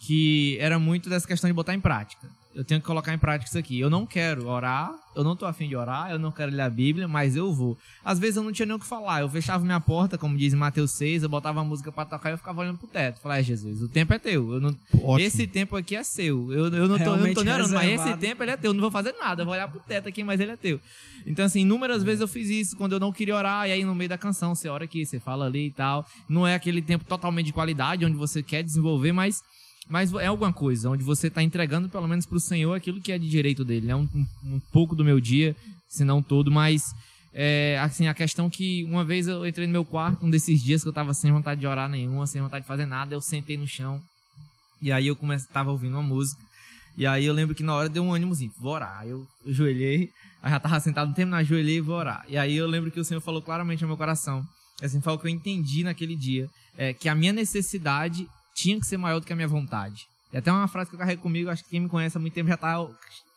que 0.00 0.58
era 0.60 0.78
muito 0.78 1.08
dessa 1.08 1.26
questão 1.26 1.48
de 1.48 1.54
botar 1.54 1.74
em 1.74 1.80
prática 1.80 2.28
eu 2.54 2.64
tenho 2.64 2.80
que 2.80 2.86
colocar 2.86 3.12
em 3.12 3.18
prática 3.18 3.48
isso 3.48 3.58
aqui. 3.58 3.80
Eu 3.80 3.90
não 3.90 4.06
quero 4.06 4.46
orar, 4.46 4.94
eu 5.16 5.24
não 5.24 5.34
tô 5.34 5.44
afim 5.44 5.68
de 5.68 5.74
orar, 5.74 6.10
eu 6.10 6.18
não 6.18 6.30
quero 6.30 6.52
ler 6.52 6.62
a 6.62 6.70
Bíblia, 6.70 7.08
mas 7.08 7.34
eu 7.34 7.52
vou. 7.52 7.76
Às 8.04 8.18
vezes 8.18 8.36
eu 8.36 8.42
não 8.42 8.52
tinha 8.52 8.64
nem 8.64 8.76
o 8.76 8.78
que 8.78 8.86
falar, 8.86 9.22
eu 9.22 9.28
fechava 9.28 9.64
minha 9.64 9.80
porta, 9.80 10.16
como 10.16 10.36
diz 10.36 10.54
Mateus 10.54 10.92
6, 10.92 11.24
eu 11.24 11.28
botava 11.28 11.60
a 11.60 11.64
música 11.64 11.90
para 11.90 12.04
tocar 12.04 12.30
e 12.30 12.32
eu 12.34 12.38
ficava 12.38 12.60
olhando 12.60 12.78
pro 12.78 12.86
teto. 12.86 13.20
Falei, 13.20 13.40
é, 13.40 13.42
Jesus, 13.42 13.82
o 13.82 13.88
tempo 13.88 14.12
é 14.14 14.18
teu. 14.18 14.54
Eu 14.54 14.60
não... 14.60 14.76
Esse 15.18 15.46
tempo 15.46 15.76
aqui 15.76 15.96
é 15.96 16.04
seu. 16.04 16.52
Eu, 16.52 16.66
eu 16.66 16.88
não 16.88 16.98
tô, 16.98 17.04
eu 17.04 17.16
não 17.16 17.34
tô 17.34 17.42
nem 17.42 17.54
orando, 17.54 17.74
mas 17.74 18.00
esse 18.00 18.16
tempo 18.18 18.42
ele 18.42 18.52
é 18.52 18.56
teu. 18.56 18.70
Eu 18.70 18.74
não 18.74 18.80
vou 18.80 18.90
fazer 18.90 19.14
nada, 19.18 19.42
eu 19.42 19.46
vou 19.46 19.54
olhar 19.54 19.68
pro 19.68 19.80
teto 19.80 20.08
aqui, 20.08 20.22
mas 20.22 20.38
ele 20.40 20.52
é 20.52 20.56
teu. 20.56 20.80
Então, 21.26 21.44
assim, 21.44 21.60
inúmeras 21.62 22.02
vezes 22.02 22.20
eu 22.20 22.28
fiz 22.28 22.48
isso 22.48 22.76
quando 22.76 22.92
eu 22.92 23.00
não 23.00 23.12
queria 23.12 23.34
orar, 23.34 23.68
e 23.68 23.72
aí 23.72 23.84
no 23.84 23.94
meio 23.94 24.08
da 24.08 24.18
canção 24.18 24.54
você 24.54 24.68
ora 24.68 24.84
aqui, 24.84 25.04
você 25.04 25.18
fala 25.18 25.46
ali 25.46 25.66
e 25.66 25.70
tal. 25.70 26.06
Não 26.28 26.46
é 26.46 26.54
aquele 26.54 26.82
tempo 26.82 27.04
totalmente 27.04 27.46
de 27.46 27.52
qualidade, 27.52 28.04
onde 28.04 28.16
você 28.16 28.42
quer 28.42 28.62
desenvolver, 28.62 29.12
mas 29.12 29.42
mas 29.88 30.12
é 30.14 30.26
alguma 30.26 30.52
coisa 30.52 30.90
onde 30.90 31.04
você 31.04 31.28
está 31.28 31.42
entregando 31.42 31.88
pelo 31.88 32.08
menos 32.08 32.26
para 32.26 32.36
o 32.36 32.40
Senhor 32.40 32.74
aquilo 32.74 33.00
que 33.00 33.12
é 33.12 33.18
de 33.18 33.28
direito 33.28 33.64
dele, 33.64 33.86
né? 33.86 33.94
Um, 33.94 34.08
um, 34.44 34.60
pouco 34.72 34.94
do 34.94 35.04
meu 35.04 35.20
dia, 35.20 35.54
se 35.88 36.04
não 36.04 36.22
todo, 36.22 36.50
mas 36.50 36.82
é, 37.32 37.78
assim 37.80 38.06
a 38.06 38.14
questão 38.14 38.48
que 38.48 38.84
uma 38.84 39.04
vez 39.04 39.28
eu 39.28 39.46
entrei 39.46 39.66
no 39.66 39.72
meu 39.72 39.84
quarto, 39.84 40.24
um 40.24 40.30
desses 40.30 40.62
dias 40.62 40.82
que 40.82 40.88
eu 40.88 40.92
estava 40.92 41.12
sem 41.12 41.30
vontade 41.30 41.60
de 41.60 41.66
orar 41.66 41.88
nenhuma, 41.88 42.26
sem 42.26 42.40
vontade 42.40 42.62
de 42.62 42.68
fazer 42.68 42.86
nada, 42.86 43.14
eu 43.14 43.20
sentei 43.20 43.56
no 43.56 43.66
chão 43.66 44.00
e 44.80 44.90
aí 44.90 45.06
eu 45.06 45.16
comecei, 45.16 45.48
tava 45.52 45.70
ouvindo 45.70 45.94
uma 45.94 46.02
música 46.02 46.42
e 46.96 47.06
aí 47.06 47.24
eu 47.24 47.34
lembro 47.34 47.54
que 47.54 47.62
na 47.62 47.74
hora 47.74 47.88
deu 47.88 48.04
um 48.04 48.14
ânimozinho, 48.14 48.52
vou 48.58 48.72
orar. 48.72 49.00
Aí 49.00 49.10
eu 49.10 49.26
ajoelhei, 49.46 50.10
aí 50.40 50.50
já 50.50 50.60
tava 50.60 50.78
sentado 50.78 51.08
no 51.08 51.14
tempo, 51.14 51.34
ajoelhei 51.34 51.78
e 51.78 51.80
vou 51.80 51.96
orar. 51.96 52.24
E 52.28 52.38
aí 52.38 52.56
eu 52.56 52.66
lembro 52.66 52.90
que 52.90 53.00
o 53.00 53.04
Senhor 53.04 53.20
falou 53.20 53.42
claramente 53.42 53.82
no 53.82 53.88
meu 53.88 53.96
coração, 53.96 54.44
assim, 54.80 55.00
falou 55.00 55.18
que 55.18 55.26
eu 55.26 55.30
entendi 55.30 55.82
naquele 55.82 56.14
dia, 56.14 56.48
é, 56.78 56.92
que 56.94 57.08
a 57.08 57.14
minha 57.14 57.32
necessidade 57.32 58.28
tinha 58.54 58.78
que 58.78 58.86
ser 58.86 58.96
maior 58.96 59.20
do 59.20 59.26
que 59.26 59.32
a 59.32 59.36
minha 59.36 59.48
vontade. 59.48 60.06
E 60.32 60.36
até 60.36 60.50
uma 60.50 60.68
frase 60.68 60.90
que 60.90 60.96
eu 60.96 60.98
carrego 60.98 61.22
comigo, 61.22 61.50
acho 61.50 61.62
que 61.64 61.70
quem 61.70 61.80
me 61.80 61.88
conhece 61.88 62.16
há 62.16 62.20
muito 62.20 62.34
tempo 62.34 62.48
já 62.48 62.56
tá 62.56 62.86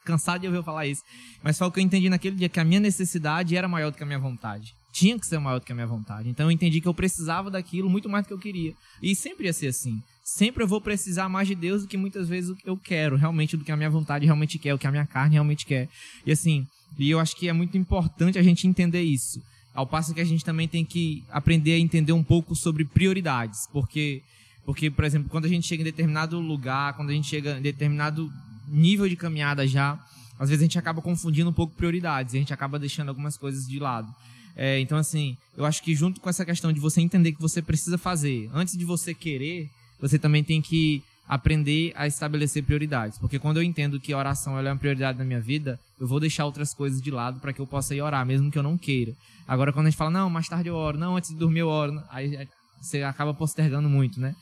cansado 0.05 0.41
de 0.41 0.47
ouvir 0.47 0.59
eu 0.59 0.63
falar 0.63 0.87
isso. 0.87 1.03
Mas 1.43 1.57
foi 1.57 1.67
o 1.67 1.71
que 1.71 1.79
eu 1.79 1.83
entendi 1.83 2.09
naquele 2.09 2.35
dia, 2.35 2.49
que 2.49 2.59
a 2.59 2.63
minha 2.63 2.79
necessidade 2.79 3.55
era 3.55 3.67
maior 3.67 3.91
do 3.91 3.97
que 3.97 4.03
a 4.03 4.05
minha 4.05 4.17
vontade. 4.17 4.73
Tinha 4.93 5.19
que 5.19 5.27
ser 5.27 5.37
maior 5.37 5.59
do 5.59 5.65
que 5.65 5.71
a 5.71 5.75
minha 5.75 5.85
vontade. 5.85 6.29
Então 6.29 6.47
eu 6.47 6.51
entendi 6.51 6.81
que 6.81 6.87
eu 6.87 6.93
precisava 6.93 7.51
daquilo 7.51 7.89
muito 7.89 8.09
mais 8.09 8.23
do 8.23 8.29
que 8.29 8.33
eu 8.33 8.39
queria. 8.39 8.73
E 9.01 9.15
sempre 9.15 9.45
ia 9.45 9.53
ser 9.53 9.67
assim. 9.67 10.01
Sempre 10.23 10.63
eu 10.63 10.67
vou 10.67 10.81
precisar 10.81 11.29
mais 11.29 11.47
de 11.47 11.55
Deus 11.55 11.83
do 11.83 11.87
que 11.87 11.97
muitas 11.97 12.27
vezes 12.27 12.55
eu 12.65 12.75
quero, 12.77 13.15
realmente, 13.15 13.55
do 13.55 13.63
que 13.63 13.71
a 13.71 13.77
minha 13.77 13.89
vontade 13.89 14.25
realmente 14.25 14.57
quer, 14.57 14.73
o 14.73 14.77
que 14.79 14.87
a 14.87 14.91
minha 14.91 15.05
carne 15.05 15.33
realmente 15.33 15.65
quer. 15.65 15.87
E 16.25 16.31
assim, 16.31 16.65
e 16.97 17.11
eu 17.11 17.19
acho 17.19 17.35
que 17.35 17.47
é 17.47 17.53
muito 17.53 17.77
importante 17.77 18.39
a 18.39 18.43
gente 18.43 18.67
entender 18.67 19.01
isso. 19.01 19.39
Ao 19.73 19.85
passo 19.85 20.13
que 20.13 20.21
a 20.21 20.25
gente 20.25 20.43
também 20.43 20.67
tem 20.67 20.83
que 20.83 21.23
aprender 21.29 21.73
a 21.73 21.79
entender 21.79 22.11
um 22.11 22.23
pouco 22.23 22.55
sobre 22.55 22.83
prioridades. 22.83 23.67
Porque 23.71 24.23
porque, 24.67 24.91
por 24.91 25.05
exemplo, 25.05 25.29
quando 25.29 25.45
a 25.45 25.47
gente 25.47 25.65
chega 25.65 25.81
em 25.81 25.85
determinado 25.85 26.37
lugar, 26.41 26.93
quando 26.97 27.09
a 27.09 27.13
gente 27.13 27.25
chega 27.25 27.57
em 27.57 27.61
determinado 27.61 28.29
nível 28.67 29.07
de 29.07 29.15
caminhada 29.15 29.65
já, 29.65 29.97
às 30.37 30.49
vezes 30.49 30.61
a 30.61 30.65
gente 30.65 30.77
acaba 30.77 31.01
confundindo 31.01 31.49
um 31.49 31.53
pouco 31.53 31.73
prioridades, 31.73 32.35
a 32.35 32.37
gente 32.37 32.53
acaba 32.53 32.77
deixando 32.77 33.07
algumas 33.07 33.37
coisas 33.37 33.65
de 33.65 33.79
lado. 33.79 34.13
É, 34.57 34.77
então, 34.81 34.97
assim, 34.97 35.37
eu 35.55 35.63
acho 35.63 35.81
que 35.81 35.95
junto 35.95 36.19
com 36.19 36.29
essa 36.29 36.43
questão 36.43 36.73
de 36.73 36.81
você 36.81 36.99
entender 36.99 37.31
que 37.31 37.39
você 37.39 37.61
precisa 37.61 37.97
fazer, 37.97 38.49
antes 38.53 38.77
de 38.77 38.83
você 38.83 39.13
querer, 39.13 39.69
você 40.01 40.19
também 40.19 40.43
tem 40.43 40.61
que 40.61 41.01
aprender 41.29 41.93
a 41.95 42.05
estabelecer 42.05 42.61
prioridades. 42.61 43.17
Porque 43.17 43.39
quando 43.39 43.57
eu 43.57 43.63
entendo 43.63 44.01
que 44.01 44.11
a 44.11 44.17
oração 44.17 44.59
é 44.59 44.61
uma 44.61 44.75
prioridade 44.75 45.17
na 45.17 45.23
minha 45.23 45.39
vida, 45.39 45.79
eu 45.97 46.05
vou 46.05 46.19
deixar 46.19 46.43
outras 46.43 46.73
coisas 46.73 47.01
de 47.01 47.09
lado 47.09 47.39
para 47.39 47.53
que 47.53 47.61
eu 47.61 47.67
possa 47.67 47.95
ir 47.95 48.01
orar, 48.01 48.25
mesmo 48.25 48.51
que 48.51 48.57
eu 48.57 48.63
não 48.63 48.77
queira. 48.77 49.13
Agora, 49.47 49.71
quando 49.71 49.87
a 49.87 49.89
gente 49.89 49.97
fala, 49.97 50.11
não, 50.11 50.29
mais 50.29 50.49
tarde 50.49 50.67
eu 50.67 50.75
oro, 50.75 50.97
não, 50.97 51.15
antes 51.15 51.29
de 51.29 51.37
dormir 51.37 51.61
eu 51.61 51.69
oro, 51.69 52.03
aí 52.09 52.45
você 52.81 53.01
acaba 53.01 53.33
postergando 53.33 53.87
muito, 53.87 54.19
né? 54.19 54.35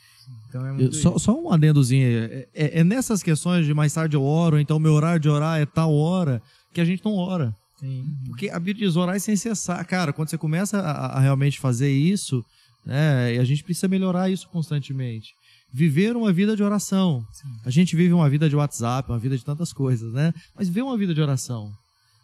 Então 0.48 0.66
é 0.66 0.72
muito 0.72 0.96
só, 0.96 1.18
só, 1.18 1.38
um 1.38 1.52
adendozinho. 1.52 2.06
É, 2.06 2.48
é, 2.54 2.80
é, 2.80 2.84
nessas 2.84 3.22
questões 3.22 3.66
de 3.66 3.74
mais 3.74 3.92
tarde 3.92 4.16
eu 4.16 4.22
oro, 4.22 4.58
então 4.58 4.78
meu 4.78 4.92
horário 4.92 5.20
de 5.20 5.28
orar 5.28 5.60
é 5.60 5.66
tal 5.66 5.94
hora, 5.94 6.42
que 6.72 6.80
a 6.80 6.84
gente 6.84 7.04
não 7.04 7.14
ora. 7.14 7.54
Sim. 7.78 8.04
Porque 8.26 8.48
a 8.48 8.58
Bíblia 8.58 8.86
diz 8.86 8.96
orar 8.96 9.18
sem 9.20 9.36
cessar. 9.36 9.84
Cara, 9.86 10.12
quando 10.12 10.30
você 10.30 10.38
começa 10.38 10.78
a, 10.78 11.18
a 11.18 11.20
realmente 11.20 11.58
fazer 11.58 11.90
isso, 11.90 12.44
Né? 12.86 13.34
E 13.34 13.38
a 13.38 13.44
gente 13.44 13.64
precisa 13.64 13.88
melhorar 13.88 14.30
isso 14.30 14.48
constantemente. 14.48 15.34
Viver 15.72 16.16
uma 16.16 16.32
vida 16.32 16.54
de 16.56 16.62
oração. 16.62 17.26
A 17.64 17.70
gente 17.70 17.96
vive 17.96 18.14
uma 18.14 18.30
vida 18.30 18.48
de 18.48 18.54
WhatsApp, 18.54 19.10
uma 19.10 19.18
vida 19.18 19.36
de 19.36 19.44
tantas 19.44 19.72
coisas, 19.72 20.12
né? 20.12 20.32
Mas 20.54 20.68
viver 20.68 20.82
uma 20.82 20.96
vida 20.96 21.12
de 21.12 21.20
oração. 21.20 21.72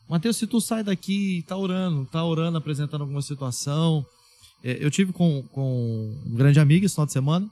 Mateus, 0.09 0.37
se 0.37 0.47
tu 0.47 0.61
sai 0.61 0.85
daqui 0.85 1.39
e 1.39 1.43
tá 1.43 1.57
orando, 1.57 2.07
tá 2.07 2.25
orando, 2.25 2.57
apresentando 2.57 3.01
alguma 3.01 3.21
situação. 3.21 4.07
É, 4.63 4.79
eu 4.81 4.91
tive 4.91 5.13
com, 5.13 5.43
com 5.53 6.17
um 6.25 6.35
grande 6.35 6.61
amigo 6.61 6.87
esse 6.87 6.95
final 6.95 7.07
de 7.07 7.13
semana, 7.13 7.51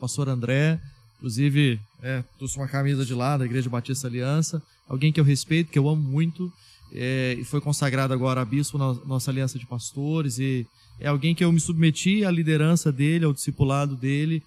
pastor 0.00 0.28
André, 0.28 0.80
inclusive, 1.18 1.78
é, 2.02 2.24
trouxe 2.38 2.56
uma 2.56 2.66
camisa 2.66 3.04
de 3.04 3.12
lá 3.14 3.36
da 3.36 3.44
Igreja 3.44 3.68
Batista 3.68 4.08
Aliança, 4.08 4.62
alguém 4.88 5.12
que 5.12 5.20
eu 5.20 5.24
respeito, 5.24 5.70
que 5.70 5.78
eu 5.78 5.88
amo 5.88 6.02
muito, 6.02 6.50
é, 6.92 7.36
e 7.38 7.44
foi 7.44 7.60
consagrado 7.60 8.12
agora 8.12 8.40
a 8.40 8.44
bispo 8.44 8.78
na 8.78 8.94
nossa 9.04 9.30
aliança 9.30 9.58
de 9.58 9.66
pastores, 9.66 10.38
e 10.38 10.66
é 10.98 11.08
alguém 11.08 11.34
que 11.34 11.44
eu 11.44 11.52
me 11.52 11.60
submeti 11.60 12.24
à 12.24 12.30
liderança 12.30 12.90
dele, 12.90 13.24
ao 13.24 13.32
discipulado 13.32 13.94
dele, 13.94 14.42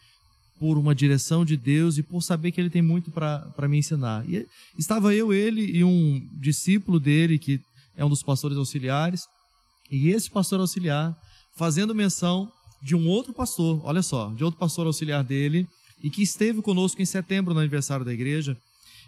por 0.60 0.78
uma 0.78 0.95
direção 0.95 1.45
de 1.45 1.56
Deus 1.56 1.97
e 1.97 2.04
por 2.04 2.22
saber 2.22 2.51
que 2.51 2.60
ele 2.60 2.70
tem 2.70 2.82
muito 2.82 3.12
para 3.12 3.68
me 3.68 3.78
ensinar. 3.78 4.28
E 4.28 4.47
estava 4.78 5.14
eu, 5.14 5.34
ele 5.34 5.62
e 5.62 5.84
um 5.84 6.28
discípulo 6.34 6.99
dele, 6.99 7.38
que 7.38 7.60
é 7.95 8.04
um 8.04 8.10
dos 8.10 8.24
pastores 8.24 8.58
auxiliares, 8.58 9.28
e 9.91 10.10
esse 10.10 10.30
pastor 10.30 10.60
auxiliar 10.60 11.16
fazendo 11.56 11.93
menção 11.93 12.51
de 12.84 12.96
um 12.96 13.08
outro 13.08 13.34
pastor, 13.34 13.80
olha 13.86 14.04
só, 14.04 14.30
de 14.36 14.44
outro 14.44 14.60
pastor 14.60 14.86
auxiliar 14.86 15.24
dele, 15.24 15.66
e 16.04 16.10
que 16.10 16.22
esteve 16.22 16.62
conosco 16.62 17.02
em 17.02 17.06
setembro 17.06 17.54
no 17.54 17.62
aniversário 17.62 18.04
da 18.04 18.14
igreja. 18.14 18.58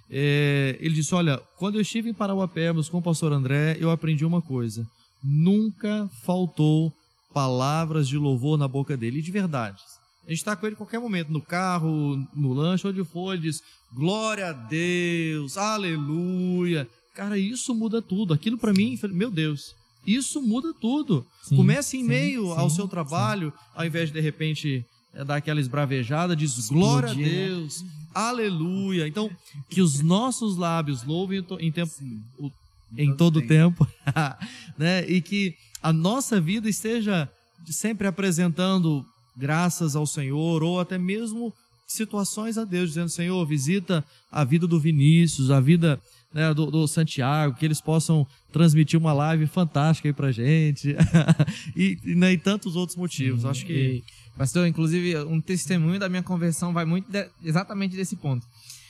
É, 0.10 0.78
ele 0.80 0.96
disse: 0.96 1.14
Olha, 1.14 1.38
quando 1.58 1.76
eu 1.76 1.82
estive 1.82 2.10
em 2.10 2.14
Parauapebas 2.14 2.88
com 2.88 3.00
o 3.00 3.02
pastor 3.02 3.34
André, 3.34 3.76
eu 3.80 3.92
aprendi 3.92 4.24
uma 4.24 4.42
coisa: 4.42 4.88
nunca 5.22 6.10
faltou 6.24 6.94
palavras 7.34 8.08
de 8.08 8.18
louvor 8.18 8.58
na 8.58 8.68
boca 8.68 8.96
dele, 8.96 9.22
de 9.22 9.32
verdade. 9.32 9.82
A 10.26 10.30
gente 10.30 10.40
está 10.40 10.56
com 10.56 10.66
ele 10.66 10.74
em 10.74 10.78
qualquer 10.78 11.00
momento, 11.00 11.32
no 11.32 11.42
carro, 11.42 12.18
no 12.34 12.54
lanche, 12.54 12.88
onde 12.88 13.04
for, 13.04 13.34
ele 13.34 13.42
diz: 13.42 13.62
Glória 13.94 14.48
a 14.48 14.54
Deus, 14.54 15.58
aleluia. 15.58 16.88
Cara, 17.14 17.38
isso 17.38 17.76
muda 17.76 18.02
tudo. 18.02 18.34
Aquilo 18.34 18.58
para 18.58 18.74
mim, 18.74 18.98
meu 19.12 19.30
Deus, 19.30 19.76
isso 20.06 20.41
muda 20.41 20.74
tudo. 20.74 21.26
Sim, 21.43 21.56
Comece 21.56 21.97
em 21.97 22.01
sim, 22.01 22.08
meio 22.08 22.45
sim, 22.45 22.60
ao 22.60 22.70
seu 22.70 22.88
trabalho, 22.88 23.53
ao 23.74 23.86
invés 23.86 24.10
de 24.10 24.16
de 24.16 24.22
repente 24.22 24.86
é, 25.14 25.24
dar 25.24 25.38
aquela 25.38 25.60
esbravejada, 25.60 26.36
diz 26.36 26.58
Explodir, 26.58 26.84
glória 26.84 27.12
a 27.12 27.16
né? 27.16 27.24
Deus, 27.24 27.82
né? 27.82 27.89
aleluia. 28.14 29.08
Então, 29.08 29.30
que 29.70 29.82
os 29.82 30.01
nossos 30.01 30.58
lábios 30.58 31.03
louvem 31.03 31.45
em 31.60 31.72
tempo, 31.72 31.91
o, 32.38 32.51
em 32.97 33.16
todo 33.16 33.38
o 33.38 33.47
tempo, 33.47 33.88
né? 34.78 35.08
E 35.08 35.22
que 35.22 35.56
a 35.82 35.93
nossa 35.93 36.39
vida 36.39 36.70
esteja 36.70 37.30
sempre 37.66 38.08
apresentando 38.08 39.06
graças 39.36 39.95
ao 39.95 40.06
Senhor, 40.06 40.64
ou 40.64 40.80
até 40.80 40.97
mesmo 40.97 41.53
situações 41.86 42.58
a 42.58 42.66
Deus, 42.66 42.90
dizendo: 42.90 43.10
Senhor, 43.10 43.46
visita 43.46 44.04
a 44.32 44.44
vida 44.44 44.68
do 44.68 44.80
Vinícius, 44.80 45.52
a 45.52 45.60
vida 45.60 46.00
né, 46.34 46.54
do, 46.54 46.70
do, 46.70 46.88
Santiago, 46.88 47.56
que 47.56 47.66
eles 47.66 47.80
possam 47.80 48.28
transmitir 48.52 49.00
uma 49.00 49.14
live 49.14 49.48
fantástica 49.48 50.10
aí 50.10 50.14
pra 50.14 50.32
gente, 50.32 50.96
e, 51.76 51.98
e, 52.04 52.16
né, 52.16 52.34
e, 52.34 52.38
tantos 52.38 52.76
outros 52.76 52.98
motivos. 52.98 53.44
Uhum. 53.44 53.50
Acho 53.50 53.66
que. 53.66 53.74
E, 53.74 54.04
pastor, 54.38 54.68
inclusive, 54.68 55.18
um 55.20 55.40
testemunho 55.40 56.00
da 56.00 56.10
minha 56.10 56.24
conversão 56.24 56.74
vai 56.74 56.86
muito 56.86 57.10
de, 57.10 57.28
exatamente 57.44 57.96
desse 57.96 58.16
ponto. 58.16 58.46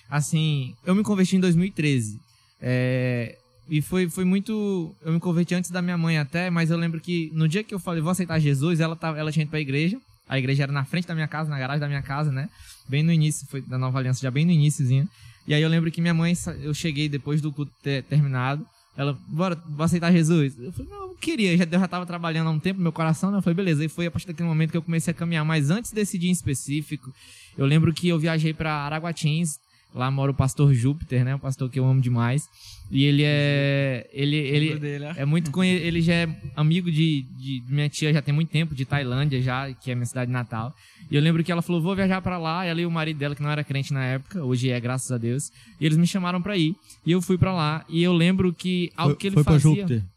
Assim, 0.10 0.74
eu 0.86 0.96
me 0.96 1.04
converti 1.04 1.36
em 1.36 1.39
2013. 1.39 2.20
É, 2.62 3.38
e 3.70 3.82
foi, 3.82 4.10
foi 4.10 4.24
muito. 4.24 4.96
Eu 5.04 5.14
me 5.14 5.20
converti 5.20 5.56
antes 5.56 5.72
da 5.72 5.82
minha 5.82 5.98
mãe 5.98 6.18
até, 6.18 6.50
mas 6.50 6.70
eu 6.70 6.78
lembro 6.78 7.00
que 7.00 7.32
no 7.34 7.48
dia 7.48 7.64
que 7.64 7.74
eu 7.74 7.80
falei, 7.80 8.02
vou 8.02 8.12
aceitar 8.12 8.39
Jesus, 8.39 8.80
ela, 8.80 8.96
tava, 8.96 9.18
ela 9.18 9.32
tinha 9.32 9.43
ido 9.43 9.50
pra 9.50 9.60
igreja. 9.60 10.00
A 10.28 10.38
igreja 10.38 10.63
era 10.63 10.71
na 10.71 10.86
frente 10.86 11.07
da 11.07 11.13
minha 11.13 11.28
casa, 11.28 11.49
na 11.49 11.59
garagem 11.59 11.80
da 11.80 11.88
minha 11.88 12.01
casa, 12.01 12.32
né? 12.32 12.49
Bem 12.88 13.03
no 13.03 13.11
início, 13.11 13.47
foi 13.47 13.61
da 13.61 13.78
Nova 13.78 13.99
Aliança, 13.99 14.21
já 14.21 14.32
bem 14.32 14.45
no 14.45 14.51
iníciozinho. 14.51 15.07
E 15.47 15.53
aí 15.53 15.61
eu 15.61 15.69
lembro 15.69 15.91
que 15.91 16.01
minha 16.01 16.13
mãe, 16.13 16.34
eu 16.61 16.73
cheguei 16.73 17.07
depois 17.07 17.41
do 17.41 17.51
culto 17.51 17.71
ter 17.84 18.03
terminado, 18.03 18.65
ela, 18.97 19.17
bora, 19.28 19.61
vou 19.67 19.84
aceitar 19.84 20.11
Jesus. 20.11 20.57
Eu 20.57 20.71
falei, 20.71 20.89
não, 20.89 21.09
eu 21.09 21.15
queria, 21.15 21.57
já, 21.57 21.65
eu 21.65 21.80
já 21.80 21.88
tava 21.88 22.05
trabalhando 22.05 22.47
há 22.47 22.51
um 22.51 22.59
tempo 22.59 22.80
meu 22.80 22.93
coração, 22.93 23.30
né? 23.30 23.38
Eu 23.38 23.41
falei, 23.41 23.55
beleza. 23.55 23.84
E 23.84 23.89
foi 23.89 24.05
a 24.05 24.11
partir 24.11 24.28
daquele 24.28 24.47
momento 24.47 24.71
que 24.71 24.78
eu 24.78 24.82
comecei 24.82 25.11
a 25.11 25.13
caminhar. 25.13 25.43
Mas 25.43 25.69
antes 25.69 25.91
desse 25.91 26.17
dia 26.17 26.30
em 26.30 26.34
específico, 26.34 27.13
eu 27.57 27.65
lembro 27.65 27.93
que 27.93 28.07
eu 28.07 28.17
viajei 28.17 28.53
para 28.53 28.71
Araguatins, 28.71 29.57
Lá 29.96 30.12
mora 30.12 30.30
o 30.30 30.34
pastor 30.34 30.74
Júpiter, 30.74 31.24
né? 31.24 31.36
Um 31.36 31.39
pastor 31.39 31.70
que 31.70 31.80
eu 31.80 31.86
amo 31.86 32.02
demais. 32.02 32.50
E 32.91 33.06
ele 33.06 33.24
é. 33.26 34.06
Ele, 34.12 34.36
ele 34.36 34.76
dele, 34.76 35.06
é 35.16 35.24
muito 35.24 35.52
conhe... 35.52 35.72
Ele 35.72 36.02
já 36.02 36.14
é 36.14 36.41
amigo 36.54 36.91
de, 36.91 37.26
de. 37.38 37.64
Minha 37.70 37.88
tia 37.88 38.12
já 38.12 38.22
tem 38.22 38.34
muito 38.34 38.50
tempo, 38.50 38.76
de 38.76 38.84
Tailândia 38.84 39.41
já, 39.41 39.74
que 39.74 39.89
é 39.89 39.96
minha 39.96 40.06
cidade 40.06 40.30
natal. 40.30 40.76
E 41.10 41.16
eu 41.16 41.22
lembro 41.22 41.41
que 41.46 41.52
ela 41.52 41.62
falou: 41.62 41.82
vou 41.82 41.96
viajar 41.96 42.22
para 42.22 42.38
lá. 42.38 42.66
Ela 42.66 42.82
e 42.82 42.86
o 42.86 42.91
marido 42.91 43.18
dela, 43.18 43.36
que 43.36 43.41
não 43.41 43.50
era 43.50 43.64
crente 43.64 43.93
na 43.93 44.04
época, 44.04 44.43
hoje 44.43 44.70
é, 44.70 44.78
graças 44.82 45.10
a 45.12 45.18
Deus. 45.18 45.50
E 45.80 45.86
eles 45.86 45.98
me 45.98 46.06
chamaram 46.06 46.41
para 46.41 46.58
ir. 46.58 46.76
E 47.06 47.14
eu 47.14 47.22
fui 47.22 47.38
para 47.38 47.54
lá. 47.54 47.86
E 47.88 48.04
eu 48.04 48.12
lembro 48.12 48.54
que 48.54 48.91
algo 48.98 49.14
foi, 49.14 49.20
que 49.20 49.28
ele 49.28 49.34
foi 49.36 49.43
fazia. 49.46 49.62
Pra 49.62 49.82
Júpiter. 49.82 50.14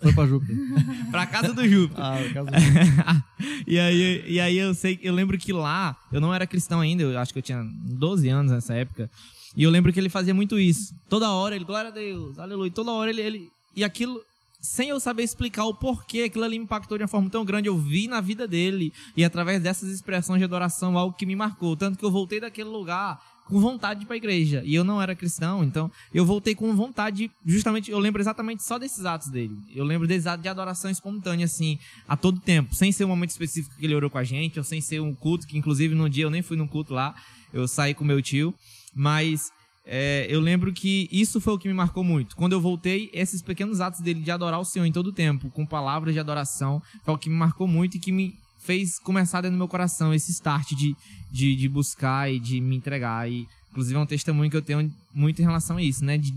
Foi 0.00 0.12
pra 0.12 0.26
Júpiter. 0.26 0.56
pra 1.10 1.26
casa 1.26 1.52
do 1.52 1.66
Júpiter. 1.66 2.04
Ah, 2.04 2.18
casa 2.32 2.50
do 2.50 2.60
Júpiter. 2.60 3.24
e, 3.66 3.78
aí, 3.78 4.24
e 4.26 4.40
aí 4.40 4.58
eu 4.58 4.74
sei, 4.74 4.98
eu 5.02 5.14
lembro 5.14 5.38
que 5.38 5.52
lá, 5.52 5.96
eu 6.12 6.20
não 6.20 6.34
era 6.34 6.46
cristão 6.46 6.80
ainda, 6.80 7.02
eu 7.02 7.18
acho 7.18 7.32
que 7.32 7.38
eu 7.38 7.42
tinha 7.42 7.62
12 7.64 8.28
anos 8.28 8.52
nessa 8.52 8.74
época. 8.74 9.10
E 9.56 9.62
eu 9.62 9.70
lembro 9.70 9.92
que 9.92 9.98
ele 9.98 10.10
fazia 10.10 10.34
muito 10.34 10.58
isso. 10.58 10.94
Toda 11.08 11.30
hora 11.30 11.56
ele, 11.56 11.64
glória 11.64 11.88
a 11.88 11.92
Deus, 11.92 12.38
aleluia. 12.38 12.70
Toda 12.70 12.92
hora 12.92 13.08
ele, 13.08 13.22
ele. 13.22 13.50
E 13.74 13.82
aquilo, 13.82 14.20
sem 14.60 14.90
eu 14.90 15.00
saber 15.00 15.22
explicar 15.22 15.64
o 15.64 15.72
porquê 15.72 16.24
aquilo 16.24 16.44
ali 16.44 16.58
me 16.58 16.64
impactou 16.64 16.98
de 16.98 17.04
uma 17.04 17.08
forma 17.08 17.30
tão 17.30 17.42
grande, 17.42 17.68
eu 17.68 17.78
vi 17.78 18.06
na 18.06 18.20
vida 18.20 18.46
dele. 18.46 18.92
E 19.16 19.24
através 19.24 19.62
dessas 19.62 19.88
expressões 19.88 20.38
de 20.38 20.44
adoração, 20.44 20.98
algo 20.98 21.16
que 21.16 21.24
me 21.24 21.34
marcou. 21.34 21.74
Tanto 21.74 21.98
que 21.98 22.04
eu 22.04 22.10
voltei 22.10 22.38
daquele 22.38 22.68
lugar 22.68 23.18
com 23.48 23.60
vontade 23.60 24.00
de 24.00 24.04
ir 24.04 24.06
pra 24.06 24.16
igreja. 24.16 24.62
E 24.64 24.74
eu 24.74 24.84
não 24.84 25.00
era 25.00 25.14
cristão, 25.14 25.62
então 25.62 25.90
eu 26.12 26.24
voltei 26.24 26.54
com 26.54 26.74
vontade, 26.74 27.30
justamente, 27.44 27.90
eu 27.90 27.98
lembro 27.98 28.20
exatamente 28.20 28.62
só 28.62 28.78
desses 28.78 29.04
atos 29.04 29.28
dele. 29.28 29.56
Eu 29.74 29.84
lembro 29.84 30.06
desses 30.06 30.26
atos 30.26 30.42
de 30.42 30.48
adoração 30.48 30.90
espontânea, 30.90 31.46
assim, 31.46 31.78
a 32.08 32.16
todo 32.16 32.40
tempo, 32.40 32.74
sem 32.74 32.92
ser 32.92 33.04
um 33.04 33.08
momento 33.08 33.30
específico 33.30 33.76
que 33.76 33.86
ele 33.86 33.94
orou 33.94 34.10
com 34.10 34.18
a 34.18 34.24
gente, 34.24 34.58
ou 34.58 34.64
sem 34.64 34.80
ser 34.80 35.00
um 35.00 35.14
culto, 35.14 35.46
que 35.46 35.56
inclusive 35.56 35.94
no 35.94 36.10
dia 36.10 36.24
eu 36.24 36.30
nem 36.30 36.42
fui 36.42 36.56
no 36.56 36.68
culto 36.68 36.92
lá, 36.92 37.14
eu 37.52 37.66
saí 37.68 37.94
com 37.94 38.04
meu 38.04 38.20
tio, 38.20 38.54
mas 38.94 39.50
é, 39.84 40.26
eu 40.28 40.40
lembro 40.40 40.72
que 40.72 41.08
isso 41.12 41.40
foi 41.40 41.54
o 41.54 41.58
que 41.58 41.68
me 41.68 41.74
marcou 41.74 42.02
muito. 42.02 42.34
Quando 42.34 42.52
eu 42.52 42.60
voltei, 42.60 43.08
esses 43.12 43.40
pequenos 43.40 43.80
atos 43.80 44.00
dele 44.00 44.20
de 44.20 44.30
adorar 44.30 44.58
o 44.58 44.64
Senhor 44.64 44.84
em 44.84 44.92
todo 44.92 45.12
tempo, 45.12 45.48
com 45.50 45.64
palavras 45.64 46.12
de 46.12 46.18
adoração, 46.18 46.82
foi 47.04 47.14
o 47.14 47.18
que 47.18 47.30
me 47.30 47.36
marcou 47.36 47.68
muito 47.68 47.96
e 47.96 48.00
que 48.00 48.10
me 48.10 48.36
fez 48.58 48.98
começar 48.98 49.40
dentro 49.40 49.56
do 49.56 49.58
meu 49.58 49.68
coração 49.68 50.12
esse 50.12 50.30
start 50.32 50.72
de, 50.72 50.96
de, 51.30 51.56
de 51.56 51.68
buscar 51.68 52.32
e 52.32 52.38
de 52.38 52.60
me 52.60 52.76
entregar. 52.76 53.30
E, 53.30 53.46
inclusive, 53.70 53.96
é 53.96 54.00
um 54.00 54.06
testemunho 54.06 54.50
que 54.50 54.56
eu 54.56 54.62
tenho 54.62 54.92
muito 55.14 55.40
em 55.40 55.44
relação 55.44 55.76
a 55.76 55.82
isso, 55.82 56.04
né? 56.04 56.18
De, 56.18 56.34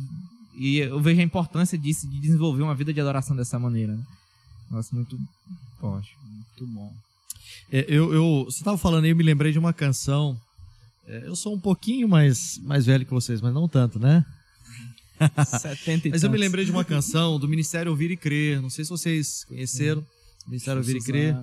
e 0.56 0.80
eu 0.80 1.00
vejo 1.00 1.22
a 1.22 1.24
importância 1.24 1.78
disso, 1.78 2.08
de 2.08 2.20
desenvolver 2.20 2.62
uma 2.62 2.76
vida 2.76 2.94
de 2.94 3.00
adoração 3.00 3.36
dessa 3.36 3.58
maneira. 3.58 3.96
Né? 3.96 4.04
Nossa, 4.70 4.96
muito 4.96 5.18
forte, 5.80 6.16
muito 6.22 6.68
bom. 6.74 6.94
É, 7.72 7.86
eu, 7.88 8.14
eu, 8.14 8.46
você 8.46 8.60
estava 8.60 8.78
falando 8.78 9.06
aí, 9.06 9.12
eu 9.12 9.16
me 9.16 9.24
lembrei 9.24 9.52
de 9.52 9.60
uma 9.60 9.74
canção. 9.74 10.40
É, 11.08 11.28
eu 11.28 11.36
sou 11.36 11.56
um 11.56 11.60
pouquinho 11.60 12.08
mais, 12.08 12.60
mais 12.64 12.86
velho 12.86 13.06
que 13.06 13.12
vocês, 13.12 13.42
mas 13.42 13.54
não 13.54 13.68
tanto, 13.68 14.00
né? 14.00 14.26
70 15.60 16.08
e 16.08 16.12
Mas 16.12 16.24
eu 16.24 16.30
me 16.30 16.38
lembrei 16.38 16.64
de 16.66 16.72
uma 16.72 16.86
canção 16.86 17.40
do 17.40 17.48
Ministério 17.48 17.92
Ouvir 17.92 18.12
e 18.12 18.18
Crer. 18.18 18.62
Não 18.62 18.70
sei 18.70 18.86
se 18.86 18.90
vocês 18.90 19.44
conheceram. 19.46 20.06
Ministério 20.48 20.80
Ouvir 20.80 20.98
e 20.98 21.04
Crer. 21.04 21.38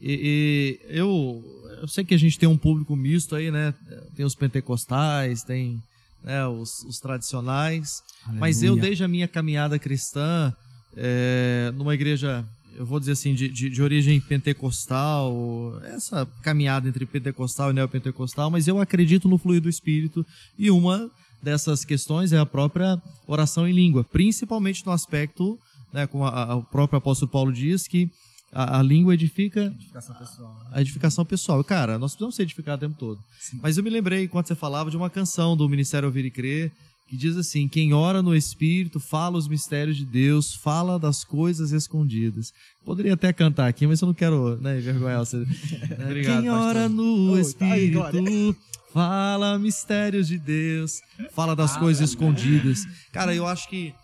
E, 0.00 0.78
e, 0.88 0.96
eu, 0.96 1.44
eu 1.80 1.88
sei 1.88 2.04
que 2.04 2.14
a 2.14 2.18
gente 2.18 2.38
tem 2.38 2.48
um 2.48 2.56
público 2.56 2.96
misto 2.96 3.36
aí, 3.36 3.50
né? 3.50 3.74
Tem 4.16 4.24
os 4.24 4.34
pentecostais, 4.34 5.42
tem 5.42 5.82
né, 6.22 6.46
os, 6.46 6.82
os 6.84 6.98
tradicionais. 6.98 8.02
Aleluia. 8.22 8.40
Mas 8.40 8.62
eu, 8.62 8.76
desde 8.76 9.04
a 9.04 9.08
minha 9.08 9.28
caminhada 9.28 9.78
cristã, 9.78 10.54
é, 10.96 11.72
numa 11.76 11.94
igreja, 11.94 12.44
eu 12.76 12.86
vou 12.86 12.98
dizer 12.98 13.12
assim, 13.12 13.34
de, 13.34 13.48
de, 13.48 13.68
de, 13.68 13.82
origem 13.82 14.20
pentecostal, 14.20 15.80
essa 15.84 16.26
caminhada 16.42 16.88
entre 16.88 17.06
pentecostal 17.06 17.70
e 17.70 17.74
neopentecostal, 17.74 18.50
mas 18.50 18.68
eu 18.68 18.80
acredito 18.80 19.28
no 19.28 19.38
fluir 19.38 19.60
do 19.60 19.68
Espírito 19.68 20.24
e 20.58 20.70
uma 20.70 21.10
dessas 21.42 21.84
questões 21.84 22.32
é 22.32 22.38
a 22.38 22.46
própria 22.46 23.00
oração 23.26 23.66
em 23.66 23.72
língua, 23.72 24.04
principalmente 24.04 24.84
no 24.84 24.92
aspecto, 24.92 25.58
né, 25.92 26.06
como 26.06 26.24
a, 26.24 26.44
a, 26.44 26.56
o 26.56 26.62
próprio 26.62 26.98
apóstolo 26.98 27.30
Paulo 27.30 27.52
diz, 27.52 27.86
que 27.86 28.10
a, 28.52 28.80
a 28.80 28.82
língua 28.82 29.14
edifica 29.14 29.72
edificação 29.76 30.14
pessoal, 30.16 30.54
né? 30.54 30.70
a 30.72 30.80
edificação 30.80 31.24
pessoal. 31.24 31.64
Cara, 31.64 31.98
nós 31.98 32.12
precisamos 32.12 32.34
ser 32.34 32.42
edificados 32.42 32.84
o 32.84 32.88
tempo 32.88 32.98
todo. 32.98 33.20
Sim. 33.38 33.60
Mas 33.62 33.76
eu 33.78 33.84
me 33.84 33.90
lembrei, 33.90 34.24
enquanto 34.24 34.48
você 34.48 34.54
falava, 34.54 34.90
de 34.90 34.96
uma 34.96 35.10
canção 35.10 35.56
do 35.56 35.68
Ministério 35.68 36.06
Ouvir 36.06 36.24
e 36.24 36.30
Crer, 36.30 36.72
que 37.08 37.16
diz 37.16 37.36
assim: 37.36 37.68
Quem 37.68 37.92
ora 37.92 38.22
no 38.22 38.34
Espírito 38.34 39.00
fala 39.00 39.36
os 39.36 39.48
mistérios 39.48 39.96
de 39.96 40.04
Deus, 40.04 40.54
fala 40.54 40.98
das 40.98 41.24
coisas 41.24 41.72
escondidas. 41.72 42.52
Poderia 42.84 43.14
até 43.14 43.32
cantar 43.32 43.68
aqui, 43.68 43.86
mas 43.86 44.00
eu 44.00 44.06
não 44.06 44.14
quero 44.14 44.56
né, 44.60 44.78
envergonhar 44.78 45.18
você. 45.18 45.36
Obrigado, 46.04 46.40
Quem 46.40 46.50
ora 46.50 46.88
no 46.88 47.32
Oi, 47.32 47.40
Espírito 47.40 48.56
fala 48.92 49.58
mistérios 49.58 50.26
de 50.26 50.38
Deus, 50.38 51.00
fala 51.32 51.54
das 51.54 51.76
ah, 51.76 51.78
coisas 51.78 52.10
escondidas. 52.10 52.86
Cara, 53.12 53.34
eu 53.34 53.46
acho 53.46 53.68
que 53.68 53.94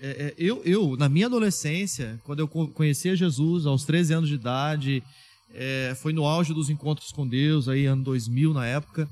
é, 0.00 0.08
é, 0.08 0.34
eu, 0.36 0.62
eu, 0.64 0.96
na 0.96 1.08
minha 1.08 1.26
adolescência, 1.26 2.20
quando 2.24 2.40
eu 2.40 2.48
conhecia 2.48 3.14
Jesus, 3.16 3.64
aos 3.66 3.84
13 3.84 4.14
anos 4.14 4.28
de 4.28 4.34
idade, 4.36 5.02
É, 5.56 5.94
foi 6.02 6.12
no 6.12 6.24
auge 6.24 6.52
dos 6.52 6.68
encontros 6.68 7.12
com 7.12 7.24
Deus, 7.28 7.68
aí 7.68 7.86
ano 7.86 8.02
2000 8.02 8.52
na 8.52 8.66
época. 8.66 9.08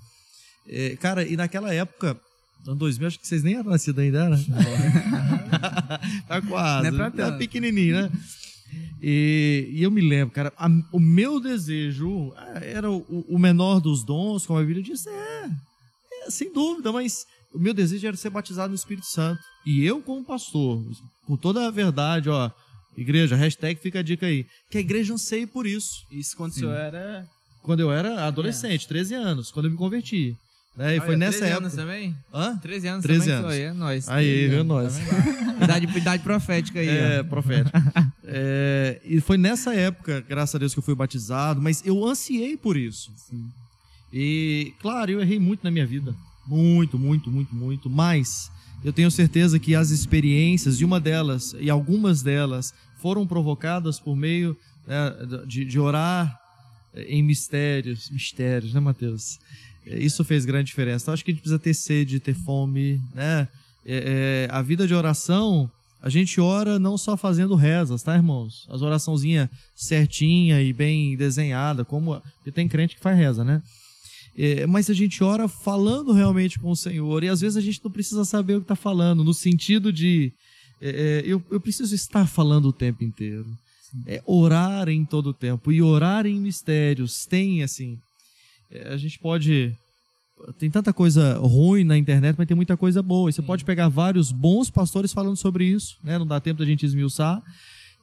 É, 0.69 0.97
cara, 0.97 1.23
e 1.25 1.37
naquela 1.37 1.73
época, 1.73 2.19
ano 2.67 2.75
2000, 2.77 3.07
acho 3.07 3.21
que 3.21 3.29
vocês 3.29 3.45
nem 3.45 3.55
eram 3.55 3.71
nascidos 3.71 4.03
ainda, 4.03 4.29
né? 4.29 4.37
tá 6.27 6.43
quase. 6.43 6.91
Não 6.91 6.95
é 6.95 6.99
pra 6.99 7.11
tanto. 7.13 7.33
Tá 7.33 7.39
pequenininho, 7.39 7.95
né? 7.95 8.11
E, 9.01 9.69
e 9.73 9.83
eu 9.85 9.91
me 9.91 10.01
lembro, 10.01 10.35
cara, 10.35 10.53
a- 10.57 10.69
o 10.93 10.99
meu 10.99 11.39
desejo 11.41 12.33
é, 12.61 12.73
era 12.73 12.91
o, 12.91 13.25
o 13.29 13.39
menor 13.39 13.81
dos 13.81 14.03
dons, 14.05 14.45
como 14.47 14.59
a 14.59 14.63
Bíblia 14.65 14.83
diz, 14.83 15.07
é, 15.07 15.51
é, 16.27 16.31
sem 16.31 16.53
dúvida, 16.53 16.91
mas 16.91 17.25
o 17.55 17.59
meu 17.59 17.75
desejo 17.75 18.07
era 18.07 18.17
ser 18.17 18.31
batizado 18.31 18.71
no 18.71 18.75
Espírito 18.75 19.07
Santo. 19.07 19.41
E 19.65 19.85
eu, 19.85 20.01
como 20.01 20.25
pastor, 20.25 20.83
com 21.27 21.37
toda 21.37 21.67
a 21.67 21.71
verdade, 21.71 22.29
ó, 22.29 22.51
igreja, 22.97 23.37
hashtag 23.37 23.81
fica 23.81 24.01
a 24.01 24.03
dica 24.03 24.27
aí, 24.27 24.45
que 24.71 24.79
a 24.79 24.81
igreja 24.81 25.15
anseie 25.15 25.47
por 25.47 25.67
isso. 25.67 26.05
Isso 26.11 26.37
quando 26.37 26.53
o 26.53 26.55
senhor 26.55 26.75
era. 26.75 27.27
Quando 27.63 27.81
eu 27.81 27.93
era 27.93 28.27
adolescente, 28.27 28.89
13 28.89 29.15
anos, 29.15 29.51
quando 29.53 29.67
eu 29.67 29.71
me 29.71 29.77
converti. 29.77 30.37
Né? 30.77 30.97
E 30.97 31.01
foi 31.01 31.11
Olha, 31.11 31.19
nessa 31.19 31.39
13 31.39 31.53
época. 31.53 31.65
anos 31.67 31.75
também? 31.77 32.17
Hã? 32.33 32.57
13 32.57 32.89
anos 32.89 33.03
13 33.03 33.27
também, 33.27 33.35
anos. 33.39 33.53
Aí, 33.53 33.61
é 33.61 33.73
nóis. 33.73 34.09
Aí, 34.09 34.27
13 34.27 34.49
viu, 34.49 34.65
nós. 34.65 34.99
tá 34.99 35.01
vendo? 35.05 35.65
idade, 35.65 35.99
idade 35.99 36.23
profética 36.23 36.81
aí, 36.81 36.89
É, 36.91 37.21
ó. 37.21 37.25
profético. 37.25 37.79
É, 38.35 38.99
e 39.05 39.21
foi 39.21 39.37
nessa 39.37 39.75
época, 39.75 40.25
graças 40.27 40.55
a 40.55 40.59
Deus, 40.59 40.73
que 40.73 40.79
eu 40.79 40.83
fui 40.83 40.95
batizado, 40.95 41.61
mas 41.61 41.83
eu 41.85 42.03
ansiei 42.07 42.57
por 42.57 42.79
isso. 42.79 43.13
E, 44.13 44.73
claro, 44.81 45.11
eu 45.11 45.21
errei 45.21 45.39
muito 45.39 45.63
na 45.63 45.71
minha 45.71 45.85
vida. 45.85 46.15
Muito, 46.47 46.99
muito, 46.99 47.31
muito, 47.31 47.55
muito. 47.55 47.91
Mas 47.91 48.51
eu 48.85 48.93
tenho 48.93 49.11
certeza 49.11 49.59
que 49.59 49.75
as 49.75 49.91
experiências, 49.91 50.81
e 50.81 50.85
uma 50.85 51.01
delas, 51.01 51.55
e 51.59 51.71
algumas 51.71 52.23
delas, 52.23 52.75
foram 52.97 53.27
provocadas 53.27 53.99
por 53.99 54.17
meio 54.17 54.57
né, 54.87 55.45
de, 55.47 55.65
de 55.65 55.79
orar 55.79 56.39
em 56.95 57.23
mistérios. 57.23 58.11
Mistérios, 58.11 58.75
né, 58.75 58.81
Mateus? 58.81 59.39
Isso 59.87 60.25
fez 60.25 60.45
grande 60.45 60.67
diferença. 60.67 61.05
Então, 61.05 61.15
acho 61.15 61.25
que 61.25 61.31
a 61.31 61.35
gente 61.35 61.43
precisa 61.43 61.59
ter 61.59 61.75
sede, 61.75 62.21
ter 62.21 62.35
fome, 62.35 63.01
né? 63.15 63.49
É, 63.85 64.49
é, 64.49 64.55
a 64.55 64.63
vida 64.63 64.87
de 64.87 64.95
oração, 64.95 65.69
a 66.01 66.09
gente 66.09 66.41
ora 66.41 66.79
não 66.79 66.97
só 66.97 67.17
fazendo 67.17 67.57
rezas, 67.57 68.03
tá, 68.03 68.15
irmãos? 68.15 68.67
As 68.71 68.81
oraçãozinhas 68.81 69.49
certinha 69.75 70.63
e 70.63 70.73
bem 70.73 71.17
desenhada, 71.17 71.85
como 71.85 72.21
porque 72.37 72.53
tem 72.53 72.69
crente 72.69 72.95
que 72.95 73.03
faz 73.03 73.19
reza, 73.19 73.43
né? 73.43 73.61
É, 74.37 74.67
mas 74.67 74.89
a 74.89 74.95
gente 74.95 75.23
ora 75.23 75.47
falando 75.47 76.13
realmente 76.13 76.59
com 76.59 76.71
o 76.71 76.77
Senhor 76.77 77.23
e 77.23 77.29
às 77.29 77.41
vezes 77.41 77.57
a 77.57 77.61
gente 77.61 77.81
não 77.85 77.91
precisa 77.91 78.25
saber 78.25 78.55
o 78.55 78.61
que 78.61 78.65
está 78.65 78.77
falando, 78.77 79.23
no 79.23 79.35
sentido 79.35 79.93
de 79.93 80.33
é, 80.81 80.89
é, 80.89 81.23
eu, 81.25 81.43
eu 81.51 81.61
preciso 81.61 81.95
estar 81.95 82.27
falando 82.27 82.67
o 82.67 82.73
tempo 82.73 83.05
inteiro. 83.05 83.47
É 84.07 84.23
orar 84.27 84.89
em 84.89 85.05
todo 85.05 85.29
o 85.29 85.35
tempo 85.35 85.71
e 85.71 85.83
orar 85.83 86.27
em 86.27 86.41
mistérios. 86.41 87.27
Tem 87.27 87.63
assim, 87.63 87.99
é, 88.71 88.89
a 88.89 88.97
gente 88.97 89.19
pode 89.19 89.77
tem 90.59 90.71
tanta 90.71 90.93
coisa 90.93 91.39
ruim 91.39 91.85
na 91.85 91.97
internet, 91.97 92.35
mas 92.37 92.49
tem 92.49 92.57
muita 92.57 92.77
coisa 92.77 93.01
boa. 93.03 93.31
E 93.31 93.33
você 93.33 93.43
pode 93.43 93.65
pegar 93.65 93.89
vários 93.89 94.33
bons 94.33 94.71
pastores 94.71 95.13
falando 95.13 95.37
sobre 95.37 95.65
isso, 95.65 95.97
né? 96.03 96.19
Não 96.19 96.27
dá 96.27 96.41
tempo 96.41 96.59
da 96.59 96.65
gente 96.65 96.85
esmiuçar. 96.85 97.41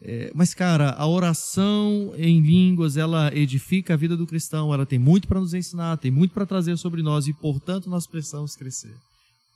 É, 0.02 0.32
mas, 0.34 0.54
cara, 0.54 0.91
a 0.91 1.06
oração 1.06 2.14
em 2.16 2.39
línguas, 2.39 2.95
ela 2.95 3.36
edifica 3.36 3.93
a 3.93 3.97
vida 3.97 4.16
do 4.16 4.26
cristão, 4.26 4.74
ela 4.74 4.86
tem 4.86 4.97
muito 4.97 5.28
para 5.28 5.39
nos 5.39 5.54
ensinar, 5.54 5.97
tem 5.97 6.10
muito 6.10 6.34
para 6.34 6.45
trazer 6.45 6.78
sobre 6.78 7.02
nós 7.02 7.28
e, 7.28 7.34
portanto, 7.34 7.89
nós 7.89 8.08
precisamos 8.08 8.56
crescer. 8.56 8.95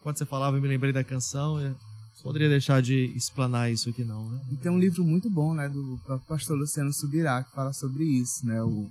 Quando 0.02 0.18
você 0.18 0.26
falava, 0.26 0.58
eu 0.58 0.62
me 0.62 0.68
lembrei 0.68 0.92
da 0.92 1.04
canção, 1.04 1.62
eu 1.62 1.74
poderia 2.22 2.50
deixar 2.50 2.82
de 2.82 3.06
explanar 3.16 3.72
isso 3.72 3.90
aqui, 3.90 4.04
não, 4.04 4.30
né? 4.30 4.42
E 4.52 4.58
tem 4.58 4.72
um 4.72 4.80
livro 4.80 5.04
muito 5.04 5.30
bom, 5.30 5.54
né, 5.54 5.70
do 5.70 5.98
próprio 6.06 6.28
pastor 6.28 6.58
Luciano 6.58 6.92
Subirá, 6.94 7.42
que 7.44 7.52
fala 7.54 7.72
sobre 7.72 8.04
isso, 8.04 8.46
né, 8.46 8.62
o 8.62 8.90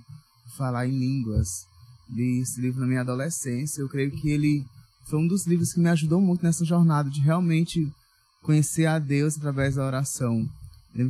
Falar 0.57 0.87
em 0.87 0.97
Línguas. 0.97 1.47
Li 2.09 2.41
esse 2.41 2.59
livro 2.59 2.81
na 2.81 2.87
minha 2.87 3.01
adolescência, 3.01 3.81
eu 3.81 3.89
creio 3.89 4.11
que 4.11 4.29
ele 4.29 4.63
foi 5.07 5.19
um 5.19 5.27
dos 5.27 5.45
livros 5.45 5.73
que 5.73 5.79
me 5.79 5.89
ajudou 5.89 6.19
muito 6.19 6.43
nessa 6.43 6.65
jornada 6.65 7.09
de 7.09 7.21
realmente 7.21 7.79
conhecer 8.41 8.85
a 8.85 8.97
Deus 8.97 9.37
através 9.37 9.75
da 9.75 9.85
oração. 9.85 10.47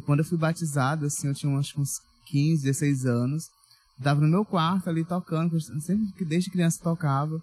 Quando 0.05 0.19
eu 0.19 0.25
fui 0.25 0.38
batizado, 0.38 1.05
assim, 1.05 1.27
eu 1.27 1.34
tinha 1.34 1.57
acho 1.57 1.79
uns 1.79 1.99
15, 2.27 2.63
16 2.63 3.05
anos, 3.05 3.49
estava 3.97 4.21
no 4.21 4.27
meu 4.27 4.45
quarto 4.45 4.89
ali 4.89 5.03
tocando, 5.03 5.59
sempre 5.59 6.11
que 6.17 6.23
desde 6.23 6.49
criança 6.49 6.79
tocava, 6.81 7.41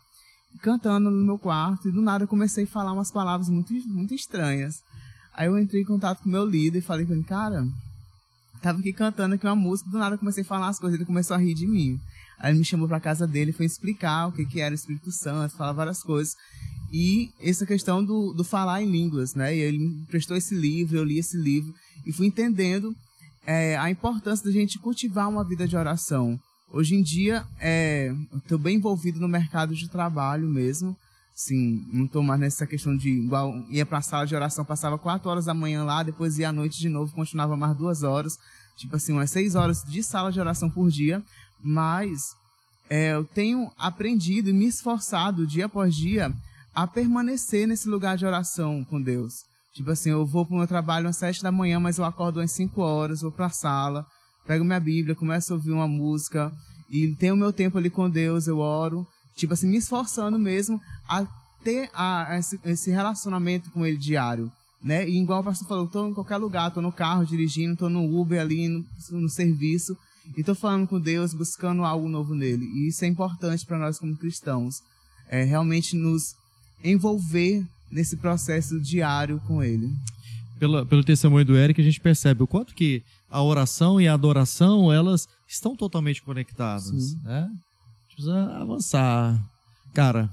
cantando 0.62 1.10
no 1.10 1.24
meu 1.24 1.38
quarto, 1.38 1.88
e 1.88 1.92
do 1.92 2.00
nada 2.00 2.24
eu 2.24 2.28
comecei 2.28 2.64
a 2.64 2.66
falar 2.66 2.92
umas 2.92 3.10
palavras 3.10 3.48
muito, 3.48 3.72
muito 3.88 4.14
estranhas. 4.14 4.82
Aí 5.34 5.46
eu 5.46 5.58
entrei 5.58 5.82
em 5.82 5.86
contato 5.86 6.22
com 6.22 6.28
meu 6.28 6.44
líder 6.44 6.78
e 6.78 6.82
falei 6.82 7.06
com 7.06 7.12
ele, 7.12 7.22
cara, 7.24 7.66
tava 8.62 8.80
aqui 8.80 8.92
cantando 8.92 9.34
aqui 9.34 9.46
uma 9.46 9.54
música, 9.54 9.90
do 9.90 9.98
nada 9.98 10.14
eu 10.14 10.18
comecei 10.18 10.42
a 10.42 10.46
falar 10.46 10.68
as 10.68 10.78
coisas, 10.78 10.98
ele 10.98 11.06
começou 11.06 11.36
a 11.36 11.38
rir 11.38 11.54
de 11.54 11.66
mim. 11.66 12.00
Aí 12.38 12.52
ele 12.52 12.60
me 12.60 12.64
chamou 12.64 12.88
pra 12.88 12.98
casa 12.98 13.26
dele, 13.26 13.52
foi 13.52 13.66
explicar 13.66 14.28
o 14.28 14.32
que, 14.32 14.46
que 14.46 14.60
era 14.60 14.72
o 14.72 14.74
Espírito 14.74 15.12
Santo, 15.12 15.56
falar 15.56 15.72
várias 15.72 16.02
coisas. 16.02 16.34
E 16.90 17.30
essa 17.38 17.64
questão 17.64 18.04
do, 18.04 18.32
do 18.32 18.42
falar 18.42 18.82
em 18.82 18.90
línguas, 18.90 19.34
né? 19.34 19.54
E 19.54 19.60
ele 19.60 19.78
me 19.78 20.06
prestou 20.06 20.36
esse 20.36 20.54
livro, 20.54 20.96
eu 20.96 21.04
li 21.04 21.18
esse 21.18 21.36
livro 21.36 21.72
e 22.06 22.12
fui 22.12 22.26
entendendo 22.26 22.94
é, 23.46 23.76
a 23.76 23.90
importância 23.90 24.44
da 24.44 24.52
gente 24.52 24.78
cultivar 24.78 25.28
uma 25.28 25.44
vida 25.44 25.66
de 25.66 25.76
oração. 25.76 26.38
Hoje 26.72 26.94
em 26.94 27.02
dia, 27.02 27.44
é, 27.58 28.14
estou 28.36 28.58
bem 28.58 28.76
envolvido 28.76 29.18
no 29.18 29.26
mercado 29.26 29.74
de 29.74 29.88
trabalho 29.88 30.46
mesmo. 30.46 30.96
Sim, 31.34 31.84
não 31.92 32.04
estou 32.04 32.22
mais 32.22 32.38
nessa 32.38 32.66
questão 32.66 32.96
de 32.96 33.08
igual 33.08 33.64
ia 33.68 33.86
para 33.86 33.98
a 33.98 34.02
sala 34.02 34.26
de 34.26 34.34
oração, 34.34 34.64
passava 34.64 34.98
quatro 34.98 35.30
horas 35.30 35.46
da 35.46 35.54
manhã 35.54 35.82
lá, 35.84 36.02
depois 36.02 36.38
ia 36.38 36.50
à 36.50 36.52
noite 36.52 36.78
de 36.78 36.88
novo, 36.88 37.12
continuava 37.14 37.56
mais 37.56 37.76
duas 37.76 38.02
horas, 38.02 38.38
tipo 38.76 38.94
assim, 38.94 39.12
umas 39.12 39.30
seis 39.30 39.54
horas 39.54 39.82
de 39.82 40.02
sala 40.02 40.30
de 40.30 40.38
oração 40.38 40.68
por 40.68 40.90
dia. 40.90 41.22
Mas 41.62 42.36
é, 42.88 43.14
eu 43.14 43.24
tenho 43.24 43.70
aprendido 43.78 44.50
e 44.50 44.52
me 44.52 44.66
esforçado 44.66 45.46
dia 45.46 45.66
após 45.66 45.94
dia 45.94 46.32
a 46.74 46.86
permanecer 46.86 47.66
nesse 47.66 47.88
lugar 47.88 48.16
de 48.16 48.26
oração 48.26 48.84
com 48.84 49.00
Deus. 49.00 49.49
Tipo 49.72 49.90
assim, 49.90 50.10
eu 50.10 50.26
vou 50.26 50.44
pro 50.44 50.56
meu 50.56 50.66
trabalho 50.66 51.08
às 51.08 51.16
sete 51.16 51.42
da 51.42 51.52
manhã, 51.52 51.78
mas 51.78 51.98
eu 51.98 52.04
acordo 52.04 52.40
às 52.40 52.52
cinco 52.52 52.82
horas, 52.82 53.20
vou 53.20 53.30
pra 53.30 53.50
sala, 53.50 54.04
pego 54.46 54.64
minha 54.64 54.80
Bíblia, 54.80 55.14
começo 55.14 55.52
a 55.52 55.56
ouvir 55.56 55.70
uma 55.70 55.86
música 55.86 56.52
e 56.90 57.14
tenho 57.16 57.36
meu 57.36 57.52
tempo 57.52 57.78
ali 57.78 57.88
com 57.88 58.10
Deus, 58.10 58.46
eu 58.48 58.58
oro. 58.58 59.06
Tipo 59.36 59.54
assim, 59.54 59.68
me 59.68 59.76
esforçando 59.76 60.38
mesmo 60.38 60.80
a 61.08 61.24
ter 61.62 61.88
a, 61.94 62.36
esse, 62.36 62.58
esse 62.64 62.90
relacionamento 62.90 63.70
com 63.70 63.86
Ele 63.86 63.96
diário. 63.96 64.50
Né? 64.82 65.08
E 65.08 65.20
igual 65.20 65.40
o 65.40 65.44
pastor 65.44 65.68
falou, 65.68 65.86
tô 65.86 66.08
em 66.08 66.14
qualquer 66.14 66.38
lugar, 66.38 66.72
tô 66.72 66.80
no 66.80 66.90
carro 66.90 67.24
dirigindo, 67.24 67.76
tô 67.76 67.88
no 67.88 68.18
Uber 68.18 68.40
ali, 68.40 68.66
no, 68.66 68.84
no 69.12 69.28
serviço, 69.28 69.96
e 70.36 70.42
tô 70.42 70.54
falando 70.54 70.88
com 70.88 70.98
Deus, 70.98 71.34
buscando 71.34 71.84
algo 71.84 72.08
novo 72.08 72.34
nele. 72.34 72.64
E 72.64 72.88
isso 72.88 73.04
é 73.04 73.08
importante 73.08 73.64
para 73.64 73.78
nós 73.78 73.98
como 73.98 74.16
cristãos. 74.16 74.76
É 75.28 75.44
realmente 75.44 75.96
nos 75.96 76.34
envolver 76.82 77.64
nesse 77.90 78.16
processo 78.16 78.80
diário 78.80 79.40
com 79.46 79.62
ele. 79.62 79.90
Pela, 80.58 80.84
pelo 80.84 81.02
testemunho 81.02 81.44
do 81.44 81.56
Eric, 81.56 81.80
a 81.80 81.84
gente 81.84 82.00
percebe 82.00 82.42
o 82.42 82.46
quanto 82.46 82.74
que 82.74 83.02
a 83.30 83.42
oração 83.42 84.00
e 84.00 84.06
a 84.06 84.14
adoração, 84.14 84.92
elas 84.92 85.28
estão 85.48 85.74
totalmente 85.74 86.22
conectadas, 86.22 86.84
Sim. 86.84 87.18
né? 87.24 87.42
A 87.42 88.02
gente 88.02 88.14
precisa 88.14 88.44
avançar. 88.56 89.50
Cara, 89.94 90.30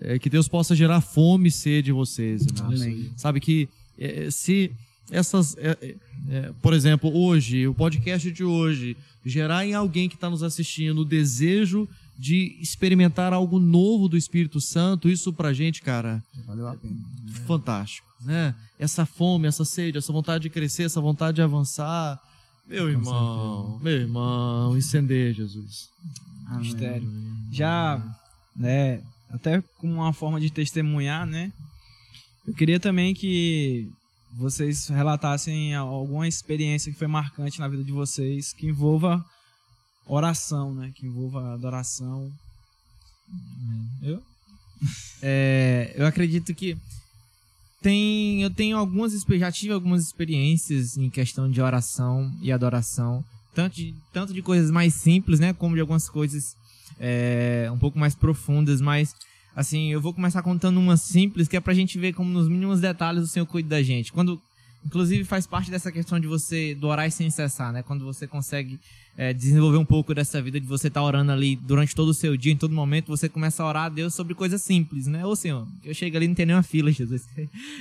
é, 0.00 0.18
que 0.18 0.30
Deus 0.30 0.46
possa 0.46 0.76
gerar 0.76 1.00
fome 1.00 1.48
e 1.48 1.52
sede 1.52 1.90
em 1.90 1.94
vocês. 1.94 2.46
Amém. 2.60 3.10
Sabe 3.16 3.40
que 3.40 3.68
é, 3.98 4.30
se 4.30 4.70
essas, 5.10 5.56
é, 5.58 5.76
é, 5.80 5.94
é, 6.30 6.52
por 6.62 6.72
exemplo, 6.72 7.14
hoje, 7.14 7.66
o 7.66 7.74
podcast 7.74 8.30
de 8.30 8.44
hoje, 8.44 8.96
gerar 9.24 9.66
em 9.66 9.74
alguém 9.74 10.08
que 10.08 10.14
está 10.14 10.30
nos 10.30 10.42
assistindo 10.42 11.00
o 11.00 11.04
desejo 11.04 11.88
de 12.18 12.58
experimentar 12.60 13.32
algo 13.32 13.60
novo 13.60 14.08
do 14.08 14.16
Espírito 14.16 14.60
Santo, 14.60 15.08
isso 15.08 15.32
pra 15.32 15.52
gente, 15.52 15.80
cara, 15.80 16.22
Valeu 16.44 16.66
a 16.66 16.74
pena. 16.74 16.96
fantástico, 17.46 18.08
né? 18.20 18.54
Essa 18.76 19.06
fome, 19.06 19.46
essa 19.46 19.64
sede, 19.64 19.98
essa 19.98 20.12
vontade 20.12 20.42
de 20.42 20.50
crescer, 20.50 20.82
essa 20.84 21.00
vontade 21.00 21.36
de 21.36 21.42
avançar. 21.42 22.20
Meu 22.66 22.88
irmão, 22.90 23.78
meu 23.80 23.92
irmão, 23.92 24.76
incendeia, 24.76 25.32
Jesus. 25.32 25.88
Mistério. 26.58 27.08
Já, 27.52 28.02
né, 28.56 29.00
até 29.30 29.62
como 29.78 29.94
uma 29.94 30.12
forma 30.12 30.40
de 30.40 30.50
testemunhar, 30.50 31.24
né? 31.24 31.52
Eu 32.46 32.54
queria 32.54 32.80
também 32.80 33.14
que 33.14 33.88
vocês 34.32 34.88
relatassem 34.88 35.74
alguma 35.74 36.26
experiência 36.26 36.90
que 36.90 36.98
foi 36.98 37.06
marcante 37.06 37.60
na 37.60 37.68
vida 37.68 37.84
de 37.84 37.92
vocês, 37.92 38.52
que 38.52 38.66
envolva 38.66 39.24
oração, 40.08 40.74
né? 40.74 40.90
Que 40.94 41.06
envolva 41.06 41.54
adoração. 41.54 42.32
Eu? 44.02 44.22
É, 45.22 45.92
eu 45.96 46.06
acredito 46.06 46.54
que 46.54 46.76
tem, 47.82 48.42
eu 48.42 48.50
tenho 48.50 48.76
algumas 48.76 49.12
expe- 49.12 49.38
já 49.38 49.52
tive 49.52 49.72
algumas 49.72 50.02
experiências 50.02 50.96
em 50.96 51.10
questão 51.10 51.50
de 51.50 51.60
oração 51.60 52.32
e 52.40 52.50
adoração, 52.50 53.24
tanto 53.54 53.76
de, 53.76 53.94
tanto 54.12 54.32
de 54.32 54.42
coisas 54.42 54.70
mais 54.70 54.94
simples, 54.94 55.38
né, 55.38 55.52
como 55.52 55.74
de 55.74 55.80
algumas 55.80 56.08
coisas 56.08 56.56
é, 56.98 57.68
um 57.72 57.78
pouco 57.78 57.98
mais 57.98 58.14
profundas, 58.14 58.80
mas 58.80 59.14
assim, 59.54 59.92
eu 59.92 60.00
vou 60.00 60.12
começar 60.12 60.42
contando 60.42 60.78
uma 60.78 60.96
simples 60.96 61.48
que 61.48 61.56
é 61.56 61.60
pra 61.60 61.74
gente 61.74 61.98
ver 61.98 62.12
como 62.12 62.30
nos 62.30 62.48
mínimos 62.48 62.80
detalhes 62.80 63.22
o 63.22 63.26
Senhor 63.28 63.46
cuida 63.46 63.68
da 63.68 63.82
gente. 63.82 64.12
Quando 64.12 64.40
inclusive 64.84 65.24
faz 65.24 65.46
parte 65.46 65.70
dessa 65.70 65.90
questão 65.90 66.20
de 66.20 66.28
você 66.28 66.74
do 66.74 66.86
orar 66.86 67.10
sem 67.10 67.30
cessar, 67.30 67.72
né? 67.72 67.82
Quando 67.82 68.04
você 68.04 68.26
consegue 68.26 68.78
é, 69.18 69.34
desenvolver 69.34 69.78
um 69.78 69.84
pouco 69.84 70.14
dessa 70.14 70.40
vida 70.40 70.60
de 70.60 70.66
você 70.66 70.86
estar 70.86 71.00
tá 71.00 71.04
orando 71.04 71.32
ali 71.32 71.56
durante 71.56 71.92
todo 71.92 72.10
o 72.10 72.14
seu 72.14 72.36
dia, 72.36 72.52
em 72.52 72.56
todo 72.56 72.72
momento, 72.72 73.08
você 73.08 73.28
começa 73.28 73.64
a 73.64 73.66
orar 73.66 73.84
a 73.86 73.88
Deus 73.88 74.14
sobre 74.14 74.32
coisas 74.32 74.62
simples, 74.62 75.08
né? 75.08 75.26
Ô 75.26 75.34
Senhor, 75.34 75.66
eu 75.84 75.92
chego 75.92 76.16
ali 76.16 76.26
e 76.26 76.28
não 76.28 76.36
tem 76.36 76.46
nenhuma 76.46 76.62
fila, 76.62 76.92
Jesus. 76.92 77.28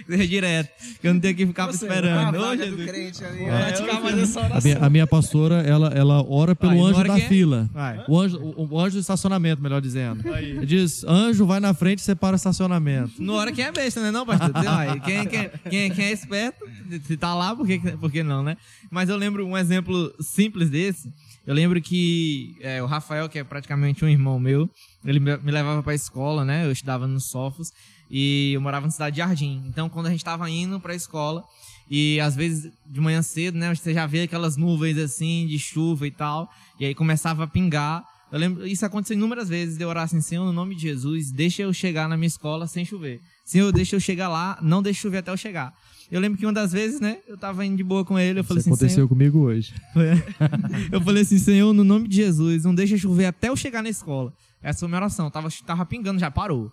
Seja 0.07 0.25
direto, 0.27 0.71
que 0.99 1.07
eu 1.07 1.13
não 1.13 1.21
tenho 1.21 1.35
que 1.35 1.45
ficar 1.45 1.67
você, 1.67 1.85
esperando. 1.85 2.39
Ô, 2.39 2.57
Jesus. 2.57 2.89
Crente 2.89 3.23
ali, 3.23 3.43
é, 3.43 3.65
praticar 3.65 4.01
mais 4.01 4.17
essa 4.17 4.39
oração. 4.39 4.57
A 4.57 4.61
minha, 4.61 4.77
a 4.87 4.89
minha, 4.89 5.05
pastora, 5.05 5.61
ela, 5.61 5.89
ela 5.89 6.27
ora 6.27 6.55
pelo 6.55 6.71
Vai, 6.71 6.91
anjo 6.91 7.03
da 7.03 7.19
fila. 7.27 7.69
O 8.07 8.19
anjo, 8.19 8.37
o, 8.39 8.67
o, 8.71 8.79
anjo 8.79 8.95
do 8.95 9.01
estacionamento, 9.01 9.61
melhor 9.61 9.79
dizendo. 9.79 10.23
Diz, 10.65 11.03
anjo 11.03 11.45
vai 11.45 11.59
na 11.59 11.75
frente 11.75 11.99
e 11.99 12.01
separa 12.01 12.33
o 12.33 12.37
estacionamento. 12.37 13.21
No 13.21 13.33
hora 13.33 13.51
que 13.51 13.61
é 13.61 13.71
besta, 13.71 14.01
né 14.01 14.09
não, 14.09 14.25
pastor? 14.25 14.49
quem, 15.05 15.23
quem, 15.27 15.49
quem, 15.69 15.91
quem 15.91 16.05
é 16.05 16.11
esperto, 16.11 16.65
se 17.05 17.15
tá 17.15 17.35
lá, 17.35 17.55
por 17.55 17.67
que, 17.67 17.77
por 17.77 18.11
que 18.11 18.23
não, 18.23 18.41
né? 18.41 18.57
Mas 18.89 19.07
eu 19.07 19.17
lembro 19.17 19.45
um 19.45 19.55
exemplo 19.55 20.11
simples 20.19 20.69
desse, 20.71 21.11
eu 21.47 21.53
lembro 21.53 21.81
que 21.81 22.57
é, 22.59 22.83
o 22.83 22.85
Rafael, 22.85 23.29
que 23.29 23.39
é 23.39 23.43
praticamente 23.43 24.03
um 24.03 24.09
irmão 24.09 24.37
meu, 24.37 24.69
ele 25.05 25.19
me 25.19 25.49
levava 25.49 25.81
pra 25.81 25.95
escola, 25.95 26.43
né? 26.43 26.65
Eu 26.65 26.71
estudava 26.73 27.07
no 27.07 27.21
Sofos 27.21 27.71
e 28.11 28.51
eu 28.53 28.59
morava 28.59 28.85
na 28.85 28.91
cidade 28.91 29.15
de 29.15 29.19
Jardim. 29.19 29.63
Então, 29.65 29.87
quando 29.87 30.07
a 30.07 30.09
gente 30.09 30.25
tava 30.25 30.49
indo 30.49 30.77
pra 30.77 30.93
escola, 30.93 31.45
e 31.89 32.19
às 32.19 32.35
vezes 32.35 32.69
de 32.85 32.99
manhã 32.99 33.21
cedo, 33.21 33.57
né? 33.57 33.73
Você 33.73 33.93
já 33.93 34.05
vê 34.05 34.23
aquelas 34.23 34.57
nuvens 34.57 34.97
assim, 34.97 35.47
de 35.47 35.57
chuva 35.57 36.05
e 36.05 36.11
tal, 36.11 36.49
e 36.77 36.85
aí 36.85 36.93
começava 36.93 37.45
a 37.45 37.47
pingar. 37.47 38.03
Eu 38.29 38.37
lembro, 38.37 38.67
isso 38.67 38.85
aconteceu 38.85 39.15
inúmeras 39.15 39.47
vezes, 39.47 39.77
de 39.77 39.85
eu 39.85 39.87
orar 39.87 40.03
assim, 40.03 40.19
Senhor, 40.19 40.43
no 40.43 40.51
nome 40.51 40.75
de 40.75 40.81
Jesus, 40.81 41.31
deixa 41.31 41.61
eu 41.61 41.71
chegar 41.71 42.09
na 42.09 42.17
minha 42.17 42.27
escola 42.27 42.67
sem 42.67 42.83
chover. 42.83 43.21
Senhor, 43.45 43.71
deixa 43.71 43.95
eu 43.95 44.01
chegar 44.01 44.27
lá, 44.27 44.59
não 44.61 44.81
deixa 44.81 44.99
chover 44.99 45.19
até 45.19 45.31
eu 45.31 45.37
chegar. 45.37 45.73
Eu 46.09 46.21
lembro 46.21 46.37
que 46.37 46.45
uma 46.45 46.53
das 46.53 46.71
vezes, 46.71 46.99
né, 47.01 47.17
eu 47.27 47.37
tava 47.37 47.65
indo 47.65 47.75
de 47.75 47.83
boa 47.83 48.05
com 48.05 48.17
ele, 48.17 48.39
eu 48.39 48.43
falei 48.43 48.61
Isso 48.61 48.69
assim, 48.69 48.77
aconteceu 48.77 49.09
comigo 49.09 49.39
hoje. 49.39 49.73
eu 50.91 51.01
falei 51.01 51.23
assim, 51.23 51.37
Senhor, 51.37 51.73
no 51.73 51.83
nome 51.83 52.07
de 52.07 52.15
Jesus, 52.15 52.63
não 52.63 52.73
deixa 52.73 52.97
chover 52.97 53.25
até 53.25 53.49
eu 53.49 53.55
chegar 53.55 53.83
na 53.83 53.89
escola. 53.89 54.33
Essa 54.61 54.79
foi 54.79 54.85
a 54.87 54.89
minha 54.89 54.99
oração, 54.99 55.29
tava, 55.29 55.49
tava 55.65 55.85
pingando, 55.85 56.19
já 56.19 56.31
parou. 56.31 56.71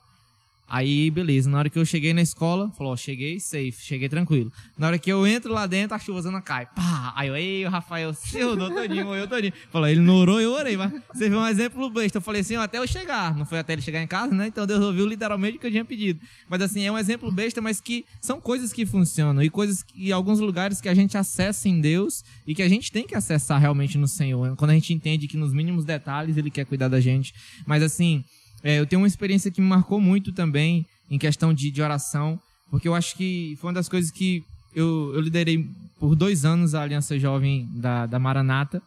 Aí, 0.67 1.11
beleza, 1.11 1.49
na 1.51 1.59
hora 1.59 1.69
que 1.69 1.79
eu 1.79 1.85
cheguei 1.85 2.15
na 2.15 2.23
escola, 2.23 2.71
falou, 2.71 2.95
ó, 2.95 2.97
cheguei 2.97 3.39
safe, 3.39 3.77
cheguei 3.81 4.09
tranquilo. 4.09 4.51
Na 4.79 4.87
hora 4.87 4.99
que 4.99 5.13
eu 5.13 5.27
entro 5.27 5.53
lá 5.53 5.67
dentro, 5.67 5.95
a 5.95 5.99
chuvazona 5.99 6.41
cai. 6.41 6.67
Pá! 6.67 7.13
Aí 7.15 7.29
eu, 7.29 7.37
ei, 7.37 7.67
o 7.67 7.69
Rafael, 7.69 8.15
seu 8.15 8.51
orou 8.51 8.71
todinho, 8.71 9.05
morreu 9.05 9.29
todinho. 9.29 9.53
Falou, 9.71 9.87
ele 9.87 10.01
não 10.01 10.17
orou, 10.17 10.41
eu 10.41 10.53
orei, 10.53 10.77
mas 10.77 10.91
você 11.13 11.29
viu 11.29 11.39
um 11.39 11.47
exemplo 11.47 11.91
besta. 11.91 12.17
Eu 12.19 12.23
falei 12.23 12.41
assim, 12.41 12.57
ó, 12.57 12.63
até 12.63 12.79
eu 12.79 12.87
chegar. 12.87 13.37
Não 13.37 13.45
foi 13.45 13.59
até 13.59 13.75
ele 13.75 13.83
chegar 13.83 14.03
em 14.03 14.07
casa, 14.07 14.35
né? 14.35 14.47
Então 14.47 14.67
Deus 14.67 14.83
ouviu 14.83 15.07
literalmente 15.07 15.59
o 15.59 15.61
que 15.61 15.67
eu 15.67 15.71
tinha 15.71 15.85
pedido. 15.85 16.21
Mas 16.49 16.63
assim, 16.63 16.83
é 16.83 16.91
um 16.91 16.97
exemplo 16.97 17.31
besta, 17.31 17.61
mas 17.61 17.79
que 17.79 18.07
são 18.21 18.41
coisas 18.41 18.73
que 18.73 18.87
funcionam. 18.87 19.43
E 19.43 19.51
coisas 19.51 19.83
que, 19.83 20.11
alguns 20.13 20.41
lugares 20.41 20.81
que 20.81 20.89
a 20.89 20.95
gente 20.95 21.17
acessa 21.19 21.69
em 21.69 21.79
Deus 21.79 22.25
e 22.47 22.55
que 22.55 22.63
a 22.63 22.69
gente 22.69 22.91
tem 22.91 23.07
que 23.07 23.15
acessar 23.15 23.61
realmente 23.61 23.99
no 23.99 24.09
Senhor. 24.09 24.57
Quando 24.57 24.71
a 24.71 24.75
gente 24.75 24.95
entende 24.95 25.29
que 25.29 25.37
nos 25.37 25.53
mínimos 25.53 25.85
detalhes 25.85 26.39
Ele 26.39 26.51
quer 26.51 26.65
cuidar 26.65 26.89
da 26.89 27.01
gente. 27.01 27.35
Mas 27.67 27.83
assim, 27.83 28.25
é, 28.65 28.81
eu 28.81 28.87
tenho 28.87 29.03
uma 29.03 29.07
experiência 29.07 29.51
que 29.51 29.61
me 29.61 29.69
marcou 29.69 30.01
muito 30.01 30.33
também 30.33 30.87
em 31.11 31.19
questão 31.19 31.53
de, 31.53 31.71
de 31.71 31.83
oração, 31.83 32.41
porque 32.71 32.89
eu 32.89 32.95
acho 32.95 33.15
que 33.15 33.57
foi 33.61 33.69
uma 33.69 33.75
das 33.75 33.91
coisas 33.91 34.11
que 34.11 34.43
eu, 34.75 35.13
eu 35.15 35.21
liderei 35.21 35.69
por 36.01 36.17
dois 36.17 36.47
anos 36.47 36.75
a 36.75 36.83
Aliança 36.83 37.19
Jovem 37.19 37.69
da, 37.75 38.07
da 38.07 38.19
Maranata. 38.19 38.83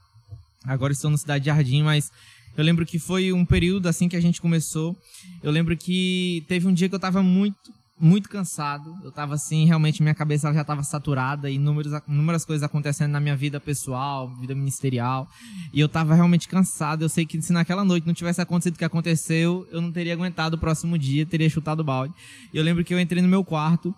Agora 0.66 0.92
estou 0.92 1.12
na 1.12 1.18
cidade 1.18 1.44
de 1.44 1.52
Jardim, 1.52 1.84
mas 1.84 2.12
eu 2.58 2.64
lembro 2.64 2.88
que 2.88 2.98
foi 2.98 3.32
um 3.32 3.46
período 3.46 3.88
assim 3.88 4.10
que 4.10 4.16
a 4.16 4.20
gente 4.20 4.42
começou. 4.42 4.98
Eu 5.44 5.52
lembro 5.52 5.78
que 5.78 6.44
teve 6.48 6.68
um 6.68 6.74
dia 6.74 6.90
que 6.90 6.96
eu 6.96 6.98
estava 6.98 7.22
muito 7.22 7.72
muito 8.00 8.30
cansado. 8.30 8.96
Eu 9.04 9.12
tava 9.12 9.34
assim, 9.34 9.66
realmente 9.66 10.04
minha 10.04 10.14
cabeça 10.14 10.54
já 10.54 10.64
tava 10.64 10.84
saturada 10.84 11.50
e 11.50 11.56
inúmeras, 11.56 12.02
inúmeras 12.08 12.46
coisas 12.46 12.64
acontecendo 12.64 13.12
na 13.12 13.20
minha 13.20 13.36
vida 13.36 13.60
pessoal, 13.60 14.30
vida 14.40 14.54
ministerial. 14.54 15.28
E 15.74 15.80
eu 15.80 15.90
tava 15.90 16.14
realmente 16.14 16.48
cansado. 16.48 17.04
Eu 17.04 17.10
sei 17.10 17.26
que 17.26 17.42
se 17.42 17.52
naquela 17.52 17.84
noite 17.84 18.06
não 18.06 18.14
tivesse 18.14 18.40
acontecido 18.42 18.76
o 18.76 18.78
que 18.78 18.86
aconteceu, 18.86 19.68
eu 19.72 19.82
não 19.82 19.92
teria 19.92 20.14
aguentado 20.14 20.56
o 20.56 20.60
próximo 20.60 20.98
dia, 20.98 21.26
teria 21.26 21.50
chutado 21.50 21.80
o 21.80 21.84
balde. 21.84 22.14
Eu 22.54 22.64
lembro 22.64 22.84
que 22.84 22.94
eu 22.94 23.00
entrei 23.00 23.22
no 23.22 23.28
meu 23.28 23.44
quarto 23.44 23.94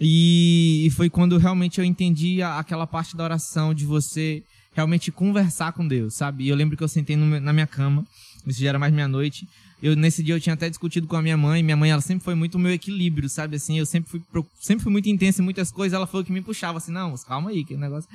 e 0.00 0.88
foi 0.96 1.10
quando 1.10 1.36
realmente 1.36 1.78
eu 1.78 1.84
entendi 1.84 2.42
aquela 2.42 2.86
parte 2.86 3.16
da 3.16 3.24
oração 3.24 3.74
de 3.74 3.84
você 3.84 4.42
realmente 4.72 5.10
conversar 5.10 5.72
com 5.72 5.86
Deus, 5.86 6.14
sabe? 6.14 6.44
E 6.44 6.48
eu 6.48 6.56
lembro 6.56 6.76
que 6.76 6.84
eu 6.84 6.88
sentei 6.88 7.16
na 7.16 7.52
minha 7.52 7.66
cama, 7.66 8.06
isso 8.46 8.60
já 8.60 8.68
era 8.68 8.78
mais 8.78 8.94
meia-noite, 8.94 9.48
eu, 9.82 9.96
nesse 9.96 10.22
dia 10.22 10.34
eu 10.34 10.40
tinha 10.40 10.54
até 10.54 10.68
discutido 10.68 11.06
com 11.06 11.16
a 11.16 11.22
minha 11.22 11.36
mãe. 11.36 11.62
Minha 11.62 11.76
mãe, 11.76 11.90
ela 11.90 12.02
sempre 12.02 12.22
foi 12.22 12.34
muito 12.34 12.56
o 12.56 12.58
meu 12.58 12.72
equilíbrio, 12.72 13.28
sabe? 13.28 13.56
Assim, 13.56 13.78
eu 13.78 13.86
sempre 13.86 14.10
fui, 14.10 14.22
sempre 14.60 14.82
fui 14.82 14.92
muito 14.92 15.08
intensa 15.08 15.40
em 15.40 15.44
muitas 15.44 15.70
coisas. 15.70 15.94
Ela 15.96 16.06
foi 16.06 16.20
o 16.20 16.24
que 16.24 16.32
me 16.32 16.42
puxava, 16.42 16.78
assim, 16.78 16.92
não, 16.92 17.14
calma 17.26 17.50
aí, 17.50 17.64
que 17.64 17.76
negócio. 17.76 18.08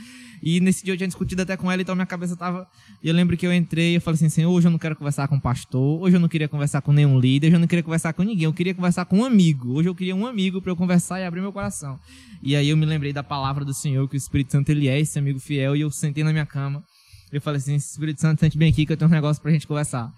E 0.44 0.60
nesse 0.60 0.86
dia 0.86 0.94
eu 0.94 0.98
tinha 0.98 1.08
discutido 1.08 1.42
até 1.42 1.58
com 1.58 1.72
ela, 1.72 1.82
então 1.82 1.96
minha 1.96 2.06
cabeça 2.06 2.36
tava. 2.36 2.68
E 3.02 3.08
eu 3.08 3.16
lembro 3.16 3.36
que 3.36 3.48
eu 3.48 3.54
entrei 3.54 3.96
e 3.96 4.00
falei 4.00 4.16
assim, 4.16 4.30
Senhor, 4.30 4.52
hoje 4.52 4.68
eu 4.68 4.72
não 4.72 4.78
quero 4.78 4.96
conversar 4.96 5.28
com 5.28 5.40
pastor, 5.40 6.02
hoje 6.02 6.16
eu 6.16 6.20
não 6.20 6.28
queria 6.28 6.48
conversar 6.48 6.82
com 6.82 6.94
nenhum 6.94 7.20
líder, 7.20 7.48
hoje 7.48 7.56
eu 7.56 7.60
não 7.60 7.68
queria 7.68 7.84
conversar 7.84 8.14
com 8.14 8.22
ninguém, 8.22 8.46
eu 8.46 8.54
queria 8.54 8.76
conversar 8.76 9.06
com 9.06 9.20
um 9.20 9.26
amigo. 9.26 9.74
Hoje 9.74 9.90
eu 9.90 9.96
queria 9.96 10.16
um 10.16 10.28
amigo 10.28 10.62
para 10.62 10.72
eu 10.72 10.76
conversar 10.76 11.20
e 11.20 11.24
abrir 11.24 11.42
meu 11.42 11.52
coração. 11.52 12.00
E 12.44 12.56
aí 12.56 12.70
eu 12.70 12.78
me 12.78 12.86
lembrei 12.86 13.12
da 13.12 13.24
palavra 13.24 13.66
do 13.66 13.74
Senhor, 13.74 14.08
que 14.08 14.16
o 14.16 14.18
Espírito 14.18 14.52
Santo 14.52 14.70
ele 14.70 14.88
é 14.88 15.00
esse 15.00 15.18
amigo 15.18 15.40
fiel, 15.40 15.76
e 15.76 15.82
eu 15.82 15.90
sentei 15.90 16.24
na 16.24 16.32
minha 16.32 16.46
cama. 16.46 16.84
Eu 17.32 17.42
falei 17.42 17.58
assim, 17.58 17.76
Espírito 17.76 18.22
Santo, 18.22 18.40
sente 18.40 18.58
bem 18.58 18.70
aqui 18.70 18.86
que 18.86 18.94
eu 18.94 18.98
tenho 18.98 19.10
um 19.10 19.14
negócio 19.14 19.42
pra 19.42 19.52
gente 19.52 19.66
conversar. 19.66 20.14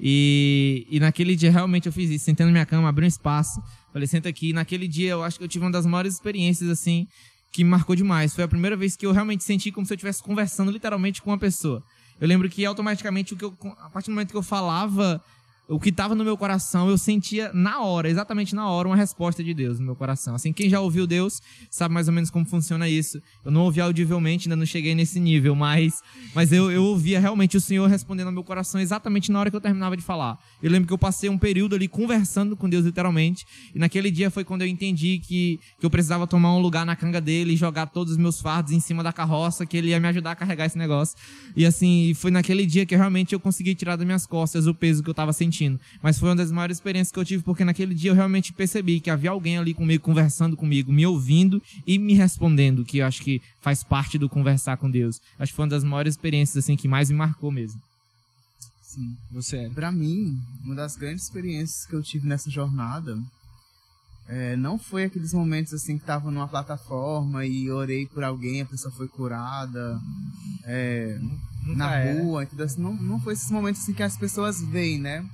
E, 0.00 0.86
e 0.90 1.00
naquele 1.00 1.34
dia 1.34 1.50
realmente 1.50 1.86
eu 1.86 1.92
fiz 1.92 2.10
isso, 2.10 2.24
sentando 2.24 2.46
na 2.48 2.52
minha 2.52 2.66
cama, 2.66 2.88
abri 2.88 3.04
um 3.04 3.08
espaço, 3.08 3.60
falei, 3.92 4.06
senta 4.06 4.28
aqui. 4.28 4.50
E 4.50 4.52
naquele 4.52 4.86
dia 4.86 5.10
eu 5.10 5.22
acho 5.22 5.38
que 5.38 5.44
eu 5.44 5.48
tive 5.48 5.64
uma 5.64 5.70
das 5.70 5.86
maiores 5.86 6.14
experiências, 6.14 6.70
assim, 6.70 7.06
que 7.50 7.64
me 7.64 7.70
marcou 7.70 7.96
demais. 7.96 8.34
Foi 8.34 8.44
a 8.44 8.48
primeira 8.48 8.76
vez 8.76 8.96
que 8.96 9.06
eu 9.06 9.12
realmente 9.12 9.44
senti 9.44 9.72
como 9.72 9.86
se 9.86 9.92
eu 9.92 9.96
estivesse 9.96 10.22
conversando 10.22 10.70
literalmente 10.70 11.20
com 11.20 11.30
uma 11.30 11.38
pessoa. 11.38 11.82
Eu 12.20 12.26
lembro 12.26 12.48
que 12.48 12.64
automaticamente, 12.64 13.34
o 13.34 13.36
que 13.36 13.44
eu, 13.44 13.56
a 13.78 13.90
partir 13.90 14.10
do 14.10 14.14
momento 14.14 14.30
que 14.30 14.36
eu 14.36 14.42
falava 14.42 15.22
o 15.68 15.78
que 15.78 15.90
estava 15.90 16.14
no 16.14 16.24
meu 16.24 16.34
coração, 16.34 16.88
eu 16.88 16.96
sentia 16.96 17.50
na 17.52 17.82
hora, 17.82 18.08
exatamente 18.08 18.54
na 18.54 18.70
hora, 18.70 18.88
uma 18.88 18.96
resposta 18.96 19.44
de 19.44 19.52
Deus 19.52 19.78
no 19.78 19.84
meu 19.84 19.94
coração. 19.94 20.34
Assim, 20.34 20.50
quem 20.50 20.70
já 20.70 20.80
ouviu 20.80 21.06
Deus 21.06 21.42
sabe 21.70 21.92
mais 21.92 22.08
ou 22.08 22.14
menos 22.14 22.30
como 22.30 22.46
funciona 22.46 22.88
isso. 22.88 23.20
Eu 23.44 23.50
não 23.50 23.60
ouvi 23.64 23.78
audivelmente, 23.78 24.48
ainda 24.48 24.56
não 24.56 24.64
cheguei 24.64 24.94
nesse 24.94 25.20
nível, 25.20 25.54
mas, 25.54 26.02
mas 26.34 26.52
eu, 26.52 26.70
eu 26.70 26.82
ouvia 26.82 27.20
realmente 27.20 27.54
o 27.54 27.60
Senhor 27.60 27.86
respondendo 27.86 28.28
ao 28.28 28.32
meu 28.32 28.42
coração 28.42 28.80
exatamente 28.80 29.30
na 29.30 29.40
hora 29.40 29.50
que 29.50 29.56
eu 29.56 29.60
terminava 29.60 29.94
de 29.94 30.02
falar. 30.02 30.38
Eu 30.62 30.70
lembro 30.70 30.88
que 30.88 30.92
eu 30.94 30.98
passei 30.98 31.28
um 31.28 31.36
período 31.36 31.74
ali 31.74 31.86
conversando 31.86 32.56
com 32.56 32.66
Deus, 32.66 32.86
literalmente, 32.86 33.46
e 33.74 33.78
naquele 33.78 34.10
dia 34.10 34.30
foi 34.30 34.44
quando 34.44 34.62
eu 34.62 34.68
entendi 34.68 35.18
que, 35.18 35.60
que 35.78 35.84
eu 35.84 35.90
precisava 35.90 36.26
tomar 36.26 36.54
um 36.54 36.60
lugar 36.60 36.86
na 36.86 36.96
canga 36.96 37.20
dele 37.20 37.52
e 37.52 37.56
jogar 37.56 37.88
todos 37.88 38.12
os 38.14 38.18
meus 38.18 38.40
fardos 38.40 38.72
em 38.72 38.80
cima 38.80 39.02
da 39.02 39.12
carroça, 39.12 39.66
que 39.66 39.76
ele 39.76 39.88
ia 39.88 40.00
me 40.00 40.08
ajudar 40.08 40.30
a 40.30 40.36
carregar 40.36 40.64
esse 40.64 40.78
negócio. 40.78 41.14
E 41.54 41.66
assim, 41.66 42.14
foi 42.14 42.30
naquele 42.30 42.64
dia 42.64 42.86
que 42.86 42.96
realmente 42.96 43.34
eu 43.34 43.40
consegui 43.40 43.74
tirar 43.74 43.96
das 43.96 44.06
minhas 44.06 44.24
costas 44.24 44.66
o 44.66 44.74
peso 44.74 45.02
que 45.02 45.10
eu 45.10 45.12
estava 45.12 45.30
sentindo 45.30 45.57
sentindo. 45.58 45.80
Mas 46.02 46.18
foi 46.18 46.28
uma 46.28 46.36
das 46.36 46.52
maiores 46.52 46.76
experiências 46.76 47.12
que 47.12 47.18
eu 47.18 47.24
tive, 47.24 47.42
porque 47.42 47.64
naquele 47.64 47.94
dia 47.94 48.10
eu 48.10 48.14
realmente 48.14 48.52
percebi 48.52 49.00
que 49.00 49.10
havia 49.10 49.30
alguém 49.30 49.58
ali 49.58 49.74
comigo, 49.74 50.02
conversando 50.02 50.56
comigo, 50.56 50.92
me 50.92 51.04
ouvindo 51.06 51.60
e 51.86 51.98
me 51.98 52.14
respondendo, 52.14 52.84
que 52.84 52.98
eu 52.98 53.06
acho 53.06 53.22
que 53.22 53.42
faz 53.60 53.82
parte 53.82 54.18
do 54.18 54.28
conversar 54.28 54.76
com 54.76 54.90
Deus. 54.90 55.20
Acho 55.38 55.52
que 55.52 55.56
foi 55.56 55.64
uma 55.64 55.70
das 55.70 55.84
maiores 55.84 56.14
experiências, 56.14 56.64
assim, 56.64 56.76
que 56.76 56.88
mais 56.88 57.10
me 57.10 57.16
marcou 57.16 57.50
mesmo. 57.50 57.80
Sim, 58.82 59.16
você 59.30 59.56
é. 59.58 59.68
Pra 59.70 59.92
mim, 59.92 60.38
uma 60.64 60.74
das 60.74 60.96
grandes 60.96 61.24
experiências 61.24 61.86
que 61.86 61.94
eu 61.94 62.02
tive 62.02 62.26
nessa 62.26 62.50
jornada 62.50 63.18
é, 64.26 64.56
não 64.56 64.78
foi 64.78 65.04
aqueles 65.04 65.32
momentos 65.32 65.72
assim 65.72 65.98
que 65.98 66.04
tava 66.04 66.30
numa 66.30 66.48
plataforma 66.48 67.46
e 67.46 67.70
orei 67.70 68.06
por 68.06 68.22
alguém, 68.22 68.62
a 68.62 68.66
pessoa 68.66 68.92
foi 68.92 69.08
curada. 69.08 70.00
É, 70.64 71.18
na 71.66 71.94
é. 71.96 72.20
rua, 72.20 72.42
entendeu? 72.42 72.66
Assim, 72.66 72.80
não, 72.80 72.94
não 72.94 73.20
foi 73.20 73.34
esses 73.34 73.50
momentos 73.50 73.82
assim 73.82 73.92
que 73.92 74.02
as 74.02 74.16
pessoas 74.16 74.62
veem, 74.62 74.98
né? 74.98 75.24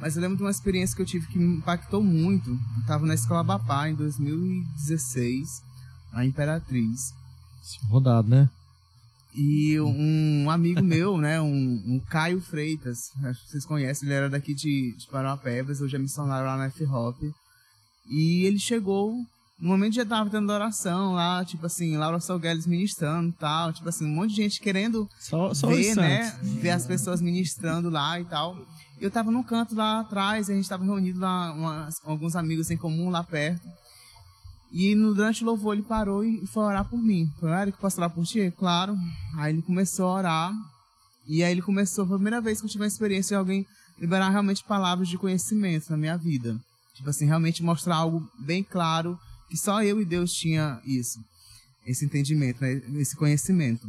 Mas 0.00 0.16
eu 0.16 0.22
lembro 0.22 0.36
de 0.36 0.42
uma 0.42 0.50
experiência 0.50 0.94
que 0.94 1.02
eu 1.02 1.06
tive 1.06 1.26
que 1.26 1.38
me 1.38 1.58
impactou 1.58 2.02
muito. 2.02 2.50
Eu 2.50 2.86
tava 2.86 3.06
na 3.06 3.14
Escola 3.14 3.42
Bapá 3.42 3.88
em 3.88 3.94
2016, 3.94 5.62
na 6.12 6.24
Imperatriz. 6.24 7.12
Rodado, 7.88 8.28
né? 8.28 8.48
E 9.34 9.80
um 9.80 10.48
amigo 10.50 10.82
meu, 10.84 11.18
né, 11.18 11.40
um, 11.40 11.82
um, 11.86 12.00
Caio 12.08 12.40
Freitas, 12.40 13.10
acho 13.24 13.42
que 13.42 13.50
vocês 13.50 13.64
conhecem, 13.66 14.08
ele 14.08 14.14
era 14.14 14.30
daqui 14.30 14.54
de, 14.54 14.94
de 14.96 15.06
Parauapebas, 15.08 15.80
hoje 15.80 15.96
é 15.96 15.98
missionário 15.98 16.46
lá 16.46 16.56
na 16.56 16.66
F-Hop. 16.66 17.16
E 18.08 18.44
ele 18.44 18.58
chegou 18.58 19.16
no 19.58 19.68
momento 19.68 19.94
já 19.94 20.04
tava 20.04 20.28
tendo 20.28 20.52
oração 20.52 21.14
lá, 21.14 21.44
tipo 21.44 21.64
assim, 21.64 21.96
Laura 21.96 22.20
Salgueles 22.20 22.66
ministrando 22.66 23.28
e 23.30 23.32
tal, 23.32 23.72
tipo 23.72 23.88
assim, 23.88 24.04
um 24.04 24.14
monte 24.14 24.30
de 24.30 24.42
gente 24.42 24.60
querendo 24.60 25.08
só, 25.18 25.54
só 25.54 25.68
ver, 25.68 25.96
né, 25.96 26.36
ver 26.42 26.70
as 26.70 26.86
pessoas 26.86 27.20
ministrando 27.20 27.88
lá 27.88 28.20
e 28.20 28.24
tal. 28.24 28.58
Eu 29.04 29.10
tava 29.10 29.30
num 29.30 29.42
canto 29.42 29.74
lá 29.74 30.00
atrás, 30.00 30.48
a 30.48 30.54
gente 30.54 30.66
tava 30.66 30.82
reunido 30.82 31.20
lá, 31.20 31.52
umas, 31.52 32.00
alguns 32.06 32.34
amigos 32.34 32.70
em 32.70 32.76
comum 32.78 33.10
lá 33.10 33.22
perto. 33.22 33.68
E 34.72 34.94
no, 34.94 35.14
durante 35.14 35.42
o 35.42 35.46
louvor 35.46 35.74
ele 35.74 35.82
parou 35.82 36.24
e 36.24 36.46
foi 36.46 36.62
orar 36.62 36.88
por 36.88 36.96
mim. 36.96 37.30
Falei, 37.38 37.54
Eric, 37.60 37.78
posso 37.78 37.98
orar 37.98 38.08
por 38.08 38.24
ti? 38.24 38.50
Claro. 38.56 38.96
Aí 39.36 39.52
ele 39.52 39.60
começou 39.60 40.06
a 40.06 40.14
orar. 40.14 40.52
E 41.28 41.44
aí 41.44 41.52
ele 41.52 41.60
começou, 41.60 42.06
foi 42.06 42.14
a 42.14 42.18
primeira 42.18 42.40
vez 42.40 42.60
que 42.60 42.64
eu 42.64 42.70
tive 42.70 42.82
uma 42.82 42.88
experiência 42.88 43.34
de 43.34 43.38
alguém 43.38 43.66
liberar 44.00 44.30
realmente 44.30 44.64
palavras 44.64 45.06
de 45.06 45.18
conhecimento 45.18 45.90
na 45.90 45.98
minha 45.98 46.16
vida. 46.16 46.58
Tipo 46.94 47.10
assim, 47.10 47.26
realmente 47.26 47.62
mostrar 47.62 47.96
algo 47.96 48.26
bem 48.38 48.62
claro 48.62 49.20
que 49.50 49.56
só 49.58 49.82
eu 49.82 50.00
e 50.00 50.04
Deus 50.06 50.32
tinha 50.32 50.80
isso, 50.82 51.20
esse 51.86 52.06
entendimento, 52.06 52.58
né? 52.62 52.80
esse 52.94 53.14
conhecimento. 53.16 53.86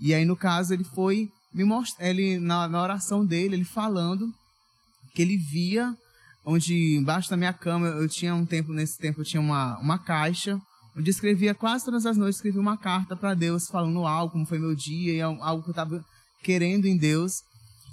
E 0.00 0.12
aí, 0.12 0.24
no 0.24 0.34
caso, 0.34 0.74
ele 0.74 0.82
foi 0.82 1.30
me 1.54 1.62
mostra, 1.62 2.04
ele 2.08 2.40
na, 2.40 2.66
na 2.66 2.82
oração 2.82 3.24
dele, 3.24 3.54
ele 3.54 3.64
falando 3.64 4.34
que 5.16 5.22
ele 5.22 5.38
via 5.38 5.96
onde 6.44 6.94
embaixo 6.94 7.30
da 7.30 7.38
minha 7.38 7.52
cama 7.54 7.86
eu 7.86 8.06
tinha 8.06 8.34
um 8.34 8.44
tempo 8.44 8.70
nesse 8.70 8.98
tempo 8.98 9.22
eu 9.22 9.24
tinha 9.24 9.40
uma, 9.40 9.78
uma 9.78 9.98
caixa 9.98 10.60
onde 10.94 11.08
eu 11.08 11.10
escrevia 11.10 11.54
quase 11.54 11.86
todas 11.86 12.04
as 12.04 12.18
noites 12.18 12.36
escrevia 12.36 12.60
uma 12.60 12.76
carta 12.76 13.16
para 13.16 13.32
Deus 13.32 13.66
falando 13.66 14.06
algo 14.06 14.32
como 14.32 14.44
foi 14.44 14.58
meu 14.58 14.74
dia 14.74 15.14
e 15.14 15.22
algo 15.22 15.62
que 15.62 15.70
eu 15.70 15.72
estava 15.72 16.04
querendo 16.42 16.84
em 16.84 16.96
Deus. 16.96 17.42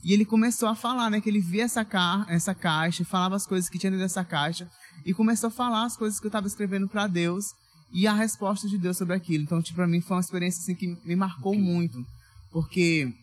E 0.03 0.11
ele 0.11 0.25
começou 0.25 0.67
a 0.67 0.75
falar 0.75 1.09
né 1.09 1.21
que 1.21 1.29
ele 1.29 1.39
via 1.39 1.63
essa 1.63 1.85
ca 1.85 2.25
essa 2.27 2.53
caixa 2.53 3.05
falava 3.05 3.37
as 3.37 3.47
coisas 3.47 3.69
que 3.69 3.79
tinha 3.79 3.89
dentro 3.89 4.05
dessa 4.05 4.25
caixa 4.25 4.69
e 5.05 5.13
começou 5.13 5.47
a 5.47 5.51
falar 5.51 5.85
as 5.85 5.95
coisas 5.95 6.19
que 6.19 6.25
eu 6.25 6.29
estava 6.29 6.45
escrevendo 6.45 6.89
para 6.89 7.07
Deus 7.07 7.53
e 7.93 8.05
a 8.05 8.13
resposta 8.13 8.67
de 8.67 8.77
Deus 8.77 8.97
sobre 8.97 9.15
aquilo. 9.15 9.45
Então 9.45 9.61
tipo 9.61 9.77
para 9.77 9.87
mim 9.87 10.01
foi 10.01 10.17
uma 10.17 10.21
experiência 10.21 10.61
assim 10.61 10.75
que 10.75 10.97
me 11.05 11.15
marcou 11.15 11.55
muito 11.55 12.05
porque 12.51 13.13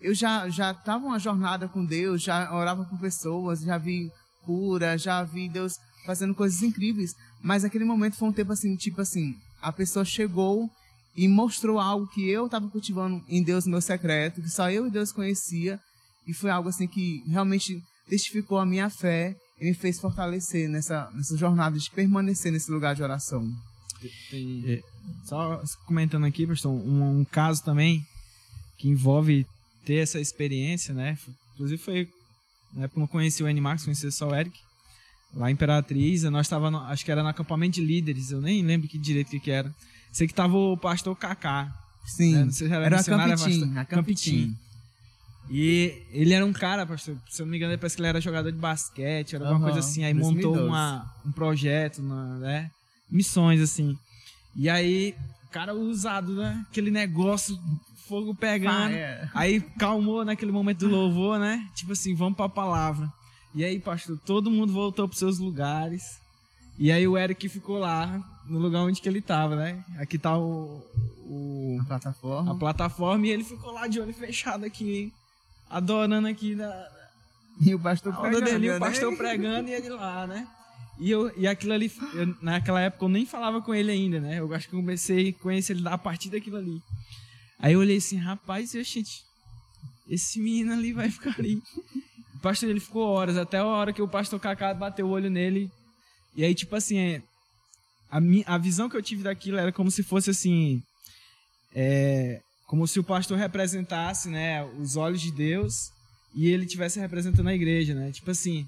eu 0.00 0.14
já 0.14 0.48
já 0.48 0.72
estava 0.72 1.06
uma 1.06 1.18
jornada 1.18 1.68
com 1.68 1.84
Deus 1.84 2.22
já 2.22 2.52
orava 2.54 2.84
com 2.84 2.96
pessoas 2.96 3.60
já 3.60 3.78
vi 3.78 4.10
cura, 4.46 4.96
já 4.96 5.22
vi 5.24 5.48
Deus 5.48 5.74
fazendo 6.06 6.34
coisas 6.34 6.62
incríveis. 6.62 7.14
Mas 7.42 7.64
aquele 7.64 7.84
momento 7.84 8.16
foi 8.16 8.28
um 8.28 8.32
tempo 8.32 8.52
assim, 8.52 8.74
tipo 8.76 9.00
assim, 9.00 9.34
a 9.60 9.72
pessoa 9.72 10.04
chegou 10.04 10.70
e 11.16 11.26
mostrou 11.28 11.78
algo 11.78 12.06
que 12.06 12.28
eu 12.28 12.46
estava 12.46 12.68
cultivando 12.68 13.22
em 13.28 13.42
Deus, 13.42 13.66
meu 13.66 13.80
secreto, 13.80 14.40
que 14.40 14.48
só 14.48 14.70
eu 14.70 14.86
e 14.86 14.90
Deus 14.90 15.12
conhecia. 15.12 15.80
E 16.26 16.32
foi 16.32 16.50
algo 16.50 16.68
assim 16.68 16.86
que 16.86 17.22
realmente 17.26 17.82
testificou 18.08 18.58
a 18.58 18.66
minha 18.66 18.88
fé 18.88 19.34
e 19.60 19.64
me 19.64 19.74
fez 19.74 19.98
fortalecer 19.98 20.68
nessa, 20.68 21.10
nessa 21.12 21.36
jornada 21.36 21.78
de 21.78 21.90
permanecer 21.90 22.52
nesse 22.52 22.70
lugar 22.70 22.94
de 22.94 23.02
oração. 23.02 23.48
E, 24.32 24.82
só 25.24 25.62
comentando 25.86 26.26
aqui, 26.26 26.46
pastor, 26.46 26.72
um, 26.72 27.20
um 27.20 27.24
caso 27.24 27.62
também 27.64 28.04
que 28.76 28.88
envolve 28.88 29.46
ter 29.86 29.96
essa 30.02 30.20
experiência, 30.20 30.92
né? 30.92 31.16
Inclusive 31.54 31.80
foi 31.80 32.08
na 32.74 32.84
época 32.84 32.98
eu 32.98 33.00
não 33.00 33.06
conhecia 33.06 33.46
o 33.46 33.48
Animax, 33.48 33.84
conhecia 33.84 34.10
só 34.10 34.28
o 34.28 34.34
Eric. 34.34 34.58
Lá 35.34 35.50
em 35.50 35.54
Imperatriz, 35.54 36.22
nós 36.24 36.46
tava 36.48 36.70
no, 36.70 36.78
acho 36.78 37.04
que 37.04 37.10
era 37.10 37.22
no 37.22 37.28
acampamento 37.28 37.76
de 37.76 37.80
líderes, 37.84 38.30
eu 38.30 38.40
nem 38.40 38.62
lembro 38.62 38.88
que 38.88 38.98
direito 38.98 39.30
que, 39.30 39.40
que 39.40 39.50
era. 39.50 39.72
Sei 40.12 40.26
que 40.26 40.34
tava 40.34 40.56
o 40.56 40.76
pastor 40.76 41.16
Kaká. 41.16 41.72
Sim, 42.04 42.34
né? 42.34 42.44
Você 42.46 42.68
já 42.68 42.76
era 42.76 43.00
a 43.00 43.04
Campitim, 43.04 43.60
pastor, 43.60 43.78
a 43.78 43.84
Campitim. 43.84 44.56
E 45.48 46.02
ele 46.10 46.34
era 46.34 46.44
um 46.44 46.52
cara, 46.52 46.84
pastor, 46.86 47.16
se 47.28 47.40
eu 47.40 47.46
não 47.46 47.50
me 47.50 47.56
engano, 47.56 47.76
parece 47.78 47.96
que 47.96 48.02
ele 48.02 48.08
era 48.08 48.20
jogador 48.20 48.50
de 48.50 48.58
basquete, 48.58 49.36
era 49.36 49.44
alguma 49.44 49.58
Uhum, 49.66 49.72
coisa 49.72 49.86
assim. 49.86 50.04
Aí 50.04 50.12
2012. 50.12 50.46
montou 50.48 50.66
uma, 50.66 51.14
um 51.24 51.32
projeto, 51.32 52.02
né? 52.02 52.70
Missões, 53.10 53.60
assim. 53.60 53.96
E 54.56 54.68
aí, 54.68 55.14
o 55.44 55.50
cara 55.50 55.74
usado, 55.74 56.34
né? 56.34 56.64
Aquele 56.70 56.90
negócio, 56.90 57.56
fogo 58.08 58.34
pegando. 58.34 58.92
Fire. 58.92 59.30
Aí 59.34 59.60
calmou 59.78 60.24
naquele 60.24 60.52
momento 60.52 60.80
do 60.80 60.88
louvor, 60.88 61.38
né? 61.38 61.66
Tipo 61.74 61.92
assim, 61.92 62.14
vamos 62.14 62.36
pra 62.36 62.48
palavra. 62.48 63.10
E 63.54 63.64
aí, 63.64 63.78
pastor, 63.80 64.18
todo 64.24 64.50
mundo 64.50 64.72
voltou 64.72 65.06
pros 65.08 65.18
seus 65.18 65.38
lugares. 65.38 66.02
E 66.78 66.92
aí 66.92 67.06
o 67.08 67.16
Eric 67.16 67.48
ficou 67.48 67.78
lá, 67.78 68.22
no 68.46 68.58
lugar 68.58 68.82
onde 68.82 69.00
que 69.00 69.08
ele 69.08 69.20
tava, 69.22 69.56
né? 69.56 69.82
Aqui 69.98 70.18
tá 70.18 70.36
o, 70.36 70.82
o- 71.24 71.76
Na 71.78 71.84
plataforma. 71.84 72.52
a 72.52 72.54
plataforma 72.54 73.26
e 73.26 73.30
ele 73.30 73.44
ficou 73.44 73.72
lá 73.72 73.86
de 73.86 73.98
olho 73.98 74.12
fechado 74.12 74.64
aqui, 74.66 75.10
adorando 75.70 76.28
aqui 76.28 76.54
na, 76.54 76.70
E 77.62 77.74
o 77.74 77.78
pastor 77.80 78.12
a 78.14 78.20
onda 78.20 78.40
dele, 78.42 78.68
né? 78.68 78.76
o 78.76 78.80
pastor 78.80 79.16
pregando 79.16 79.68
e 79.70 79.72
ele 79.72 79.88
lá, 79.88 80.26
né? 80.26 80.46
E, 80.98 81.10
eu, 81.10 81.30
e 81.36 81.46
aquilo 81.46 81.72
ali, 81.72 81.90
eu- 82.14 82.34
naquela 82.42 82.80
época 82.80 83.04
eu 83.06 83.08
nem 83.08 83.24
falava 83.24 83.60
com 83.62 83.74
ele 83.74 83.90
ainda, 83.90 84.20
né? 84.20 84.38
Eu 84.38 84.52
acho 84.54 84.68
que 84.68 84.74
eu 84.74 84.80
comecei 84.80 85.30
a 85.30 85.42
conhecer 85.42 85.72
ele 85.74 85.88
a 85.88 85.96
partir 85.96 86.28
daquilo 86.28 86.58
ali. 86.58 86.82
Aí 87.58 87.72
eu 87.72 87.80
olhei 87.80 87.96
assim, 87.96 88.16
rapaz, 88.16 88.74
eu, 88.74 88.84
gente, 88.84 89.24
esse 90.08 90.38
menino 90.38 90.72
ali 90.72 90.92
vai 90.92 91.10
ficar 91.10 91.34
ali. 91.38 91.62
O 92.34 92.38
pastor 92.40 92.68
ele 92.68 92.80
ficou 92.80 93.02
horas, 93.02 93.36
até 93.36 93.58
a 93.58 93.64
hora 93.64 93.92
que 93.92 94.02
o 94.02 94.08
pastor 94.08 94.38
Cacá 94.38 94.72
bateu 94.74 95.06
o 95.06 95.10
olho 95.10 95.30
nele. 95.30 95.70
E 96.34 96.44
aí, 96.44 96.54
tipo 96.54 96.76
assim, 96.76 96.98
é, 96.98 97.22
a, 98.10 98.20
mi, 98.20 98.44
a 98.46 98.58
visão 98.58 98.88
que 98.88 98.96
eu 98.96 99.02
tive 99.02 99.22
daquilo 99.22 99.58
era 99.58 99.72
como 99.72 99.90
se 99.90 100.02
fosse 100.02 100.30
assim. 100.30 100.82
É, 101.74 102.40
como 102.66 102.86
se 102.86 102.98
o 102.98 103.04
pastor 103.04 103.38
representasse, 103.38 104.28
né, 104.28 104.64
os 104.78 104.96
olhos 104.96 105.20
de 105.20 105.30
Deus 105.30 105.92
e 106.34 106.48
ele 106.48 106.64
estivesse 106.64 106.98
representando 106.98 107.48
a 107.48 107.54
igreja, 107.54 107.94
né? 107.94 108.10
Tipo 108.10 108.30
assim, 108.30 108.66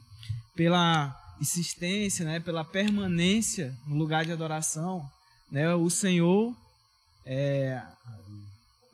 pela 0.55 1.14
insistência, 1.41 2.24
né, 2.24 2.41
pela 2.41 2.64
permanência 2.64 3.74
no 3.86 3.97
lugar 3.97 4.24
de 4.24 4.32
adoração, 4.32 5.05
né, 5.51 5.74
o 5.74 5.91
Senhor 5.91 6.55
é, 7.26 7.80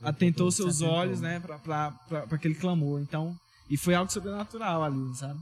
atentou 0.04 0.50
seus 0.50 0.80
olhos, 0.80 1.20
né, 1.20 1.40
para 1.40 1.94
aquele 2.30 2.54
clamor. 2.54 3.00
Então, 3.00 3.36
e 3.68 3.76
foi 3.76 3.94
algo 3.94 4.10
sobrenatural 4.10 4.84
ali, 4.84 5.16
sabe? 5.16 5.38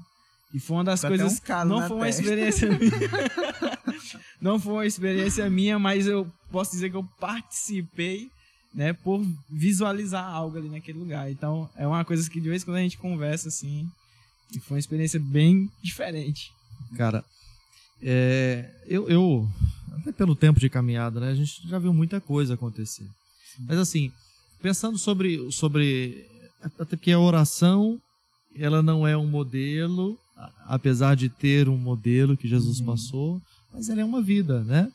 E 0.54 0.60
foi 0.60 0.76
uma 0.76 0.84
das 0.84 1.04
até 1.04 1.16
coisas. 1.16 1.40
um 1.40 1.64
não 1.64 1.88
foi 1.88 1.96
uma 1.96 2.06
testa. 2.06 2.22
experiência 2.22 2.68
minha. 2.70 2.92
não 4.40 4.60
foi 4.60 4.72
uma 4.72 4.86
experiência 4.86 5.50
minha, 5.50 5.78
mas 5.78 6.06
eu 6.06 6.30
posso 6.50 6.72
dizer 6.72 6.90
que 6.90 6.96
eu 6.96 7.04
participei, 7.18 8.30
né, 8.74 8.92
por 8.92 9.24
visualizar 9.48 10.24
algo 10.24 10.58
ali 10.58 10.68
naquele 10.68 10.98
lugar. 10.98 11.30
Então, 11.30 11.68
é 11.76 11.86
uma 11.86 12.04
coisa 12.04 12.28
que 12.28 12.40
de 12.40 12.48
vez 12.48 12.62
em 12.62 12.64
quando 12.66 12.76
a 12.76 12.82
gente 12.82 12.98
conversa 12.98 13.48
assim, 13.48 13.88
e 14.54 14.60
foi 14.60 14.76
uma 14.76 14.80
experiência 14.80 15.18
bem 15.18 15.70
diferente. 15.82 16.52
Cara, 16.96 17.24
é, 18.02 18.68
eu, 18.86 19.08
eu, 19.08 19.48
até 19.98 20.12
pelo 20.12 20.36
tempo 20.36 20.60
de 20.60 20.68
caminhada, 20.68 21.20
né, 21.20 21.30
a 21.30 21.34
gente 21.34 21.66
já 21.66 21.78
viu 21.78 21.94
muita 21.94 22.20
coisa 22.20 22.54
acontecer. 22.54 23.06
Mas 23.60 23.78
assim, 23.78 24.12
pensando 24.62 24.96
sobre, 24.96 25.50
sobre 25.50 26.24
até 26.62 26.84
porque 26.84 27.10
a 27.12 27.18
oração, 27.18 28.00
ela 28.56 28.82
não 28.82 29.06
é 29.06 29.16
um 29.16 29.26
modelo, 29.26 30.16
apesar 30.66 31.16
de 31.16 31.28
ter 31.28 31.68
um 31.68 31.76
modelo 31.76 32.36
que 32.36 32.48
Jesus 32.48 32.80
passou, 32.80 33.40
mas 33.72 33.88
ela 33.88 34.00
é 34.00 34.04
uma 34.04 34.22
vida, 34.22 34.62
né? 34.64 34.90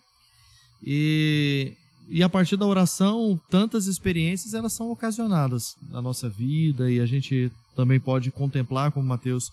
E, 0.83 1.73
e 2.07 2.23
a 2.23 2.29
partir 2.29 2.55
da 2.55 2.65
oração, 2.65 3.39
tantas 3.49 3.87
experiências 3.87 4.53
elas 4.53 4.73
são 4.73 4.89
ocasionadas 4.91 5.75
na 5.89 6.01
nossa 6.01 6.29
vida 6.29 6.89
e 6.91 6.99
a 6.99 7.05
gente 7.05 7.51
também 7.75 7.99
pode 7.99 8.31
contemplar, 8.31 8.91
como 8.91 9.05
Mateus 9.07 9.49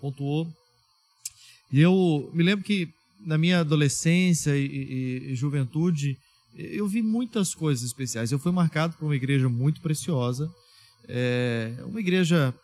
pontuou, 0.00 0.46
e 1.72 1.80
eu 1.80 2.30
me 2.32 2.42
lembro 2.44 2.64
que 2.64 2.88
na 3.24 3.36
minha 3.36 3.60
adolescência 3.60 4.56
e, 4.56 4.64
e- 4.66 5.32
e 5.32 5.34
juventude, 5.34 6.16
eu 6.56 6.86
vi 6.86 7.02
muitas 7.02 7.54
coisas 7.54 7.84
especiais. 7.84 8.32
Eu 8.32 8.38
fui 8.38 8.52
marcado 8.52 8.94
por 8.96 9.04
uma 9.04 9.16
igreja 9.16 9.48
muito 9.48 9.80
preciosa. 9.80 10.50
É, 11.08 11.74
uma 11.84 12.00
igreja, 12.00 12.54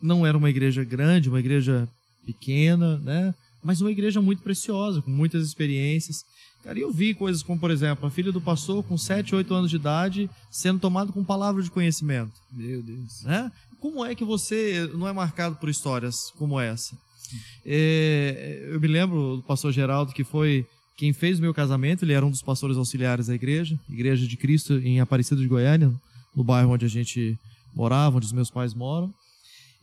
não 0.00 0.26
era 0.26 0.36
uma 0.36 0.50
igreja 0.50 0.82
grande, 0.82 1.28
uma 1.28 1.40
igreja 1.40 1.88
pequena, 2.24 2.98
né? 2.98 3.34
Mas 3.62 3.80
uma 3.80 3.90
igreja 3.90 4.20
muito 4.20 4.42
preciosa, 4.42 5.02
com 5.02 5.10
muitas 5.10 5.46
experiências. 5.46 6.24
Cara, 6.64 6.78
eu 6.78 6.92
vi 6.92 7.14
coisas 7.14 7.42
como, 7.42 7.58
por 7.58 7.70
exemplo, 7.70 8.06
a 8.06 8.10
filha 8.10 8.32
do 8.32 8.40
pastor 8.40 8.82
com 8.84 8.96
7, 8.96 9.34
8 9.34 9.54
anos 9.54 9.70
de 9.70 9.76
idade 9.76 10.30
sendo 10.50 10.78
tomado 10.78 11.12
com 11.12 11.24
palavra 11.24 11.62
de 11.62 11.70
conhecimento 11.70 12.32
Meu 12.52 12.82
Deus. 12.82 13.22
né? 13.22 13.50
Como 13.78 14.04
é 14.04 14.14
que 14.14 14.24
você 14.24 14.90
não 14.92 15.08
é 15.08 15.12
marcado 15.12 15.56
por 15.56 15.70
histórias 15.70 16.30
como 16.36 16.60
essa? 16.60 16.94
É, 17.64 18.68
eu 18.70 18.80
me 18.80 18.88
lembro 18.88 19.36
do 19.36 19.42
pastor 19.42 19.72
Geraldo, 19.72 20.12
que 20.12 20.24
foi 20.24 20.66
quem 21.00 21.14
fez 21.14 21.38
o 21.38 21.42
meu 21.42 21.54
casamento, 21.54 22.04
ele 22.04 22.12
era 22.12 22.26
um 22.26 22.30
dos 22.30 22.42
pastores 22.42 22.76
auxiliares 22.76 23.28
da 23.28 23.34
igreja, 23.34 23.80
Igreja 23.88 24.26
de 24.26 24.36
Cristo 24.36 24.74
em 24.74 25.00
Aparecida 25.00 25.40
de 25.40 25.48
Goiânia, 25.48 25.90
no 26.36 26.44
bairro 26.44 26.74
onde 26.74 26.84
a 26.84 26.90
gente 26.90 27.38
morava, 27.74 28.18
onde 28.18 28.26
os 28.26 28.34
meus 28.34 28.50
pais 28.50 28.74
moram. 28.74 29.10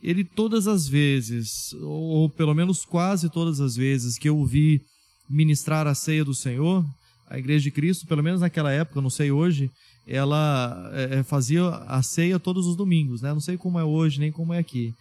Ele 0.00 0.22
todas 0.22 0.68
as 0.68 0.86
vezes, 0.86 1.72
ou 1.82 2.30
pelo 2.30 2.54
menos 2.54 2.84
quase 2.84 3.28
todas 3.28 3.60
as 3.60 3.74
vezes 3.74 4.16
que 4.16 4.28
eu 4.28 4.38
o 4.38 4.46
vi 4.46 4.80
ministrar 5.28 5.88
a 5.88 5.94
ceia 5.94 6.24
do 6.24 6.32
Senhor, 6.32 6.86
a 7.28 7.36
Igreja 7.36 7.64
de 7.64 7.72
Cristo, 7.72 8.06
pelo 8.06 8.22
menos 8.22 8.40
naquela 8.40 8.70
época, 8.70 9.00
não 9.00 9.10
sei 9.10 9.32
hoje, 9.32 9.68
ela 10.06 10.88
é, 10.94 11.24
fazia 11.24 11.66
a 11.88 12.00
ceia 12.00 12.38
todos 12.38 12.64
os 12.64 12.76
domingos, 12.76 13.22
né? 13.22 13.32
Não 13.32 13.40
sei 13.40 13.56
como 13.56 13.76
é 13.76 13.82
hoje, 13.82 14.20
nem 14.20 14.30
como 14.30 14.54
é 14.54 14.58
aqui. 14.58 14.94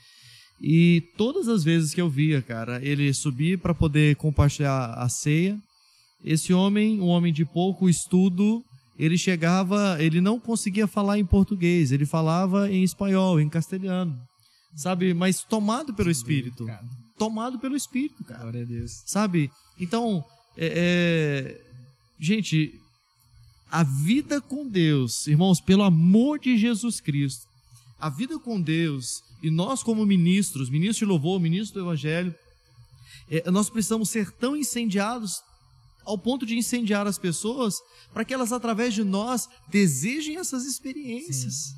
E 0.60 1.04
todas 1.16 1.48
as 1.48 1.64
vezes 1.64 1.94
que 1.94 2.02
eu 2.02 2.10
via, 2.10 2.42
cara, 2.42 2.84
ele 2.84 3.14
subir 3.14 3.60
para 3.60 3.76
poder 3.76 4.16
compartilhar 4.16 4.96
a 4.96 5.08
ceia, 5.08 5.56
esse 6.24 6.54
homem, 6.54 7.00
um 7.00 7.08
homem 7.08 7.32
de 7.32 7.46
pouco 7.46 7.90
estudo, 7.90 8.64
ele 8.98 9.18
chegava, 9.18 9.98
ele 10.02 10.20
não 10.20 10.40
conseguia 10.40 10.88
falar 10.88 11.20
em 11.20 11.26
português, 11.26 11.92
ele 11.92 12.06
falava 12.06 12.70
em 12.72 12.84
espanhol, 12.84 13.40
em 13.40 13.48
castelhano, 13.48 14.20
sabe? 14.76 15.14
Mas 15.14 15.44
tomado 15.44 15.94
pelo 15.94 16.10
Espírito, 16.10 16.66
tomado 17.18 17.60
pelo 17.60 17.76
Espírito, 17.76 18.24
cara 18.24 18.42
glória 18.42 18.64
a 18.64 18.66
Deus. 18.66 19.04
sabe? 19.06 19.52
Então, 19.80 20.24
é, 20.58 20.74
é, 20.76 21.62
gente, 22.20 22.74
a 23.70 23.84
vida 23.84 24.42
com 24.42 24.68
Deus, 24.68 25.28
irmãos, 25.28 25.62
pelo 25.62 25.84
amor 25.84 26.40
de 26.40 26.58
Jesus 26.58 27.00
Cristo, 27.00 27.46
a 28.00 28.10
vida 28.10 28.40
com 28.40 28.60
Deus 28.60 29.22
e 29.44 29.52
nós 29.52 29.84
como 29.84 30.06
ministros, 30.06 30.70
ministros 30.70 30.98
de 30.98 31.06
louvor, 31.06 31.40
ministros 31.40 31.72
do 31.72 31.82
Evangelho, 31.82 32.34
é, 33.30 33.50
nós 33.52 33.70
precisamos 33.70 34.10
ser 34.10 34.32
tão 34.32 34.56
incendiados 34.56 35.42
ao 36.08 36.18
ponto 36.18 36.46
de 36.46 36.58
incendiar 36.58 37.06
as 37.06 37.18
pessoas 37.18 37.82
para 38.14 38.24
que 38.24 38.34
elas 38.34 38.54
através 38.54 38.94
de 38.94 39.04
nós 39.04 39.50
desejem 39.70 40.38
essas 40.38 40.66
experiências. 40.66 41.76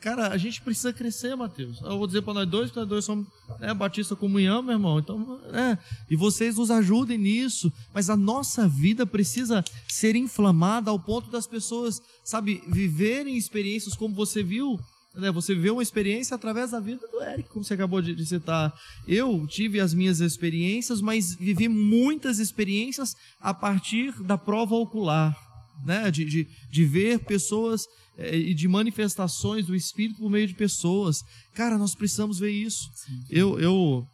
Cara, 0.00 0.28
a 0.28 0.38
gente 0.38 0.62
precisa 0.62 0.94
crescer, 0.94 1.36
Mateus. 1.36 1.78
Eu 1.82 1.98
vou 1.98 2.06
dizer 2.06 2.22
para 2.22 2.32
nós 2.32 2.48
dois, 2.48 2.72
nós 2.72 2.88
dois 2.88 3.04
somos 3.04 3.26
né, 3.58 3.74
Batista 3.74 4.16
Comunhão, 4.16 4.62
meu 4.62 4.72
irmão. 4.72 4.98
Então, 4.98 5.38
é, 5.52 5.76
e 6.08 6.16
vocês 6.16 6.56
nos 6.56 6.70
ajudem 6.70 7.18
nisso. 7.18 7.70
Mas 7.92 8.08
a 8.08 8.16
nossa 8.16 8.66
vida 8.66 9.04
precisa 9.04 9.62
ser 9.86 10.16
inflamada 10.16 10.90
ao 10.90 10.98
ponto 10.98 11.30
das 11.30 11.46
pessoas, 11.46 12.00
sabe, 12.24 12.62
viverem 12.68 13.36
experiências 13.36 13.94
como 13.94 14.14
você 14.14 14.42
viu. 14.42 14.80
Né, 15.14 15.30
você 15.32 15.54
viveu 15.54 15.74
uma 15.74 15.82
experiência 15.82 16.36
através 16.36 16.70
da 16.70 16.78
vida 16.78 17.06
do 17.08 17.20
Eric, 17.20 17.48
como 17.48 17.64
você 17.64 17.74
acabou 17.74 18.00
de, 18.00 18.24
citar. 18.24 18.72
Eu 19.08 19.44
tive 19.46 19.80
as 19.80 19.92
minhas 19.92 20.20
experiências, 20.20 21.00
mas 21.00 21.34
vivi 21.34 21.68
muitas 21.68 22.38
experiências 22.38 23.16
a 23.40 23.52
partir 23.52 24.12
da 24.22 24.38
prova 24.38 24.74
ocular. 24.76 25.36
Né, 25.82 26.10
de, 26.10 26.26
de, 26.26 26.46
de 26.70 26.84
ver 26.84 27.20
pessoas 27.20 27.86
é, 28.18 28.36
e 28.36 28.52
de 28.52 28.68
manifestações 28.68 29.64
do 29.64 29.74
Espírito 29.74 30.18
por 30.18 30.30
meio 30.30 30.46
de 30.46 30.52
pessoas. 30.52 31.22
Cara, 31.54 31.78
nós 31.78 31.94
precisamos 31.94 32.38
ver 32.38 32.50
isso. 32.50 32.90
Sim. 32.94 33.24
Eu, 33.30 33.58
eu, 33.58 34.06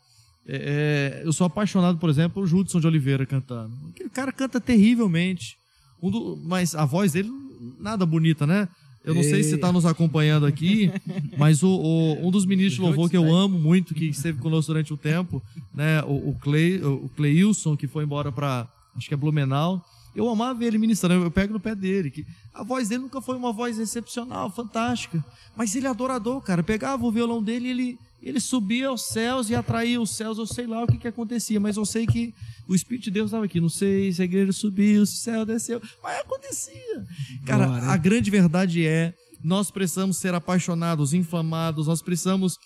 é, 0.46 1.22
eu 1.24 1.32
sou 1.32 1.44
apaixonado, 1.44 1.98
por 1.98 2.08
exemplo, 2.08 2.34
pelo 2.34 2.46
Judson 2.46 2.78
de 2.78 2.86
Oliveira 2.86 3.26
cantando. 3.26 3.74
Aquele 3.90 4.08
cara 4.08 4.30
canta 4.30 4.60
terrivelmente. 4.60 5.56
Um 6.00 6.08
do, 6.08 6.36
mas 6.36 6.76
a 6.76 6.84
voz 6.84 7.12
dele, 7.12 7.30
nada 7.80 8.06
bonita, 8.06 8.46
né? 8.46 8.68
Eu 9.06 9.14
não 9.14 9.22
sei 9.22 9.42
se 9.44 9.54
está 9.54 9.70
nos 9.72 9.86
acompanhando 9.86 10.44
aqui, 10.44 10.90
mas 11.38 11.62
o, 11.62 11.68
o, 11.68 12.26
um 12.26 12.30
dos 12.30 12.44
ministros 12.44 12.74
de 12.74 12.80
louvor 12.80 13.08
que 13.08 13.16
eu 13.16 13.32
amo 13.32 13.58
muito, 13.58 13.94
que 13.94 14.06
esteve 14.06 14.38
conosco 14.38 14.72
durante 14.72 14.92
o 14.92 14.96
tempo, 14.96 15.40
né, 15.72 16.02
o, 16.02 16.30
o, 16.30 16.36
Clay, 16.40 16.82
o 16.82 17.08
Cleilson, 17.16 17.76
que 17.76 17.86
foi 17.86 18.02
embora 18.02 18.32
para, 18.32 18.66
acho 18.96 19.06
que 19.06 19.14
é 19.14 19.16
Blumenau, 19.16 19.82
eu 20.16 20.28
amava 20.30 20.64
ele 20.64 20.78
ministrando, 20.78 21.26
eu 21.26 21.30
pego 21.30 21.52
no 21.52 21.60
pé 21.60 21.74
dele. 21.74 22.10
Que 22.10 22.26
a 22.54 22.64
voz 22.64 22.88
dele 22.88 23.02
nunca 23.02 23.20
foi 23.20 23.36
uma 23.36 23.52
voz 23.52 23.78
excepcional, 23.78 24.50
fantástica. 24.50 25.22
Mas 25.54 25.76
ele 25.76 25.86
é 25.86 25.90
adorador, 25.90 26.40
cara. 26.40 26.62
Pegava 26.62 27.04
o 27.04 27.12
violão 27.12 27.42
dele 27.42 27.68
e 27.68 27.70
ele, 27.70 27.98
ele 28.22 28.40
subia 28.40 28.88
aos 28.88 29.02
céus 29.02 29.50
e 29.50 29.54
atraía 29.54 30.00
os 30.00 30.10
céus. 30.10 30.38
Eu 30.38 30.46
sei 30.46 30.66
lá 30.66 30.82
o 30.82 30.86
que, 30.86 30.98
que 30.98 31.08
acontecia, 31.08 31.60
mas 31.60 31.76
eu 31.76 31.84
sei 31.84 32.06
que 32.06 32.34
o 32.66 32.74
Espírito 32.74 33.04
de 33.04 33.10
Deus 33.12 33.28
estava 33.28 33.44
aqui. 33.44 33.60
Não 33.60 33.68
sei 33.68 34.12
se 34.12 34.22
a 34.22 34.24
igreja 34.24 34.52
subiu, 34.52 35.04
se 35.06 35.14
o 35.14 35.16
céu 35.16 35.44
desceu. 35.44 35.80
Mas 36.02 36.20
acontecia. 36.20 37.06
Cara, 37.44 37.66
Bora. 37.66 37.86
a 37.86 37.96
grande 37.96 38.30
verdade 38.30 38.86
é: 38.86 39.14
nós 39.42 39.70
precisamos 39.70 40.16
ser 40.16 40.34
apaixonados, 40.34 41.14
inflamados, 41.14 41.86
nós 41.86 42.02
precisamos 42.02 42.56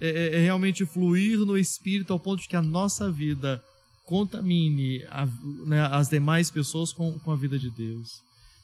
é, 0.00 0.08
é, 0.08 0.36
é 0.36 0.38
realmente 0.40 0.86
fluir 0.86 1.38
no 1.40 1.58
Espírito 1.58 2.12
ao 2.12 2.20
ponto 2.20 2.42
de 2.42 2.48
que 2.48 2.56
a 2.56 2.62
nossa 2.62 3.10
vida 3.10 3.62
contamine 4.04 5.04
a, 5.10 5.26
né, 5.66 5.86
as 5.90 6.08
demais 6.08 6.50
pessoas 6.50 6.92
com, 6.92 7.18
com 7.18 7.30
a 7.30 7.36
vida 7.36 7.58
de 7.58 7.70
Deus. 7.70 8.22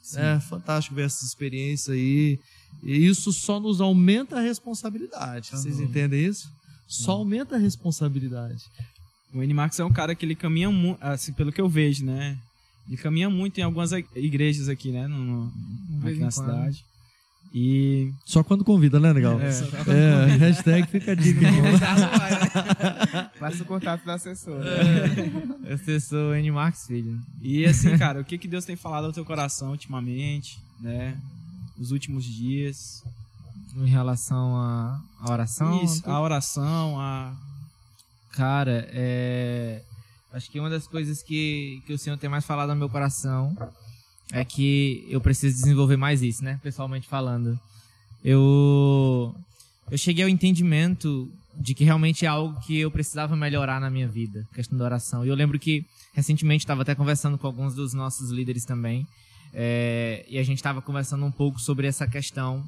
Sim. 0.09 0.21
É 0.21 0.41
fantástico 0.41 0.95
ver 0.95 1.07
essa 1.07 1.25
experiência 1.25 1.93
aí. 1.93 2.39
E 2.83 3.07
isso 3.07 3.33
só 3.33 3.61
nos 3.61 3.81
aumenta 3.81 4.39
a 4.39 4.41
responsabilidade. 4.41 5.51
Uhum. 5.53 5.59
Vocês 5.59 5.81
entendem 5.81 6.25
isso? 6.25 6.51
Só 6.87 7.13
uhum. 7.13 7.19
aumenta 7.19 7.57
a 7.57 7.59
responsabilidade. 7.59 8.65
O 9.35 9.41
Animax 9.41 9.79
é 9.79 9.85
um 9.85 9.93
cara 9.93 10.15
que 10.15 10.25
ele 10.25 10.35
caminha 10.35 10.71
muito, 10.71 10.99
assim, 11.03 11.33
pelo 11.33 11.53
que 11.53 11.61
eu 11.61 11.69
vejo, 11.69 12.05
né? 12.05 12.39
Ele 12.87 12.97
caminha 12.97 13.29
muito 13.29 13.59
em 13.59 13.63
algumas 13.63 13.93
igrejas 13.93 14.69
aqui, 14.69 14.91
né? 14.91 15.07
No, 15.07 15.53
no 15.91 16.09
aqui 16.09 16.19
na 16.19 16.31
cidade. 16.31 16.83
E. 17.53 18.13
Só 18.25 18.43
quando 18.45 18.65
convida, 18.65 19.01
né, 19.01 19.13
legal? 19.13 19.41
É, 19.41 19.49
é 19.49 20.37
hashtag 20.37 20.87
fica 20.89 21.13
a 21.13 21.15
dica. 21.15 21.41
Passa 23.41 23.63
o 23.63 23.67
contato 23.67 24.05
da 24.05 24.15
assessora. 24.15 24.65
É. 24.69 25.73
Assessor 25.73 26.37
N-Marx 26.37 26.87
Filho. 26.87 27.19
E 27.41 27.65
assim, 27.65 27.97
cara, 27.97 28.21
o 28.21 28.25
que, 28.25 28.37
que 28.37 28.49
Deus 28.49 28.65
tem 28.65 28.77
falado 28.77 29.07
ao 29.07 29.13
teu 29.13 29.25
coração 29.25 29.71
ultimamente, 29.71 30.61
né? 30.81 31.17
Nos 31.77 31.91
últimos 31.91 32.25
dias. 32.25 33.03
Em 33.77 33.87
relação 33.87 34.57
à 34.57 35.01
oração? 35.31 35.83
Isso, 35.83 36.03
a 36.09 36.21
oração, 36.21 37.01
a. 37.01 37.35
Cara, 38.33 38.89
é. 38.93 39.83
Acho 40.33 40.51
que 40.51 40.61
uma 40.61 40.69
das 40.69 40.87
coisas 40.87 41.23
que, 41.23 41.83
que 41.87 41.93
o 41.95 41.99
Senhor 41.99 42.19
tem 42.19 42.29
mais 42.29 42.45
falado 42.45 42.69
no 42.69 42.77
meu 42.77 42.89
coração 42.91 43.57
é 44.33 44.45
que 44.45 45.07
eu 45.09 45.20
preciso 45.20 45.57
desenvolver 45.57 45.97
mais 45.97 46.22
isso, 46.22 46.45
né? 46.45 46.59
Pessoalmente 46.62 47.09
falando. 47.09 47.59
Eu, 48.24 49.35
eu 49.91 49.99
cheguei 49.99 50.24
ao 50.24 50.29
entendimento 50.29 51.31
de 51.59 51.74
que 51.74 51.85
realmente 51.85 52.24
é 52.24 52.29
algo 52.29 52.61
que 52.61 52.79
eu 52.79 52.91
precisava 52.91 53.35
melhorar 53.35 53.81
na 53.81 53.91
minha 53.91 54.07
vida, 54.07 54.47
questão 54.55 54.79
da 54.79 54.85
oração. 54.85 55.24
E 55.24 55.29
eu 55.29 55.35
lembro 55.35 55.59
que 55.59 55.85
recentemente 56.12 56.64
estava 56.64 56.83
até 56.83 56.95
conversando 56.95 57.37
com 57.37 57.47
alguns 57.47 57.74
dos 57.74 57.95
nossos 57.95 58.31
líderes 58.31 58.64
também, 58.64 59.07
é, 59.53 60.24
e 60.29 60.39
a 60.39 60.43
gente 60.43 60.59
estava 60.59 60.81
conversando 60.81 61.24
um 61.24 61.33
pouco 61.33 61.61
sobre 61.61 61.87
essa 61.87 62.07
questão. 62.07 62.64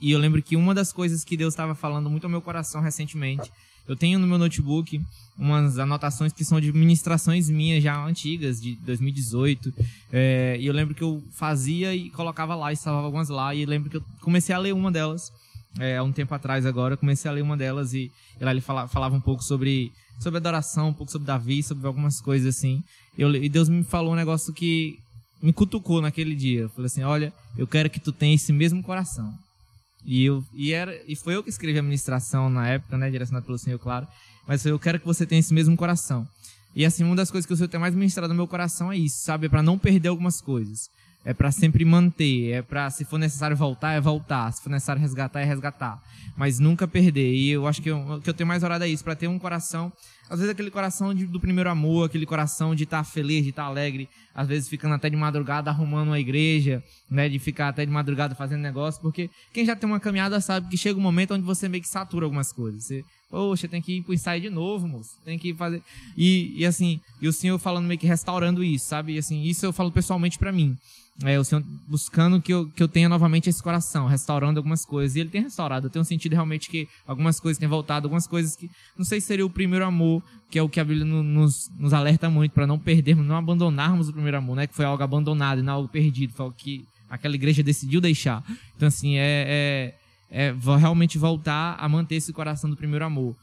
E 0.00 0.10
eu 0.10 0.18
lembro 0.18 0.42
que 0.42 0.56
uma 0.56 0.74
das 0.74 0.92
coisas 0.92 1.24
que 1.24 1.36
Deus 1.36 1.54
estava 1.54 1.74
falando 1.74 2.10
muito 2.10 2.24
ao 2.24 2.30
meu 2.30 2.42
coração 2.42 2.80
recentemente 2.80 3.50
eu 3.86 3.96
tenho 3.96 4.18
no 4.18 4.26
meu 4.26 4.38
notebook 4.38 5.00
umas 5.36 5.78
anotações 5.78 6.32
que 6.32 6.44
são 6.44 6.60
de 6.60 6.72
ministrações 6.72 7.50
minhas 7.50 7.82
já 7.82 8.02
antigas, 8.04 8.60
de 8.60 8.76
2018. 8.76 9.72
É, 10.12 10.56
e 10.60 10.66
eu 10.66 10.72
lembro 10.72 10.94
que 10.94 11.02
eu 11.02 11.22
fazia 11.32 11.94
e 11.94 12.08
colocava 12.10 12.54
lá 12.54 12.72
e 12.72 12.76
salvava 12.76 13.06
algumas 13.06 13.28
lá. 13.28 13.54
E 13.54 13.66
lembro 13.66 13.90
que 13.90 13.96
eu 13.96 14.04
comecei 14.20 14.54
a 14.54 14.58
ler 14.58 14.72
uma 14.72 14.90
delas. 14.90 15.32
É, 15.78 15.96
há 15.96 16.02
um 16.04 16.12
tempo 16.12 16.32
atrás 16.32 16.64
agora, 16.64 16.96
comecei 16.96 17.28
a 17.28 17.34
ler 17.34 17.42
uma 17.42 17.56
delas 17.56 17.92
e, 17.94 18.10
e 18.40 18.44
lá 18.44 18.52
ele 18.52 18.60
falava, 18.60 18.86
falava 18.86 19.16
um 19.16 19.20
pouco 19.20 19.42
sobre, 19.42 19.92
sobre 20.20 20.38
adoração, 20.38 20.90
um 20.90 20.92
pouco 20.92 21.10
sobre 21.10 21.26
Davi, 21.26 21.64
sobre 21.64 21.84
algumas 21.84 22.20
coisas 22.20 22.56
assim. 22.56 22.80
Eu, 23.18 23.34
e 23.34 23.48
Deus 23.48 23.68
me 23.68 23.82
falou 23.82 24.12
um 24.12 24.16
negócio 24.16 24.52
que 24.52 25.00
me 25.42 25.52
cutucou 25.52 26.00
naquele 26.00 26.36
dia. 26.36 26.62
Eu 26.62 26.68
falei 26.70 26.86
assim: 26.86 27.02
olha, 27.02 27.32
eu 27.58 27.66
quero 27.66 27.90
que 27.90 27.98
tu 27.98 28.12
tenha 28.12 28.34
esse 28.34 28.52
mesmo 28.52 28.82
coração. 28.84 29.34
E, 30.04 30.24
eu, 30.24 30.44
e, 30.52 30.72
era, 30.72 30.94
e 31.08 31.16
foi 31.16 31.34
eu 31.34 31.42
que 31.42 31.48
escrevi 31.48 31.78
a 31.78 31.82
ministração 31.82 32.50
na 32.50 32.68
época, 32.68 32.96
né? 32.96 33.10
Direcionado 33.10 33.46
pelo 33.46 33.58
Senhor, 33.58 33.78
claro. 33.78 34.06
Mas 34.46 34.64
eu 34.66 34.78
quero 34.78 35.00
que 35.00 35.06
você 35.06 35.24
tenha 35.24 35.40
esse 35.40 35.54
mesmo 35.54 35.76
coração. 35.76 36.28
E 36.74 36.84
assim, 36.84 37.04
uma 37.04 37.16
das 37.16 37.30
coisas 37.30 37.46
que 37.46 37.52
o 37.52 37.56
Senhor 37.56 37.68
tem 37.68 37.80
mais 37.80 37.94
ministrado 37.94 38.28
no 38.28 38.34
meu 38.34 38.48
coração 38.48 38.92
é 38.92 38.96
isso, 38.96 39.18
sabe? 39.18 39.46
É 39.46 39.48
para 39.48 39.62
não 39.62 39.78
perder 39.78 40.08
algumas 40.08 40.40
coisas. 40.40 40.90
É 41.24 41.32
para 41.32 41.50
sempre 41.50 41.84
manter. 41.84 42.50
É 42.50 42.62
para, 42.62 42.90
se 42.90 43.04
for 43.04 43.18
necessário 43.18 43.56
voltar, 43.56 43.92
é 43.92 44.00
voltar. 44.00 44.52
Se 44.52 44.62
for 44.62 44.70
necessário 44.70 45.00
resgatar, 45.00 45.40
é 45.40 45.44
resgatar. 45.44 46.02
Mas 46.36 46.58
nunca 46.58 46.86
perder. 46.86 47.32
E 47.32 47.50
eu 47.50 47.66
acho 47.66 47.80
que 47.80 47.90
o 47.90 48.20
que 48.20 48.28
eu 48.28 48.34
tenho 48.34 48.46
mais 48.46 48.62
orado 48.62 48.84
é 48.84 48.88
isso, 48.88 49.04
para 49.04 49.14
ter 49.14 49.28
um 49.28 49.38
coração 49.38 49.92
às 50.28 50.38
vezes 50.38 50.52
aquele 50.52 50.70
coração 50.70 51.14
de, 51.14 51.26
do 51.26 51.38
primeiro 51.38 51.68
amor, 51.68 52.06
aquele 52.06 52.26
coração 52.26 52.74
de 52.74 52.84
estar 52.84 52.98
tá 52.98 53.04
feliz, 53.04 53.42
de 53.42 53.50
estar 53.50 53.64
tá 53.64 53.68
alegre, 53.68 54.08
às 54.34 54.48
vezes 54.48 54.68
ficando 54.68 54.94
até 54.94 55.10
de 55.10 55.16
madrugada 55.16 55.70
arrumando 55.70 56.08
uma 56.08 56.20
igreja, 56.20 56.82
né, 57.10 57.28
de 57.28 57.38
ficar 57.38 57.68
até 57.68 57.84
de 57.84 57.92
madrugada 57.92 58.34
fazendo 58.34 58.60
negócio, 58.60 59.00
porque 59.00 59.30
quem 59.52 59.64
já 59.64 59.76
tem 59.76 59.88
uma 59.88 60.00
caminhada 60.00 60.40
sabe 60.40 60.68
que 60.68 60.76
chega 60.76 60.98
um 60.98 61.02
momento 61.02 61.34
onde 61.34 61.44
você 61.44 61.68
meio 61.68 61.82
que 61.82 61.88
satura 61.88 62.24
algumas 62.24 62.52
coisas. 62.52 62.84
Você, 62.84 63.04
poxa, 63.34 63.66
tem 63.66 63.82
que 63.82 63.96
ir 63.96 64.02
pro 64.02 64.14
ensaio 64.14 64.40
de 64.40 64.48
novo, 64.48 64.86
moço, 64.86 65.16
tem 65.24 65.36
que 65.36 65.52
fazer. 65.52 65.82
E, 66.16 66.54
e 66.56 66.64
assim, 66.64 67.00
e 67.20 67.26
o 67.26 67.32
senhor 67.32 67.58
falando 67.58 67.84
meio 67.84 67.98
que 67.98 68.06
restaurando 68.06 68.62
isso, 68.62 68.86
sabe? 68.86 69.14
E 69.14 69.18
assim, 69.18 69.42
isso 69.42 69.66
eu 69.66 69.72
falo 69.72 69.90
pessoalmente 69.90 70.38
para 70.38 70.52
mim. 70.52 70.78
É, 71.22 71.38
o 71.38 71.44
Senhor 71.44 71.62
buscando 71.86 72.42
que 72.42 72.52
eu, 72.52 72.66
que 72.66 72.82
eu 72.82 72.88
tenha 72.88 73.08
novamente 73.08 73.48
esse 73.48 73.62
coração, 73.62 74.08
restaurando 74.08 74.58
algumas 74.58 74.84
coisas. 74.84 75.14
E 75.14 75.20
Ele 75.20 75.30
tem 75.30 75.42
restaurado. 75.42 75.86
Eu 75.86 75.90
tenho 75.90 76.04
sentido 76.04 76.32
realmente 76.32 76.68
que 76.68 76.88
algumas 77.06 77.38
coisas 77.38 77.56
têm 77.56 77.68
voltado, 77.68 78.06
algumas 78.06 78.26
coisas 78.26 78.56
que 78.56 78.68
não 78.98 79.04
sei 79.04 79.20
se 79.20 79.28
seria 79.28 79.46
o 79.46 79.50
primeiro 79.50 79.84
amor, 79.84 80.20
que 80.50 80.58
é 80.58 80.62
o 80.62 80.68
que 80.68 80.80
a 80.80 80.84
Bíblia 80.84 81.04
nos, 81.04 81.70
nos 81.78 81.92
alerta 81.92 82.28
muito, 82.28 82.50
para 82.50 82.66
não 82.66 82.80
perdermos, 82.80 83.24
não 83.24 83.36
abandonarmos 83.36 84.08
o 84.08 84.12
primeiro 84.12 84.38
amor, 84.38 84.56
né? 84.56 84.66
Que 84.66 84.74
foi 84.74 84.84
algo 84.84 85.04
abandonado 85.04 85.60
e 85.60 85.62
não 85.62 85.74
algo 85.74 85.88
perdido, 85.88 86.32
foi 86.32 86.46
algo 86.46 86.56
que 86.58 86.84
aquela 87.08 87.36
igreja 87.36 87.62
decidiu 87.62 88.00
deixar. 88.00 88.42
Então, 88.76 88.88
assim, 88.88 89.16
é, 89.16 89.44
é, 89.46 89.94
é 90.34 90.52
realmente 90.76 91.16
voltar 91.16 91.76
a 91.78 91.88
manter 91.88 92.16
esse 92.16 92.32
coração 92.32 92.68
do 92.68 92.76
primeiro 92.76 93.04
amor. 93.04 93.36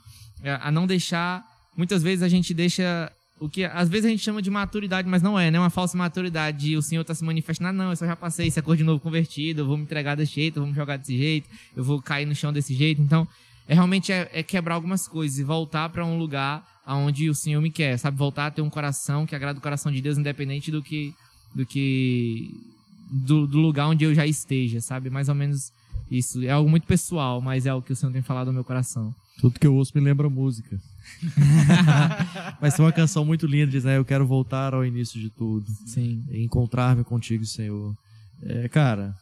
É, 0.43 0.59
a 0.61 0.69
não 0.69 0.85
deixar. 0.85 1.41
Muitas 1.77 2.03
vezes 2.03 2.21
a 2.21 2.27
gente 2.27 2.53
deixa 2.53 3.09
o 3.39 3.47
que 3.47 3.63
às 3.63 3.87
vezes 3.87 4.05
a 4.05 4.09
gente 4.09 4.21
chama 4.21 4.41
de 4.41 4.51
maturidade, 4.51 5.07
mas 5.07 5.21
não 5.21 5.39
é, 5.39 5.49
né? 5.49 5.57
Uma 5.57 5.69
falsa 5.69 5.97
maturidade. 5.97 6.75
O 6.75 6.81
Senhor 6.81 7.01
está 7.01 7.15
se 7.15 7.23
manifestando, 7.23 7.69
ah, 7.69 7.73
não, 7.73 7.89
eu 7.91 7.95
só 7.95 8.05
já 8.05 8.15
passei, 8.15 8.47
isso 8.47 8.59
é 8.59 8.61
cor 8.61 8.75
de 8.75 8.83
novo 8.83 8.99
convertido, 8.99 9.61
eu 9.61 9.65
vou 9.65 9.77
me 9.77 9.83
entregar 9.83 10.15
desse 10.15 10.33
jeito, 10.33 10.57
eu 10.57 10.63
vou 10.63 10.69
me 10.69 10.75
jogar 10.75 10.97
desse 10.97 11.17
jeito, 11.17 11.49
eu 11.75 11.83
vou 11.83 12.01
cair 12.01 12.25
no 12.25 12.35
chão 12.35 12.51
desse 12.51 12.73
jeito. 12.75 13.01
Então, 13.01 13.25
é 13.69 13.73
realmente 13.73 14.11
é, 14.11 14.29
é 14.33 14.43
quebrar 14.43 14.75
algumas 14.75 15.07
coisas 15.07 15.39
e 15.39 15.43
voltar 15.45 15.87
para 15.89 16.05
um 16.05 16.17
lugar 16.17 16.67
aonde 16.85 17.29
o 17.29 17.33
Senhor 17.33 17.61
me 17.61 17.71
quer, 17.71 17.97
sabe? 17.97 18.17
Voltar 18.17 18.47
a 18.47 18.51
ter 18.51 18.61
um 18.61 18.69
coração 18.69 19.25
que 19.25 19.33
agrada 19.33 19.57
o 19.57 19.61
coração 19.61 19.91
de 19.91 20.01
Deus, 20.01 20.17
independente 20.17 20.69
do 20.69 20.83
que 20.83 21.13
do 21.55 21.65
que 21.65 22.53
do, 23.09 23.47
do 23.47 23.59
lugar 23.59 23.87
onde 23.87 24.03
eu 24.03 24.13
já 24.13 24.25
esteja, 24.25 24.81
sabe? 24.81 25.09
Mais 25.09 25.29
ou 25.29 25.35
menos 25.35 25.71
isso. 26.11 26.43
É 26.43 26.49
algo 26.49 26.69
muito 26.69 26.85
pessoal, 26.85 27.41
mas 27.41 27.65
é 27.65 27.69
algo 27.69 27.85
que 27.85 27.93
o 27.93 27.95
Senhor 27.95 28.11
tem 28.11 28.21
falado 28.21 28.47
no 28.47 28.53
meu 28.53 28.65
coração. 28.65 29.15
Tudo 29.39 29.57
que 29.57 29.65
eu 29.65 29.73
ouço 29.73 29.93
me 29.95 30.01
lembra 30.01 30.29
música. 30.29 30.77
Vai 32.59 32.69
ser 32.69 32.81
uma 32.81 32.91
canção 32.91 33.23
muito 33.23 33.47
linda, 33.47 33.71
diz, 33.71 33.85
né? 33.85 33.97
Eu 33.97 34.03
quero 34.03 34.27
voltar 34.27 34.73
ao 34.73 34.85
início 34.85 35.19
de 35.19 35.29
tudo. 35.29 35.65
Sim. 35.85 36.25
Encontrar-me 36.29 37.05
contigo, 37.05 37.45
Senhor. 37.45 37.95
É, 38.43 38.67
cara, 38.67 39.15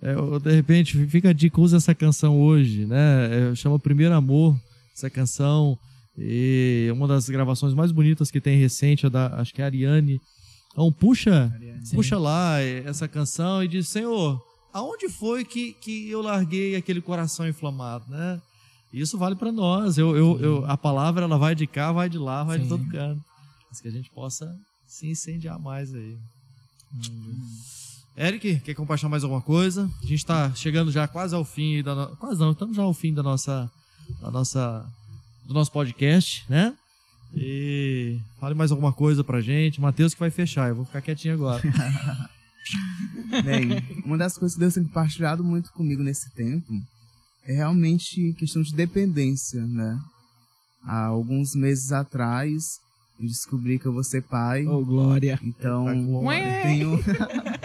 é, 0.00 0.14
de 0.38 0.52
repente, 0.52 1.06
fica 1.06 1.28
a 1.28 1.32
dica, 1.32 1.60
usa 1.60 1.76
essa 1.76 1.94
canção 1.94 2.40
hoje, 2.40 2.86
né? 2.86 3.50
É, 3.50 3.54
chama 3.54 3.78
Primeiro 3.78 4.14
Amor, 4.14 4.58
essa 4.96 5.10
canção. 5.10 5.78
E 6.16 6.88
uma 6.92 7.06
das 7.06 7.28
gravações 7.28 7.74
mais 7.74 7.92
bonitas 7.92 8.30
que 8.30 8.40
tem 8.40 8.58
recente 8.58 9.06
é 9.06 9.10
da, 9.10 9.40
acho 9.40 9.54
que 9.54 9.60
é 9.60 9.64
a 9.64 9.68
Ariane. 9.68 10.20
Então, 10.72 10.90
puxa, 10.90 11.52
Ariane, 11.54 11.82
puxa 11.92 12.18
lá 12.18 12.60
essa 12.60 13.06
canção 13.06 13.62
e 13.62 13.68
diz, 13.68 13.88
Senhor, 13.88 14.40
aonde 14.72 15.08
foi 15.08 15.44
que, 15.44 15.72
que 15.74 16.10
eu 16.10 16.22
larguei 16.22 16.76
aquele 16.76 17.00
coração 17.00 17.48
inflamado, 17.48 18.04
né? 18.08 18.40
Isso 18.92 19.16
vale 19.16 19.36
para 19.36 19.52
nós. 19.52 19.98
Eu, 19.98 20.16
eu, 20.16 20.40
eu, 20.40 20.66
a 20.66 20.76
palavra 20.76 21.24
ela 21.24 21.38
vai 21.38 21.54
de 21.54 21.66
cá, 21.66 21.92
vai 21.92 22.08
de 22.08 22.18
lá, 22.18 22.42
vai 22.42 22.58
Sim. 22.58 22.64
de 22.64 22.68
todo 22.68 22.88
canto. 22.88 23.24
Mas 23.68 23.80
que 23.80 23.88
a 23.88 23.92
gente 23.92 24.10
possa 24.10 24.56
se 24.86 25.08
incendiar 25.08 25.58
mais 25.58 25.94
aí. 25.94 26.18
Hum. 26.92 27.58
Eric, 28.16 28.60
quer 28.60 28.74
compartilhar 28.74 29.08
mais 29.08 29.22
alguma 29.22 29.40
coisa? 29.40 29.88
A 30.02 30.02
gente 30.02 30.14
está 30.14 30.52
chegando 30.54 30.90
já 30.90 31.06
quase 31.06 31.34
ao 31.34 31.44
fim 31.44 31.82
da 31.82 31.94
no... 31.94 32.16
quase 32.16 32.40
não, 32.40 32.50
estamos 32.50 32.76
já 32.76 32.82
ao 32.82 32.92
fim 32.92 33.14
da 33.14 33.22
nossa 33.22 33.70
da 34.20 34.30
nossa 34.30 34.84
do 35.46 35.54
nosso 35.54 35.70
podcast, 35.70 36.44
né? 36.48 36.74
E 37.34 38.18
fale 38.40 38.54
mais 38.54 38.72
alguma 38.72 38.92
coisa 38.92 39.22
pra 39.22 39.40
gente. 39.40 39.80
Matheus 39.80 40.12
que 40.14 40.20
vai 40.20 40.30
fechar, 40.30 40.68
eu 40.68 40.74
vou 40.74 40.84
ficar 40.84 41.00
quietinho 41.00 41.34
agora. 41.34 41.62
Bem, 43.44 44.02
uma 44.04 44.18
das 44.18 44.36
coisas 44.36 44.54
que 44.54 44.60
Deus 44.60 44.74
tem 44.74 44.84
compartilhado 44.84 45.44
muito 45.44 45.72
comigo 45.72 46.02
nesse 46.02 46.30
tempo 46.30 46.72
é 47.44 47.52
realmente 47.52 48.32
questão 48.34 48.62
de 48.62 48.74
dependência, 48.74 49.64
né? 49.66 49.98
Há 50.82 51.06
alguns 51.06 51.54
meses 51.54 51.92
atrás, 51.92 52.80
eu 53.18 53.26
descobri 53.26 53.78
que 53.78 53.86
eu 53.86 53.92
vou 53.92 54.04
ser 54.04 54.22
pai. 54.22 54.66
Oh, 54.66 54.84
glória! 54.84 55.38
Então, 55.42 55.88
eu 55.88 56.62
tenho 56.62 56.98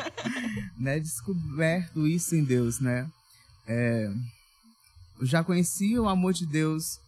né, 0.78 1.00
descoberto 1.00 2.06
isso 2.08 2.36
em 2.36 2.44
Deus, 2.44 2.80
né? 2.80 3.10
É, 3.68 4.12
eu 5.20 5.26
já 5.26 5.44
conhecia 5.44 6.02
o 6.02 6.10
amor 6.10 6.34
de 6.34 6.46
Deus 6.46 7.00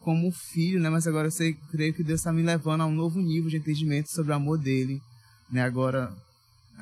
como 0.00 0.30
filho, 0.30 0.80
né? 0.80 0.88
Mas 0.88 1.06
agora 1.06 1.26
eu 1.26 1.32
sei, 1.32 1.54
creio 1.70 1.92
que 1.92 2.02
Deus 2.02 2.20
está 2.20 2.32
me 2.32 2.42
levando 2.42 2.82
a 2.82 2.86
um 2.86 2.94
novo 2.94 3.20
nível 3.20 3.50
de 3.50 3.58
entendimento 3.58 4.10
sobre 4.10 4.32
o 4.32 4.36
amor 4.36 4.58
dele, 4.58 5.00
né? 5.50 5.62
Agora, 5.62 6.16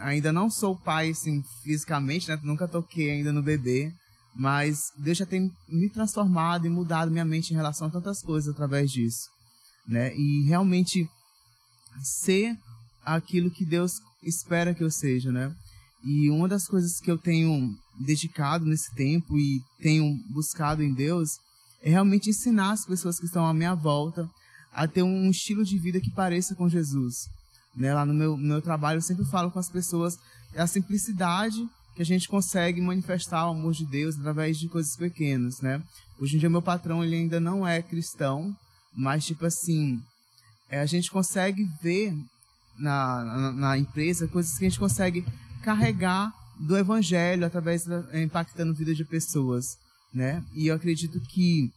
ainda 0.01 0.32
não 0.32 0.51
sou 0.51 0.76
pai, 0.76 1.11
assim, 1.11 1.42
fisicamente, 1.62 2.28
né? 2.28 2.38
Nunca 2.42 2.68
toquei 2.68 3.11
ainda 3.11 3.32
no 3.32 3.42
bebê, 3.42 3.92
mas 4.34 4.92
Deus 4.96 5.18
já 5.18 5.26
tem 5.26 5.51
me 5.68 5.88
transformado 5.88 6.66
e 6.66 6.70
mudado 6.70 7.11
minha 7.11 7.24
mente 7.24 7.53
em 7.53 7.57
relação 7.57 7.88
a 7.88 7.90
tantas 7.90 8.22
coisas 8.22 8.53
através 8.53 8.90
disso, 8.90 9.28
né? 9.86 10.14
E 10.16 10.44
realmente 10.46 11.09
ser 12.03 12.57
aquilo 13.05 13.51
que 13.51 13.64
Deus 13.64 14.01
espera 14.22 14.74
que 14.74 14.84
eu 14.84 14.90
seja, 14.90 15.32
né? 15.32 15.55
E 16.05 16.30
uma 16.30 16.46
das 16.46 16.66
coisas 16.66 17.01
que 17.01 17.11
eu 17.11 17.18
tenho 17.18 17.76
dedicado 17.99 18.64
nesse 18.64 18.94
tempo 18.94 19.36
e 19.38 19.61
tenho 19.80 20.16
buscado 20.30 20.82
em 20.82 20.94
Deus 20.94 21.38
é 21.82 21.90
realmente 21.90 22.30
ensinar 22.30 22.72
as 22.72 22.84
pessoas 22.84 23.18
que 23.18 23.26
estão 23.26 23.46
à 23.46 23.53
minha 23.53 23.74
volta 23.74 24.28
a 24.72 24.86
ter 24.86 25.03
um 25.03 25.30
estilo 25.30 25.64
de 25.64 25.78
vida 25.78 26.01
que 26.01 26.11
pareça 26.12 26.55
com 26.55 26.68
Jesus. 26.68 27.28
Né? 27.79 27.95
Lá 27.95 28.05
no 28.05 28.12
meu, 28.14 28.37
no 28.37 28.47
meu 28.47 28.62
trabalho 28.62 28.99
eu 28.99 29.03
sempre 29.03 29.24
falo 29.24 29.51
com 29.51 29.59
as 29.59 29.68
pessoas 29.68 30.18
é 30.55 30.61
a 30.61 30.66
simplicidade 30.66 31.68
que 31.95 32.03
a 32.03 32.05
gente 32.05 32.29
consegue 32.29 32.81
manifestar 32.81 33.47
o 33.47 33.51
amor 33.51 33.72
de 33.72 33.85
Deus 33.87 34.18
através 34.18 34.59
de 34.59 34.68
coisas 34.68 34.97
pequenas, 34.97 35.61
né? 35.61 35.83
Hoje 36.18 36.37
em 36.37 36.39
dia 36.39 36.51
meu 36.51 36.62
patrão 36.62 37.05
ele 37.05 37.16
ainda 37.16 37.39
não 37.39 37.66
é 37.66 37.83
cristão, 37.83 38.55
mas 38.95 39.26
tipo 39.26 39.45
assim, 39.45 40.01
é, 40.68 40.81
a 40.81 40.87
gente 40.87 41.11
consegue 41.11 41.68
ver 41.83 42.14
na, 42.79 43.24
na, 43.24 43.53
na, 43.53 43.79
empresa 43.79 44.29
coisas 44.29 44.57
que 44.57 44.64
a 44.64 44.68
gente 44.68 44.79
consegue 44.79 45.24
carregar 45.62 46.33
do 46.59 46.76
evangelho 46.76 47.45
através 47.45 47.85
da, 47.85 48.05
impactando 48.20 48.72
a 48.72 48.74
vida 48.74 48.95
de 48.95 49.05
pessoas 49.05 49.76
né? 50.12 50.43
E 50.55 50.66
eu 50.66 50.74
acredito 50.74 51.20
que 51.20 51.70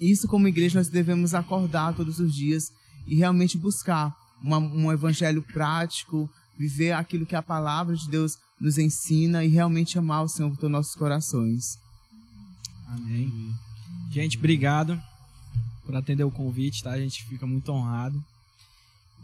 isso, 0.00 0.26
como 0.28 0.48
igreja, 0.48 0.78
nós 0.78 0.88
devemos 0.88 1.34
acordar 1.34 1.94
todos 1.94 2.18
os 2.18 2.34
dias 2.34 2.72
e 3.06 3.16
realmente 3.16 3.58
buscar 3.58 4.14
uma, 4.42 4.58
um 4.58 4.92
evangelho 4.92 5.42
prático, 5.42 6.28
viver 6.58 6.92
aquilo 6.92 7.26
que 7.26 7.36
a 7.36 7.42
palavra 7.42 7.96
de 7.96 8.08
Deus 8.08 8.38
nos 8.60 8.76
ensina 8.78 9.44
e 9.44 9.48
realmente 9.48 9.98
amar 9.98 10.24
o 10.24 10.28
Senhor 10.28 10.54
com 10.56 10.68
nossos 10.68 10.94
corações. 10.94 11.78
Amém. 12.86 13.54
Gente, 14.10 14.36
obrigado 14.36 15.00
por 15.86 15.96
atender 15.96 16.24
o 16.24 16.30
convite, 16.30 16.82
tá? 16.82 16.90
A 16.90 17.00
gente 17.00 17.24
fica 17.24 17.46
muito 17.46 17.70
honrado. 17.72 18.22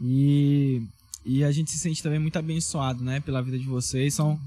E, 0.01 0.81
e 1.25 1.43
a 1.43 1.51
gente 1.51 1.71
se 1.71 1.77
sente 1.77 2.01
também 2.01 2.19
muito 2.19 2.39
abençoado, 2.39 3.03
né? 3.03 3.19
Pela 3.19 3.41
vida 3.41 3.59
de 3.59 3.65
vocês. 3.65 4.13
São, 4.13 4.39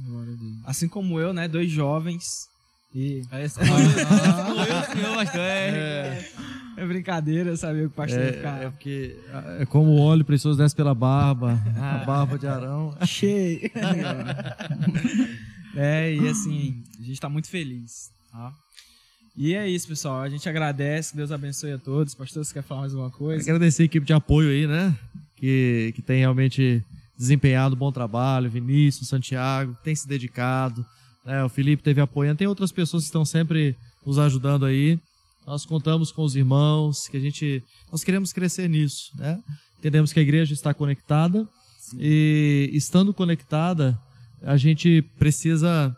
assim 0.65 0.89
como 0.89 1.21
eu, 1.21 1.33
né? 1.33 1.47
Dois 1.47 1.71
jovens 1.71 2.49
e... 2.95 3.23
É, 3.31 3.47
é, 5.39 6.33
é 6.77 6.87
brincadeira 6.87 7.57
saber 7.57 7.87
o 7.87 7.91
pastor 7.91 8.21
é, 8.21 8.33
ficar. 8.33 8.63
É 8.63 8.71
porque 8.71 9.17
é 9.59 9.67
como 9.67 9.91
o 9.91 10.01
óleo 10.01 10.25
precioso 10.25 10.59
desce 10.59 10.75
pela 10.75 10.95
barba, 10.95 11.59
a 11.77 12.05
barba 12.05 12.39
de 12.39 12.47
Arão. 12.47 12.97
Cheio. 13.07 13.71
é, 15.77 16.15
e 16.15 16.29
assim, 16.29 16.83
a 16.99 17.03
gente 17.03 17.13
está 17.13 17.29
muito 17.29 17.49
feliz. 17.49 18.11
Tá? 18.31 18.53
E 19.37 19.55
é 19.55 19.69
isso, 19.69 19.89
pessoal. 19.89 20.21
A 20.21 20.29
gente 20.29 20.49
agradece, 20.49 21.17
Deus 21.17 21.33
abençoe 21.33 21.73
a 21.73 21.79
todos. 21.79 22.15
Pastor, 22.15 22.45
você 22.45 22.53
quer 22.53 22.63
falar 22.63 22.83
mais 22.83 22.93
alguma 22.93 23.11
coisa? 23.11 23.43
Agradecer 23.43 23.83
a 23.83 23.87
equipe 23.87 24.07
de 24.07 24.13
apoio 24.13 24.51
aí, 24.51 24.67
né? 24.67 24.97
Que, 25.37 25.93
que 25.95 26.03
tem 26.03 26.21
realmente 26.21 26.85
desempenhado 27.17 27.75
um 27.75 27.79
bom 27.79 27.93
trabalho. 27.93 28.51
Vinícius, 28.51 29.09
Santiago, 29.09 29.77
tem 29.83 29.95
se 29.95 30.07
dedicado. 30.07 30.85
É, 31.25 31.43
o 31.45 31.49
Felipe 31.49 31.83
teve 31.83 32.01
apoio. 32.01 32.35
Tem 32.35 32.47
outras 32.47 32.73
pessoas 32.73 33.05
que 33.05 33.09
estão 33.09 33.25
sempre 33.25 33.77
nos 34.05 34.19
ajudando 34.19 34.65
aí. 34.65 34.99
Nós 35.51 35.67
contamos 35.67 36.13
com 36.13 36.23
os 36.23 36.37
irmãos, 36.37 37.09
que 37.09 37.17
a 37.17 37.21
gente. 37.21 37.61
Nós 37.91 38.05
queremos 38.05 38.33
crescer 38.33 38.69
nisso, 38.69 39.11
né? 39.17 39.37
Entendemos 39.81 40.13
que 40.13 40.21
a 40.21 40.23
igreja 40.23 40.55
está 40.55 40.73
conectada. 40.73 41.45
Sim. 41.81 41.97
E 42.01 42.71
estando 42.73 43.13
conectada, 43.13 43.99
a 44.43 44.57
gente 44.57 45.03
precisa 45.19 45.93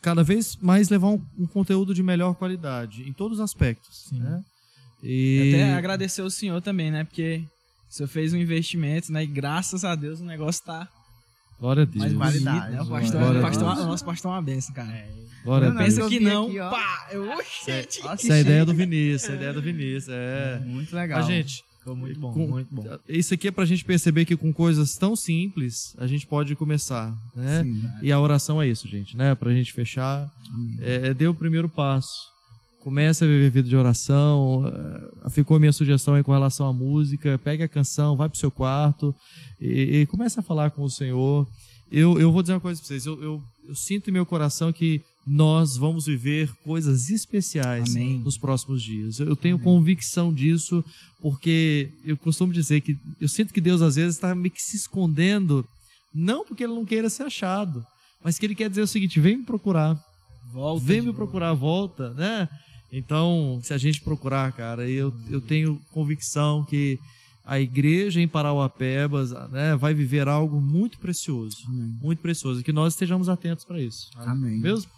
cada 0.00 0.24
vez 0.24 0.56
mais 0.56 0.88
levar 0.88 1.10
um, 1.10 1.24
um 1.38 1.46
conteúdo 1.46 1.94
de 1.94 2.02
melhor 2.02 2.34
qualidade, 2.34 3.08
em 3.08 3.12
todos 3.12 3.38
os 3.38 3.44
aspectos. 3.44 4.08
Sim. 4.08 4.18
Né? 4.18 4.42
E... 5.00 5.52
Até 5.54 5.74
agradecer 5.74 6.22
o 6.22 6.30
senhor 6.30 6.60
também, 6.60 6.90
né? 6.90 7.04
Porque 7.04 7.44
o 7.88 7.94
senhor 7.94 8.08
fez 8.08 8.32
um 8.32 8.36
investimento, 8.36 9.12
né? 9.12 9.22
E 9.22 9.28
graças 9.28 9.84
a 9.84 9.94
Deus 9.94 10.20
o 10.20 10.24
negócio 10.24 10.58
está 10.58 10.88
Glória 11.62 11.84
a 11.84 11.86
Deus. 11.86 12.12
Mais 12.12 12.16
qualidade. 12.16 12.72
Né? 12.72 12.82
O, 12.82 12.86
pastor, 12.86 13.20
Glória 13.20 13.38
o, 13.38 13.42
pastor, 13.42 13.62
o 13.62 13.86
nosso 13.86 14.04
pastor 14.04 14.32
é 14.32 14.34
uma 14.34 14.42
benção, 14.42 14.74
cara. 14.74 14.90
É. 14.90 15.08
Glória 15.44 15.68
a 15.68 15.70
Deus. 15.70 15.84
Pensa 15.84 16.08
que 16.08 16.18
não, 16.18 16.46
aqui, 16.46 16.58
pá, 16.58 17.08
eu, 17.12 17.30
oxente, 17.30 18.00
Essa 18.04 18.32
é 18.32 18.32
a 18.32 18.40
ideia 18.40 18.66
do 18.66 18.74
Vinícius, 18.74 19.30
a 19.30 19.34
ideia 19.36 19.52
do 19.52 19.62
Vinícius, 19.62 20.08
é. 20.08 20.60
Muito 20.66 20.92
legal. 20.92 21.20
A 21.20 21.22
gente, 21.22 21.64
Ficou 21.78 21.94
muito 21.94 22.18
bom, 22.18 22.32
com, 22.32 22.48
muito 22.48 22.68
bom. 22.68 22.84
Isso 23.08 23.32
aqui 23.32 23.46
é 23.46 23.52
pra 23.52 23.64
gente 23.64 23.84
perceber 23.84 24.24
que 24.24 24.36
com 24.36 24.52
coisas 24.52 24.96
tão 24.96 25.14
simples 25.14 25.94
a 25.98 26.06
gente 26.08 26.26
pode 26.26 26.56
começar, 26.56 27.16
né? 27.32 27.62
Sim, 27.62 27.88
e 28.02 28.10
a 28.10 28.18
oração 28.18 28.60
é 28.60 28.66
isso, 28.66 28.88
gente, 28.88 29.16
né? 29.16 29.32
Pra 29.36 29.52
gente 29.52 29.72
fechar, 29.72 30.28
hum. 30.52 30.78
é, 30.80 31.10
é 31.10 31.14
dê 31.14 31.28
o 31.28 31.34
primeiro 31.34 31.68
passo. 31.68 32.31
Comece 32.82 33.24
a 33.24 33.26
viver 33.26 33.50
vida 33.50 33.68
de 33.68 33.76
oração. 33.76 34.64
É, 35.24 35.30
ficou 35.30 35.56
a 35.56 35.60
minha 35.60 35.72
sugestão 35.72 36.14
aí 36.14 36.22
com 36.22 36.32
relação 36.32 36.66
à 36.66 36.72
música. 36.72 37.38
Pegue 37.42 37.62
a 37.62 37.68
canção, 37.68 38.16
vai 38.16 38.28
pro 38.28 38.38
seu 38.38 38.50
quarto 38.50 39.14
e, 39.60 40.00
e 40.00 40.06
comece 40.06 40.38
a 40.40 40.42
falar 40.42 40.70
com 40.70 40.82
o 40.82 40.90
Senhor 40.90 41.46
eu, 41.92 42.18
eu 42.18 42.32
vou 42.32 42.40
dizer 42.40 42.54
uma 42.54 42.60
coisa 42.60 42.80
para 42.80 42.88
vocês. 42.88 43.04
Eu, 43.04 43.22
eu, 43.22 43.42
eu, 43.68 43.74
sinto 43.74 44.08
em 44.08 44.12
meu 44.14 44.24
coração 44.24 44.72
que 44.72 45.02
nós 45.26 45.76
vamos 45.76 46.06
viver 46.06 46.50
coisas 46.64 47.10
especiais 47.10 47.94
Amém. 47.94 48.18
nos 48.20 48.38
próximos 48.38 48.82
dias. 48.82 49.20
Eu, 49.20 49.36
tenho 49.36 49.56
Amém. 49.56 49.64
convicção 49.64 50.32
disso, 50.32 50.82
porque 51.20 51.90
eu 52.02 52.16
costumo 52.16 52.50
dizer 52.50 52.80
que 52.80 52.96
eu 53.20 53.28
sinto 53.28 53.52
que 53.52 53.60
Deus 53.60 53.82
às 53.82 53.96
vezes 53.96 54.14
está 54.14 54.34
meio 54.34 54.50
que 54.50 54.62
se 54.62 54.74
escondendo, 54.74 55.66
não 56.14 56.46
porque 56.46 56.64
Ele 56.64 56.72
não 56.72 56.86
queira 56.86 57.10
ser 57.10 57.24
achado, 57.24 57.84
mas 58.24 58.38
que 58.38 58.46
Ele 58.46 58.54
quer 58.54 58.70
dizer 58.70 58.82
o 58.82 58.88
seguinte: 58.88 59.20
vem 59.20 59.36
me 59.36 59.44
procurar. 59.44 60.02
Volta 60.50 60.84
vem 60.84 61.02
me 61.02 61.12
procurar, 61.12 61.52
volta, 61.52 62.14
né? 62.14 62.48
Então, 62.92 63.58
se 63.62 63.72
a 63.72 63.78
gente 63.78 64.02
procurar, 64.02 64.52
cara, 64.52 64.86
eu, 64.88 65.14
eu 65.30 65.40
tenho 65.40 65.80
convicção 65.90 66.62
que 66.62 66.98
a 67.44 67.58
igreja 67.58 68.20
em 68.20 68.28
Parauapebas 68.28 69.30
né, 69.50 69.74
vai 69.76 69.94
viver 69.94 70.28
algo 70.28 70.60
muito 70.60 70.98
precioso. 70.98 71.56
Amém. 71.66 71.98
Muito 72.02 72.20
precioso. 72.20 72.62
Que 72.62 72.72
nós 72.72 72.92
estejamos 72.92 73.30
atentos 73.30 73.64
para 73.64 73.80
isso. 73.80 74.10
Amém. 74.16 74.60
Mesmo? 74.60 74.90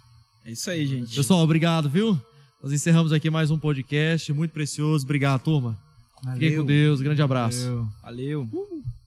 É 0.44 0.50
isso 0.50 0.68
aí, 0.68 0.84
gente. 0.86 1.14
Pessoal, 1.14 1.40
obrigado, 1.40 1.88
viu? 1.88 2.20
Nós 2.60 2.72
encerramos 2.72 3.12
aqui 3.12 3.30
mais 3.30 3.50
um 3.50 3.58
podcast 3.58 4.32
muito 4.32 4.50
precioso. 4.50 5.04
Obrigado, 5.04 5.42
turma. 5.42 5.78
Valeu. 6.22 6.40
Fiquem 6.40 6.56
com 6.58 6.66
Deus. 6.66 7.00
Grande 7.00 7.22
abraço. 7.22 7.88
Valeu. 8.02 8.48
Valeu. 8.48 9.03